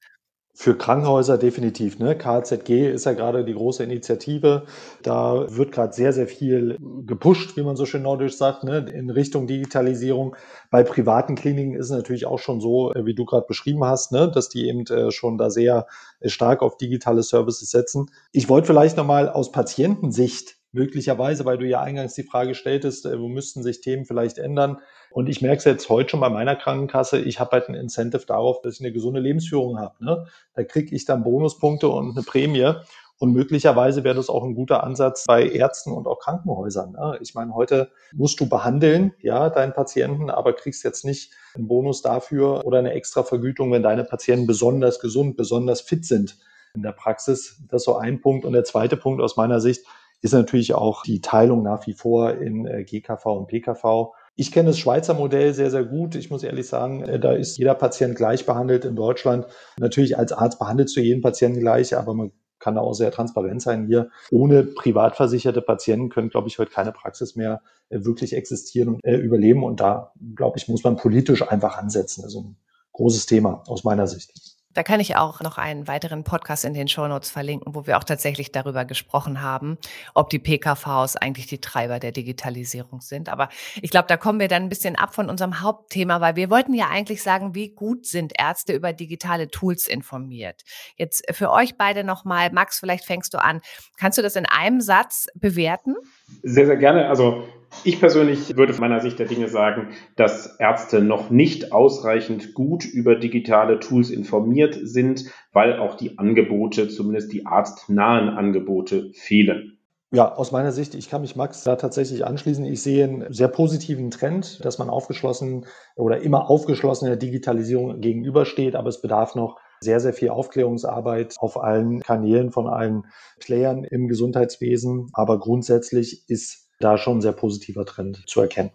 Für 0.61 0.77
Krankenhäuser 0.77 1.39
definitiv. 1.39 1.99
Ne? 2.01 2.19
KZG 2.19 2.91
ist 2.93 3.07
ja 3.07 3.15
gerade 3.15 3.47
die 3.47 3.55
große 3.55 3.83
Initiative. 3.83 4.65
Da 5.03 5.47
wird 5.49 5.73
gerade 5.73 5.95
sehr, 5.95 6.13
sehr 6.13 6.27
viel 6.27 6.77
gepusht, 7.07 7.57
wie 7.57 7.63
man 7.63 7.77
so 7.77 7.87
schön 7.87 8.03
nordisch 8.03 8.37
sagt, 8.37 8.65
ne? 8.65 8.85
in 8.93 9.09
Richtung 9.09 9.47
Digitalisierung. 9.47 10.37
Bei 10.71 10.83
privaten 10.83 11.35
Kliniken 11.35 11.77
ist 11.77 11.87
es 11.87 11.97
natürlich 11.97 12.27
auch 12.27 12.41
schon 12.41 12.61
so, 12.61 12.93
äh, 12.93 13.07
wie 13.07 13.15
du 13.15 13.25
gerade 13.25 13.47
beschrieben 13.47 13.87
hast, 13.87 14.13
ne? 14.13 14.31
dass 14.31 14.51
die 14.51 14.69
eben 14.69 14.85
äh, 14.89 15.11
schon 15.11 15.39
da 15.39 15.49
sehr 15.49 15.87
äh, 16.21 16.29
stark 16.29 16.61
auf 16.61 16.77
digitale 16.77 17.23
Services 17.23 17.71
setzen. 17.71 18.11
Ich 18.31 18.51
wollte 18.51 18.67
vielleicht 18.67 18.99
nochmal 18.99 19.31
aus 19.31 19.53
Patientensicht 19.53 20.60
möglicherweise, 20.73 21.45
weil 21.45 21.59
du 21.59 21.67
ja 21.67 21.81
eingangs 21.81 22.15
die 22.15 22.23
Frage 22.23 22.55
stelltest, 22.55 23.05
wo 23.05 23.29
müssten 23.29 23.63
sich 23.63 23.81
Themen 23.81 24.05
vielleicht 24.05 24.39
ändern, 24.39 24.79
und 25.11 25.29
ich 25.29 25.43
merke 25.43 25.59
es 25.59 25.65
jetzt 25.65 25.89
heute 25.89 26.11
schon 26.11 26.21
bei 26.21 26.29
meiner 26.29 26.55
Krankenkasse, 26.55 27.19
ich 27.19 27.41
habe 27.41 27.53
halt 27.53 27.69
ein 27.69 27.75
Incentive 27.75 28.25
darauf, 28.27 28.63
dass 28.63 28.75
ich 28.75 28.81
eine 28.81 28.93
gesunde 28.93 29.21
Lebensführung 29.21 29.79
habe. 29.79 30.05
Ne? 30.05 30.27
Da 30.55 30.63
kriege 30.63 30.95
ich 30.95 31.05
dann 31.05 31.25
Bonuspunkte 31.25 31.89
und 31.89 32.17
eine 32.17 32.23
Prämie. 32.23 32.75
Und 33.19 33.33
möglicherweise 33.33 34.03
wäre 34.03 34.15
das 34.15 34.31
auch 34.31 34.45
ein 34.45 34.55
guter 34.55 34.83
Ansatz 34.83 35.25
bei 35.27 35.47
Ärzten 35.47 35.93
und 35.93 36.07
auch 36.07 36.21
Krankenhäusern. 36.21 36.93
Ne? 36.93 37.19
Ich 37.21 37.35
meine, 37.35 37.55
heute 37.55 37.91
musst 38.15 38.41
du 38.41 38.49
behandeln, 38.49 39.13
ja, 39.21 39.51
deinen 39.51 39.75
Patienten, 39.75 40.31
aber 40.31 40.55
kriegst 40.55 40.85
jetzt 40.85 41.05
nicht 41.05 41.33
einen 41.55 41.69
Bonus 41.69 42.01
dafür 42.01 42.65
oder 42.65 42.79
eine 42.79 42.93
extra 42.93 43.23
Vergütung, 43.23 43.73
wenn 43.73 43.83
deine 43.83 44.05
Patienten 44.05 44.47
besonders 44.47 45.01
gesund, 45.01 45.37
besonders 45.37 45.83
fit 45.83 46.07
sind 46.07 46.39
in 46.75 46.83
der 46.83 46.93
Praxis. 46.93 47.61
Das 47.69 47.83
ist 47.83 47.87
so 47.87 47.97
ein 47.97 48.23
Punkt. 48.23 48.47
Und 48.47 48.55
der 48.55 48.65
zweite 48.65 48.97
Punkt 48.97 49.21
aus 49.21 49.37
meiner 49.37 49.61
Sicht 49.61 49.85
ist 50.21 50.33
natürlich 50.33 50.75
auch 50.75 51.03
die 51.03 51.21
Teilung 51.21 51.63
nach 51.63 51.87
wie 51.87 51.95
vor 51.95 52.35
in 52.35 52.67
äh, 52.67 52.85
GKV 52.85 53.27
und 53.27 53.47
PKV. 53.47 54.13
Ich 54.37 54.53
kenne 54.53 54.69
das 54.69 54.79
Schweizer 54.79 55.15
Modell 55.15 55.55
sehr, 55.55 55.71
sehr 55.71 55.85
gut. 55.85 56.15
Ich 56.15 56.31
muss 56.31 56.43
ehrlich 56.43 56.69
sagen, 56.69 57.03
äh, 57.03 57.19
da 57.19 57.33
ist 57.33 57.57
jeder 57.59 57.75
Patient 57.75 58.17
gleich 58.17 58.47
behandelt 58.47 58.85
in 58.85 58.97
Deutschland. 58.97 59.47
Natürlich 59.79 60.19
als 60.19 60.33
Arzt 60.33 60.59
behandelst 60.59 60.97
du 60.97 61.01
jeden 61.01 61.23
Patienten 61.23 61.61
gleich, 61.61 61.97
aber 61.97 62.15
man 62.15 62.33
kann 62.59 62.75
da 62.75 62.83
auch 62.83 62.93
sehr 62.93 63.11
transparent 63.11 63.63
sein 63.63 63.87
hier. 63.87 64.11
Ohne 64.31 64.65
privat 64.65 65.17
versicherte 65.17 65.63
Patienten 65.63 66.11
können, 66.11 66.29
glaube 66.29 66.49
ich, 66.49 66.59
heute 66.59 66.71
keine 66.71 66.93
Praxis 66.93 67.35
mehr 67.35 67.63
äh, 67.89 68.05
wirklich 68.05 68.35
existieren 68.35 68.89
und 68.89 69.05
überleben. 69.05 69.65
Und 69.65 69.81
da, 69.81 70.13
glaube 70.37 70.59
ich, 70.59 70.69
muss 70.69 70.85
man 70.85 70.97
politisch 70.97 71.47
einfach 71.49 71.79
ansetzen. 71.79 72.23
Das 72.23 72.35
ist 72.35 72.41
ein 72.41 72.57
großes 72.93 73.25
Thema 73.27 73.63
aus 73.67 73.85
meiner 73.85 74.07
Sicht. 74.07 74.60
Da 74.73 74.85
kann 74.85 75.01
ich 75.01 75.17
auch 75.17 75.41
noch 75.41 75.59
einen 75.59 75.89
weiteren 75.89 76.23
Podcast 76.23 76.65
in 76.65 76.75
den 76.75 76.87
Shownotes 76.87 77.31
verlinken, 77.31 77.75
wo 77.75 77.87
wir 77.87 77.99
auch 77.99 78.05
tatsächlich 78.05 78.53
darüber 78.53 78.85
gesprochen 78.85 79.43
haben, 79.43 79.79
ob 80.15 80.31
die 80.31 80.39
PKVs 80.39 81.17
eigentlich 81.17 81.47
die 81.47 81.61
Treiber 81.61 81.99
der 81.99 82.13
Digitalisierung 82.13 83.01
sind. 83.01 83.29
Aber 83.29 83.49
ich 83.83 83.91
glaube, 83.91 84.07
da 84.07 84.17
kommen 84.17 84.39
wir 84.39 84.47
dann 84.47 84.65
ein 84.65 84.69
bisschen 84.69 84.95
ab 84.95 85.15
von 85.15 85.29
unserem 85.29 85.61
Hauptthema, 85.61 86.21
weil 86.21 86.37
wir 86.37 86.51
wollten 86.51 86.75
ja 86.75 86.89
eigentlich 86.89 87.23
sagen, 87.23 87.55
wie 87.55 87.71
gut 87.71 88.07
sind 88.07 88.33
Ärzte 88.39 88.73
über 88.73 88.93
digitale 88.93 89.49
Tools 89.49 89.89
informiert. 89.89 90.63
Jetzt 90.97 91.25
für 91.35 91.51
euch 91.51 91.77
beide 91.77 92.05
nochmal, 92.05 92.53
Max, 92.53 92.79
vielleicht 92.79 93.05
fängst 93.05 93.35
du 93.35 93.39
an. 93.39 93.61
Kannst 93.97 94.19
du 94.19 94.23
das 94.23 94.37
in 94.37 94.47
einem 94.47 94.81
Satz 94.81 95.27
bewerten? 95.35 95.97
Sehr, 96.43 96.67
sehr 96.67 96.77
gerne. 96.77 97.09
Also 97.09 97.45
ich 97.85 98.01
persönlich 98.01 98.57
würde 98.57 98.75
von 98.75 98.83
meiner 98.83 99.01
Sicht 99.01 99.19
der 99.19 99.27
Dinge 99.27 99.49
sagen, 99.49 99.89
dass 100.17 100.57
Ärzte 100.59 101.01
noch 101.01 101.31
nicht 101.31 101.73
ausreichend 101.73 102.55
gut 102.55 102.85
über 102.85 103.15
digitale 103.15 103.79
Tools 103.79 104.11
informiert 104.11 104.79
sind, 104.83 105.25
weil 105.53 105.79
auch 105.79 105.97
die 105.97 106.19
Angebote, 106.19 106.89
zumindest 106.89 107.33
die 107.33 107.47
arztnahen 107.47 108.29
Angebote, 108.29 109.11
fehlen. 109.15 109.79
Ja, 110.13 110.35
aus 110.35 110.51
meiner 110.51 110.73
Sicht, 110.73 110.97
ich 110.97 111.09
kann 111.09 111.21
mich 111.21 111.37
Max 111.37 111.63
da 111.63 111.77
tatsächlich 111.77 112.27
anschließen. 112.27 112.65
Ich 112.65 112.83
sehe 112.83 113.05
einen 113.05 113.33
sehr 113.33 113.47
positiven 113.47 114.11
Trend, 114.11 114.65
dass 114.65 114.79
man 114.79 114.91
aufgeschlossen 114.91 115.67
oder 115.95 116.21
immer 116.21 116.51
aufgeschlossen 116.51 117.07
der 117.07 117.17
Digitalisierung 117.17 118.01
gegenübersteht, 118.01 118.75
aber 118.75 118.89
es 118.89 119.01
bedarf 119.01 119.37
noch 119.37 119.61
sehr, 119.83 120.01
sehr 120.01 120.13
viel 120.13 120.31
Aufklärungsarbeit 120.31 121.37
auf 121.39 121.63
allen 121.63 122.01
Kanälen 122.01 122.51
von 122.51 122.69
allen 122.69 123.07
Playern 123.39 123.85
im 123.85 124.09
Gesundheitswesen. 124.09 125.09
Aber 125.13 125.39
grundsätzlich 125.39 126.29
ist 126.29 126.69
da 126.79 126.99
schon 126.99 127.19
ein 127.19 127.23
sehr 127.23 127.33
positiver 127.33 127.85
Trend 127.87 128.23
zu 128.27 128.41
erkennen. 128.41 128.71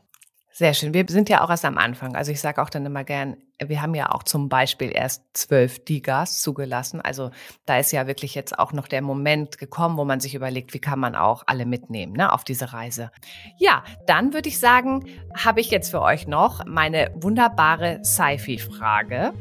Sehr 0.58 0.74
schön. 0.74 0.94
Wir 0.94 1.04
sind 1.10 1.28
ja 1.28 1.44
auch 1.44 1.50
erst 1.50 1.66
am 1.66 1.78
Anfang. 1.78 2.16
Also 2.16 2.32
ich 2.32 2.40
sage 2.40 2.62
auch 2.62 2.70
dann 2.70 2.86
immer 2.86 3.04
gern, 3.04 3.36
wir 3.60 3.82
haben 3.82 3.94
ja 3.94 4.14
auch 4.14 4.24
zum 4.24 4.48
Beispiel 4.48 4.90
erst 4.90 5.22
zwölf 5.34 5.84
Digas 5.84 6.40
zugelassen. 6.40 7.02
Also 7.02 7.32
da 7.66 7.78
ist 7.78 7.92
ja 7.92 8.08
wirklich 8.08 8.36
jetzt 8.36 8.58
auch 8.58 8.72
noch 8.72 8.88
der 8.88 9.02
Moment 9.02 9.58
gekommen, 9.58 9.98
wo 9.98 10.06
man 10.06 10.22
sich 10.22 10.34
überlegt, 10.34 10.74
wie 10.74 10.80
kann 10.80 10.98
man 10.98 11.14
auch 11.14 11.44
alle 11.48 11.66
mitnehmen 11.66 12.14
ne, 12.14 12.32
auf 12.32 12.46
diese 12.46 12.72
Reise. 12.72 13.12
Ja, 13.58 13.84
dann 14.08 14.34
würde 14.34 14.48
ich 14.48 14.58
sagen, 14.58 15.04
habe 15.36 15.60
ich 15.60 15.72
jetzt 15.72 15.92
für 15.92 16.02
euch 16.02 16.26
noch 16.26 16.66
meine 16.66 17.12
wunderbare 17.16 18.00
Sci-Fi-Frage, 18.06 19.34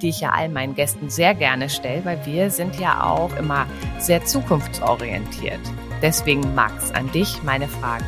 die 0.00 0.08
ich 0.08 0.22
ja 0.22 0.30
all 0.30 0.48
meinen 0.48 0.74
Gästen 0.74 1.10
sehr 1.10 1.34
gerne 1.34 1.68
stelle, 1.68 2.02
weil 2.06 2.24
wir 2.24 2.50
sind 2.50 2.80
ja 2.80 3.04
auch 3.04 3.36
immer 3.36 3.66
sehr 3.98 4.24
zukunftsorientiert. 4.24 5.60
Deswegen, 6.00 6.54
Max, 6.54 6.92
an 6.92 7.12
dich 7.12 7.42
meine 7.42 7.68
Frage. 7.68 8.06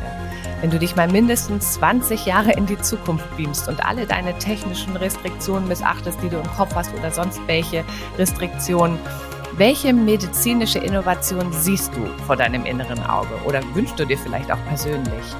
Wenn 0.65 0.71
du 0.71 0.79
dich 0.79 0.95
mal 0.95 1.07
mindestens 1.07 1.73
20 1.73 2.25
Jahre 2.25 2.53
in 2.53 2.65
die 2.65 2.79
Zukunft 2.79 3.37
beamst 3.37 3.67
und 3.67 3.85
alle 3.85 4.07
deine 4.07 4.35
technischen 4.39 4.95
Restriktionen 4.95 5.67
missachtest, 5.67 6.17
die 6.23 6.29
du 6.29 6.37
im 6.37 6.47
Kopf 6.57 6.73
hast 6.73 6.91
oder 6.95 7.11
sonst 7.11 7.39
welche 7.45 7.85
Restriktionen, 8.17 8.97
welche 9.57 9.93
medizinische 9.93 10.79
Innovation 10.79 11.53
siehst 11.53 11.95
du 11.95 12.07
vor 12.25 12.35
deinem 12.35 12.65
inneren 12.65 13.03
Auge 13.03 13.35
oder 13.45 13.61
wünschst 13.75 13.99
du 13.99 14.05
dir 14.05 14.17
vielleicht 14.17 14.51
auch 14.51 14.65
persönlich? 14.67 15.35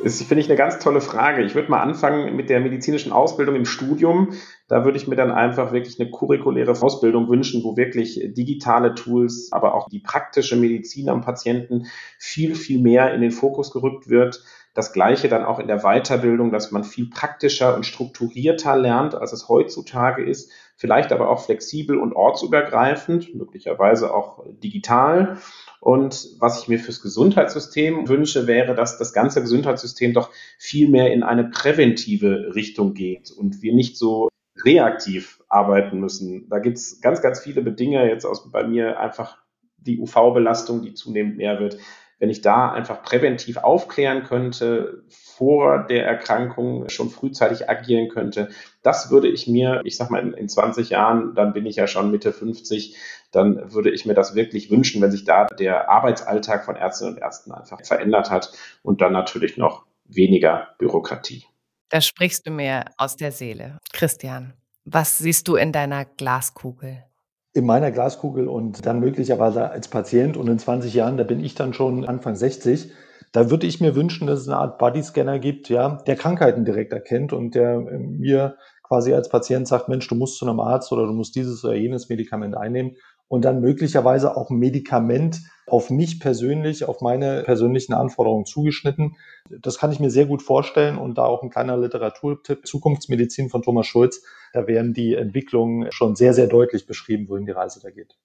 Ist, 0.00 0.22
finde 0.22 0.42
ich, 0.42 0.48
eine 0.48 0.56
ganz 0.56 0.78
tolle 0.78 1.00
Frage. 1.00 1.42
Ich 1.42 1.54
würde 1.54 1.70
mal 1.70 1.80
anfangen 1.80 2.34
mit 2.36 2.50
der 2.50 2.60
medizinischen 2.60 3.12
Ausbildung 3.12 3.54
im 3.54 3.64
Studium. 3.64 4.34
Da 4.68 4.84
würde 4.84 4.98
ich 4.98 5.08
mir 5.08 5.16
dann 5.16 5.30
einfach 5.30 5.72
wirklich 5.72 6.00
eine 6.00 6.10
curriculäre 6.10 6.72
Ausbildung 6.72 7.28
wünschen, 7.28 7.62
wo 7.64 7.76
wirklich 7.76 8.20
digitale 8.34 8.94
Tools, 8.94 9.48
aber 9.52 9.74
auch 9.74 9.88
die 9.88 10.00
praktische 10.00 10.56
Medizin 10.56 11.08
am 11.08 11.20
Patienten 11.20 11.86
viel, 12.18 12.54
viel 12.54 12.80
mehr 12.80 13.14
in 13.14 13.20
den 13.20 13.32
Fokus 13.32 13.70
gerückt 13.70 14.08
wird. 14.08 14.42
Das 14.74 14.92
Gleiche 14.92 15.28
dann 15.28 15.44
auch 15.44 15.58
in 15.58 15.66
der 15.66 15.80
Weiterbildung, 15.80 16.52
dass 16.52 16.70
man 16.70 16.84
viel 16.84 17.10
praktischer 17.10 17.74
und 17.74 17.84
strukturierter 17.84 18.76
lernt, 18.76 19.14
als 19.14 19.32
es 19.32 19.48
heutzutage 19.48 20.24
ist. 20.24 20.52
Vielleicht 20.76 21.12
aber 21.12 21.28
auch 21.28 21.44
flexibel 21.44 21.98
und 21.98 22.14
ortsübergreifend, 22.14 23.34
möglicherweise 23.34 24.14
auch 24.14 24.44
digital. 24.62 25.38
Und 25.80 26.28
was 26.38 26.60
ich 26.60 26.68
mir 26.68 26.78
fürs 26.78 27.00
Gesundheitssystem 27.00 28.06
wünsche, 28.08 28.46
wäre, 28.46 28.74
dass 28.74 28.98
das 28.98 29.14
ganze 29.14 29.40
Gesundheitssystem 29.40 30.12
doch 30.12 30.30
viel 30.58 30.88
mehr 30.88 31.12
in 31.12 31.22
eine 31.22 31.44
präventive 31.44 32.54
Richtung 32.54 32.92
geht 32.92 33.30
und 33.30 33.62
wir 33.62 33.74
nicht 33.74 33.96
so 33.96 34.28
reaktiv 34.62 35.42
arbeiten 35.48 35.98
müssen. 35.98 36.48
Da 36.50 36.58
gibt's 36.58 37.00
ganz, 37.00 37.22
ganz 37.22 37.40
viele 37.40 37.62
Bedingungen 37.62 38.08
jetzt 38.08 38.26
aus 38.26 38.50
bei 38.50 38.66
mir 38.66 39.00
einfach 39.00 39.38
die 39.78 39.98
UV-Belastung, 39.98 40.82
die 40.82 40.92
zunehmend 40.92 41.38
mehr 41.38 41.58
wird. 41.60 41.78
Wenn 42.18 42.28
ich 42.28 42.42
da 42.42 42.70
einfach 42.70 43.02
präventiv 43.02 43.56
aufklären 43.56 44.24
könnte, 44.24 45.04
vor 45.08 45.86
der 45.88 46.04
Erkrankung 46.04 46.90
schon 46.90 47.08
frühzeitig 47.08 47.70
agieren 47.70 48.10
könnte, 48.10 48.50
das 48.82 49.10
würde 49.10 49.28
ich 49.28 49.46
mir, 49.46 49.80
ich 49.84 49.96
sag 49.96 50.10
mal, 50.10 50.34
in 50.34 50.48
20 50.48 50.90
Jahren, 50.90 51.34
dann 51.34 51.54
bin 51.54 51.64
ich 51.64 51.76
ja 51.76 51.86
schon 51.86 52.10
Mitte 52.10 52.34
50, 52.34 52.94
dann 53.30 53.72
würde 53.72 53.90
ich 53.90 54.06
mir 54.06 54.14
das 54.14 54.34
wirklich 54.34 54.70
wünschen, 54.70 55.00
wenn 55.00 55.10
sich 55.10 55.24
da 55.24 55.46
der 55.46 55.88
Arbeitsalltag 55.88 56.64
von 56.64 56.76
Ärztinnen 56.76 57.14
und 57.14 57.20
Ärzten 57.20 57.52
einfach 57.52 57.84
verändert 57.84 58.30
hat 58.30 58.52
und 58.82 59.00
dann 59.00 59.12
natürlich 59.12 59.56
noch 59.56 59.86
weniger 60.04 60.68
Bürokratie. 60.78 61.44
Da 61.90 62.00
sprichst 62.00 62.46
du 62.46 62.50
mir 62.50 62.84
aus 62.96 63.16
der 63.16 63.32
Seele. 63.32 63.78
Christian, 63.92 64.54
was 64.84 65.18
siehst 65.18 65.48
du 65.48 65.56
in 65.56 65.72
deiner 65.72 66.04
Glaskugel? 66.04 67.04
In 67.52 67.66
meiner 67.66 67.90
Glaskugel 67.90 68.48
und 68.48 68.86
dann 68.86 69.00
möglicherweise 69.00 69.70
als 69.70 69.88
Patient 69.88 70.36
und 70.36 70.48
in 70.48 70.58
20 70.58 70.94
Jahren, 70.94 71.16
da 71.16 71.24
bin 71.24 71.42
ich 71.42 71.54
dann 71.54 71.74
schon 71.74 72.04
Anfang 72.04 72.36
60, 72.36 72.92
da 73.32 73.50
würde 73.50 73.66
ich 73.66 73.80
mir 73.80 73.94
wünschen, 73.94 74.26
dass 74.26 74.40
es 74.40 74.48
eine 74.48 74.56
Art 74.56 74.78
Bodyscanner 74.78 75.38
gibt, 75.38 75.68
ja, 75.68 76.02
der 76.06 76.16
Krankheiten 76.16 76.64
direkt 76.64 76.92
erkennt 76.92 77.32
und 77.32 77.54
der 77.54 77.74
äh, 77.74 77.98
mir 77.98 78.56
quasi 78.82 79.14
als 79.14 79.28
Patient 79.28 79.68
sagt, 79.68 79.88
Mensch, 79.88 80.08
du 80.08 80.16
musst 80.16 80.38
zu 80.38 80.48
einem 80.48 80.58
Arzt 80.58 80.90
oder 80.90 81.06
du 81.06 81.12
musst 81.12 81.36
dieses 81.36 81.64
oder 81.64 81.74
jenes 81.74 82.08
Medikament 82.08 82.56
einnehmen 82.56 82.96
und 83.30 83.44
dann 83.44 83.60
möglicherweise 83.60 84.36
auch 84.36 84.50
ein 84.50 84.58
Medikament 84.58 85.40
auf 85.68 85.88
mich 85.88 86.18
persönlich, 86.18 86.84
auf 86.84 87.00
meine 87.00 87.44
persönlichen 87.44 87.94
Anforderungen 87.94 88.44
zugeschnitten. 88.44 89.16
Das 89.48 89.78
kann 89.78 89.92
ich 89.92 90.00
mir 90.00 90.10
sehr 90.10 90.26
gut 90.26 90.42
vorstellen 90.42 90.98
und 90.98 91.16
da 91.16 91.26
auch 91.26 91.44
ein 91.44 91.48
kleiner 91.48 91.76
Literaturtipp, 91.76 92.66
Zukunftsmedizin 92.66 93.48
von 93.48 93.62
Thomas 93.62 93.86
Schulz, 93.86 94.24
da 94.52 94.66
werden 94.66 94.94
die 94.94 95.14
Entwicklungen 95.14 95.92
schon 95.92 96.16
sehr, 96.16 96.34
sehr 96.34 96.48
deutlich 96.48 96.86
beschrieben, 96.86 97.28
wohin 97.28 97.46
die 97.46 97.52
Reise 97.52 97.78
da 97.80 97.90
geht. 97.90 98.16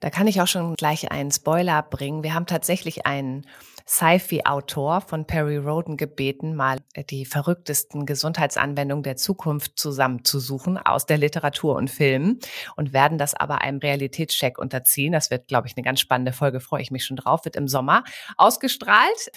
Da 0.00 0.10
kann 0.10 0.26
ich 0.26 0.42
auch 0.42 0.46
schon 0.46 0.74
gleich 0.74 1.10
einen 1.10 1.30
Spoiler 1.30 1.82
bringen. 1.82 2.22
Wir 2.22 2.34
haben 2.34 2.44
tatsächlich 2.44 3.06
einen 3.06 3.46
Sci-Fi-Autor 3.86 5.02
von 5.02 5.26
Perry 5.26 5.58
Roden 5.58 5.98
gebeten, 5.98 6.56
mal 6.56 6.78
die 7.10 7.26
verrücktesten 7.26 8.06
Gesundheitsanwendungen 8.06 9.02
der 9.02 9.16
Zukunft 9.16 9.78
zusammenzusuchen 9.78 10.78
aus 10.78 11.04
der 11.04 11.18
Literatur 11.18 11.76
und 11.76 11.90
Film 11.90 12.38
und 12.76 12.94
werden 12.94 13.18
das 13.18 13.34
aber 13.34 13.60
einem 13.60 13.78
Realitätscheck 13.78 14.58
unterziehen. 14.58 15.12
Das 15.12 15.30
wird, 15.30 15.48
glaube 15.48 15.68
ich, 15.68 15.76
eine 15.76 15.84
ganz 15.84 16.00
spannende 16.00 16.32
Folge, 16.32 16.60
freue 16.60 16.80
ich 16.80 16.90
mich 16.90 17.04
schon 17.04 17.18
drauf, 17.18 17.44
wird 17.44 17.56
im 17.56 17.68
Sommer 17.68 18.04
ausgestrahlt. 18.38 19.30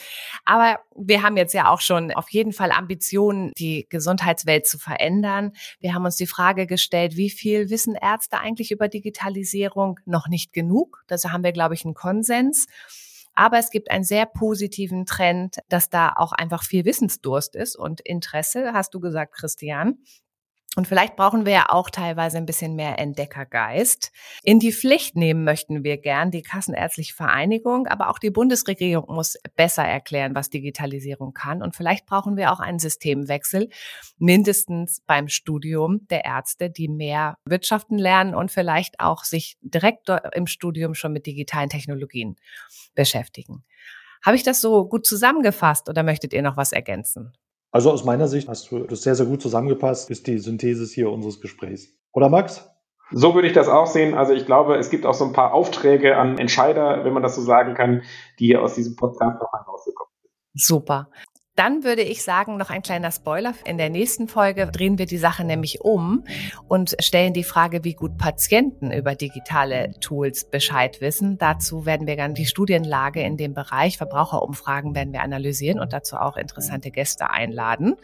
Aber 0.46 0.80
wir 0.96 1.24
haben 1.24 1.36
jetzt 1.36 1.54
ja 1.54 1.70
auch 1.70 1.82
schon 1.82 2.14
auf 2.14 2.30
jeden 2.30 2.54
Fall 2.54 2.72
Ambitionen, 2.72 3.52
die 3.58 3.86
Gesundheitswelt 3.90 4.66
zu 4.66 4.78
verändern. 4.78 5.52
Wir 5.82 5.94
haben 5.94 6.06
uns 6.06 6.16
die 6.16 6.28
Frage 6.28 6.68
gestellt, 6.68 7.18
wie 7.18 7.30
viel 7.30 7.70
wissen 7.70 7.96
Ärzte 7.96 8.40
eigentlich 8.40 8.72
über 8.72 8.88
Digitalisierung? 8.88 10.00
Noch 10.06 10.30
nicht 10.30 10.54
genug. 10.54 11.04
Da 11.08 11.18
haben 11.32 11.44
wir, 11.44 11.52
glaube 11.52 11.74
ich, 11.74 11.84
einen 11.84 11.96
Konsens. 11.96 12.68
Aber 13.40 13.60
es 13.60 13.70
gibt 13.70 13.92
einen 13.92 14.04
sehr 14.04 14.26
positiven 14.26 15.06
Trend, 15.06 15.60
dass 15.70 15.92
da 15.92 16.12
auch 16.16 16.32
einfach 16.32 16.64
viel 16.64 16.86
Wissensdurst 16.86 17.56
ist 17.56 17.76
und 17.76 18.02
Interesse, 18.02 18.72
hast 18.74 18.96
du 18.96 19.00
gesagt, 19.00 19.36
Christian. 19.36 20.00
Und 20.78 20.88
vielleicht 20.88 21.16
brauchen 21.16 21.48
wir 21.48 21.54
ja 21.54 21.66
auch 21.70 21.90
teilweise 21.90 22.38
ein 22.38 22.46
bisschen 22.46 22.76
mehr 22.76 23.00
Entdeckergeist. 23.00 24.12
In 24.44 24.60
die 24.60 24.72
Pflicht 24.72 25.16
nehmen 25.16 25.44
möchten 25.44 25.84
wir 25.84 25.98
gern 25.98 26.30
die 26.30 26.44
Kassenärztliche 26.44 27.16
Vereinigung, 27.16 27.88
aber 27.88 28.12
auch 28.12 28.20
die 28.20 28.30
Bundesregierung 28.30 29.12
muss 29.16 29.40
besser 29.56 29.84
erklären, 29.84 30.36
was 30.36 30.52
Digitalisierung 30.52 31.34
kann. 31.34 31.64
Und 31.64 31.76
vielleicht 31.76 32.06
brauchen 32.06 32.38
wir 32.38 32.52
auch 32.52 32.60
einen 32.60 32.78
Systemwechsel, 32.78 33.70
mindestens 34.20 35.02
beim 35.08 35.30
Studium 35.30 36.06
der 36.12 36.26
Ärzte, 36.26 36.70
die 36.70 36.90
mehr 36.90 37.40
Wirtschaften 37.44 37.98
lernen 37.98 38.36
und 38.36 38.52
vielleicht 38.52 39.00
auch 39.00 39.24
sich 39.24 39.58
direkt 39.62 40.10
im 40.34 40.46
Studium 40.46 40.94
schon 40.94 41.12
mit 41.12 41.26
digitalen 41.26 41.70
Technologien 41.70 42.36
beschäftigen. 42.94 43.64
Habe 44.24 44.36
ich 44.36 44.44
das 44.44 44.62
so 44.62 44.88
gut 44.88 45.08
zusammengefasst 45.08 45.90
oder 45.90 46.04
möchtet 46.04 46.34
ihr 46.34 46.44
noch 46.44 46.56
was 46.56 46.72
ergänzen? 46.72 47.34
Also 47.72 47.92
aus 47.92 48.06
meiner 48.06 48.28
Sicht 48.28 48.48
hast 48.48 48.72
du 48.72 48.80
das 48.80 49.02
sehr, 49.02 49.16
sehr 49.16 49.26
gut 49.26 49.42
zusammengepasst, 49.42 50.10
ist 50.10 50.28
die 50.28 50.38
Synthese 50.38 50.86
hier 50.86 51.12
unseres 51.12 51.42
Gesprächs. 51.42 51.90
Oder 52.14 52.30
Max? 52.30 52.70
So 53.12 53.36
würde 53.36 53.48
ich 53.48 53.54
das 53.54 53.70
auch 53.70 53.88
sehen. 53.88 54.16
Also 54.16 54.34
ich 54.34 54.46
glaube, 54.46 54.76
es 54.76 54.90
gibt 54.90 55.06
auch 55.06 55.14
so 55.14 55.26
ein 55.26 55.34
paar 55.34 55.54
Aufträge 55.54 56.18
an 56.18 56.38
Entscheider, 56.38 57.06
wenn 57.06 57.14
man 57.14 57.24
das 57.24 57.36
so 57.36 57.42
sagen 57.42 57.74
kann, 57.74 58.04
die 58.40 58.58
aus 58.58 58.76
diesem 58.76 58.96
Podcast 58.96 59.40
noch 59.42 59.52
herausgekommen 59.54 60.14
sind. 60.22 60.32
Super. 60.54 61.10
Dann 61.58 61.84
würde 61.84 62.04
ich 62.04 62.24
sagen, 62.24 62.56
noch 62.58 62.70
ein 62.70 62.84
kleiner 62.84 63.12
Spoiler. 63.12 63.56
In 63.66 63.80
der 63.80 63.90
nächsten 63.90 64.28
Folge 64.28 64.68
drehen 64.68 65.00
wir 65.00 65.08
die 65.08 65.18
Sache 65.18 65.44
nämlich 65.44 65.82
um 65.82 66.24
und 66.68 66.96
stellen 67.00 67.34
die 67.34 67.44
Frage, 67.44 67.84
wie 67.84 67.96
gut 67.96 68.20
Patienten 68.20 68.92
über 68.92 69.16
digitale 69.16 69.92
Tools 70.00 70.46
Bescheid 70.46 71.02
wissen. 71.02 71.40
Dazu 71.40 71.88
werden 71.88 72.06
wir 72.06 72.16
dann 72.16 72.36
die 72.36 72.46
Studienlage 72.46 73.24
in 73.24 73.38
dem 73.38 73.56
Bereich 73.56 73.98
Verbraucherumfragen 73.98 74.94
werden 74.94 75.14
wir 75.14 75.24
analysieren 75.24 75.80
und 75.80 75.94
dazu 75.94 76.18
auch 76.18 76.38
interessante 76.38 76.92
Gäste 76.92 77.32
einladen. 77.32 77.96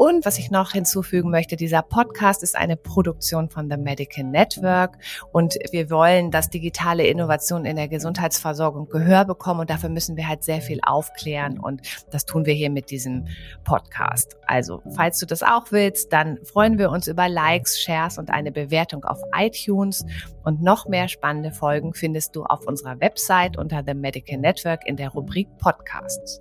Und 0.00 0.24
was 0.24 0.38
ich 0.38 0.50
noch 0.50 0.72
hinzufügen 0.72 1.30
möchte, 1.30 1.56
dieser 1.56 1.82
Podcast 1.82 2.42
ist 2.42 2.56
eine 2.56 2.78
Produktion 2.78 3.50
von 3.50 3.70
The 3.70 3.76
Medical 3.76 4.24
Network 4.24 4.96
und 5.30 5.56
wir 5.72 5.90
wollen, 5.90 6.30
dass 6.30 6.48
digitale 6.48 7.06
Innovationen 7.06 7.66
in 7.66 7.76
der 7.76 7.88
Gesundheitsversorgung 7.88 8.88
Gehör 8.88 9.26
bekommen 9.26 9.60
und 9.60 9.68
dafür 9.68 9.90
müssen 9.90 10.16
wir 10.16 10.26
halt 10.26 10.42
sehr 10.42 10.62
viel 10.62 10.80
aufklären 10.82 11.60
und 11.60 11.82
das 12.10 12.24
tun 12.24 12.46
wir 12.46 12.54
hier 12.54 12.70
mit 12.70 12.90
diesem 12.90 13.26
Podcast. 13.62 14.38
Also, 14.46 14.80
falls 14.96 15.18
du 15.18 15.26
das 15.26 15.42
auch 15.42 15.70
willst, 15.70 16.14
dann 16.14 16.38
freuen 16.46 16.78
wir 16.78 16.90
uns 16.90 17.06
über 17.06 17.28
Likes, 17.28 17.78
Shares 17.78 18.16
und 18.16 18.30
eine 18.30 18.52
Bewertung 18.52 19.04
auf 19.04 19.20
iTunes 19.36 20.06
und 20.44 20.62
noch 20.62 20.88
mehr 20.88 21.08
spannende 21.08 21.52
Folgen 21.52 21.92
findest 21.92 22.34
du 22.34 22.44
auf 22.44 22.66
unserer 22.66 22.98
Website 23.00 23.58
unter 23.58 23.82
The 23.86 23.92
Medical 23.92 24.38
Network 24.38 24.86
in 24.86 24.96
der 24.96 25.10
Rubrik 25.10 25.48
Podcasts. 25.58 26.40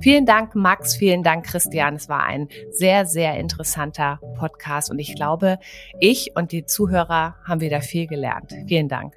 Vielen 0.00 0.26
Dank, 0.26 0.54
Max. 0.54 0.96
Vielen 0.96 1.22
Dank, 1.22 1.46
Christian. 1.46 1.96
Es 1.96 2.08
war 2.08 2.24
ein 2.24 2.48
sehr, 2.70 3.06
sehr 3.06 3.36
interessanter 3.36 4.20
Podcast 4.36 4.90
und 4.90 4.98
ich 4.98 5.14
glaube, 5.14 5.58
ich 6.00 6.32
und 6.34 6.52
die 6.52 6.64
Zuhörer 6.64 7.36
haben 7.44 7.60
wieder 7.60 7.82
viel 7.82 8.06
gelernt. 8.06 8.52
Vielen 8.66 8.88
Dank. 8.88 9.14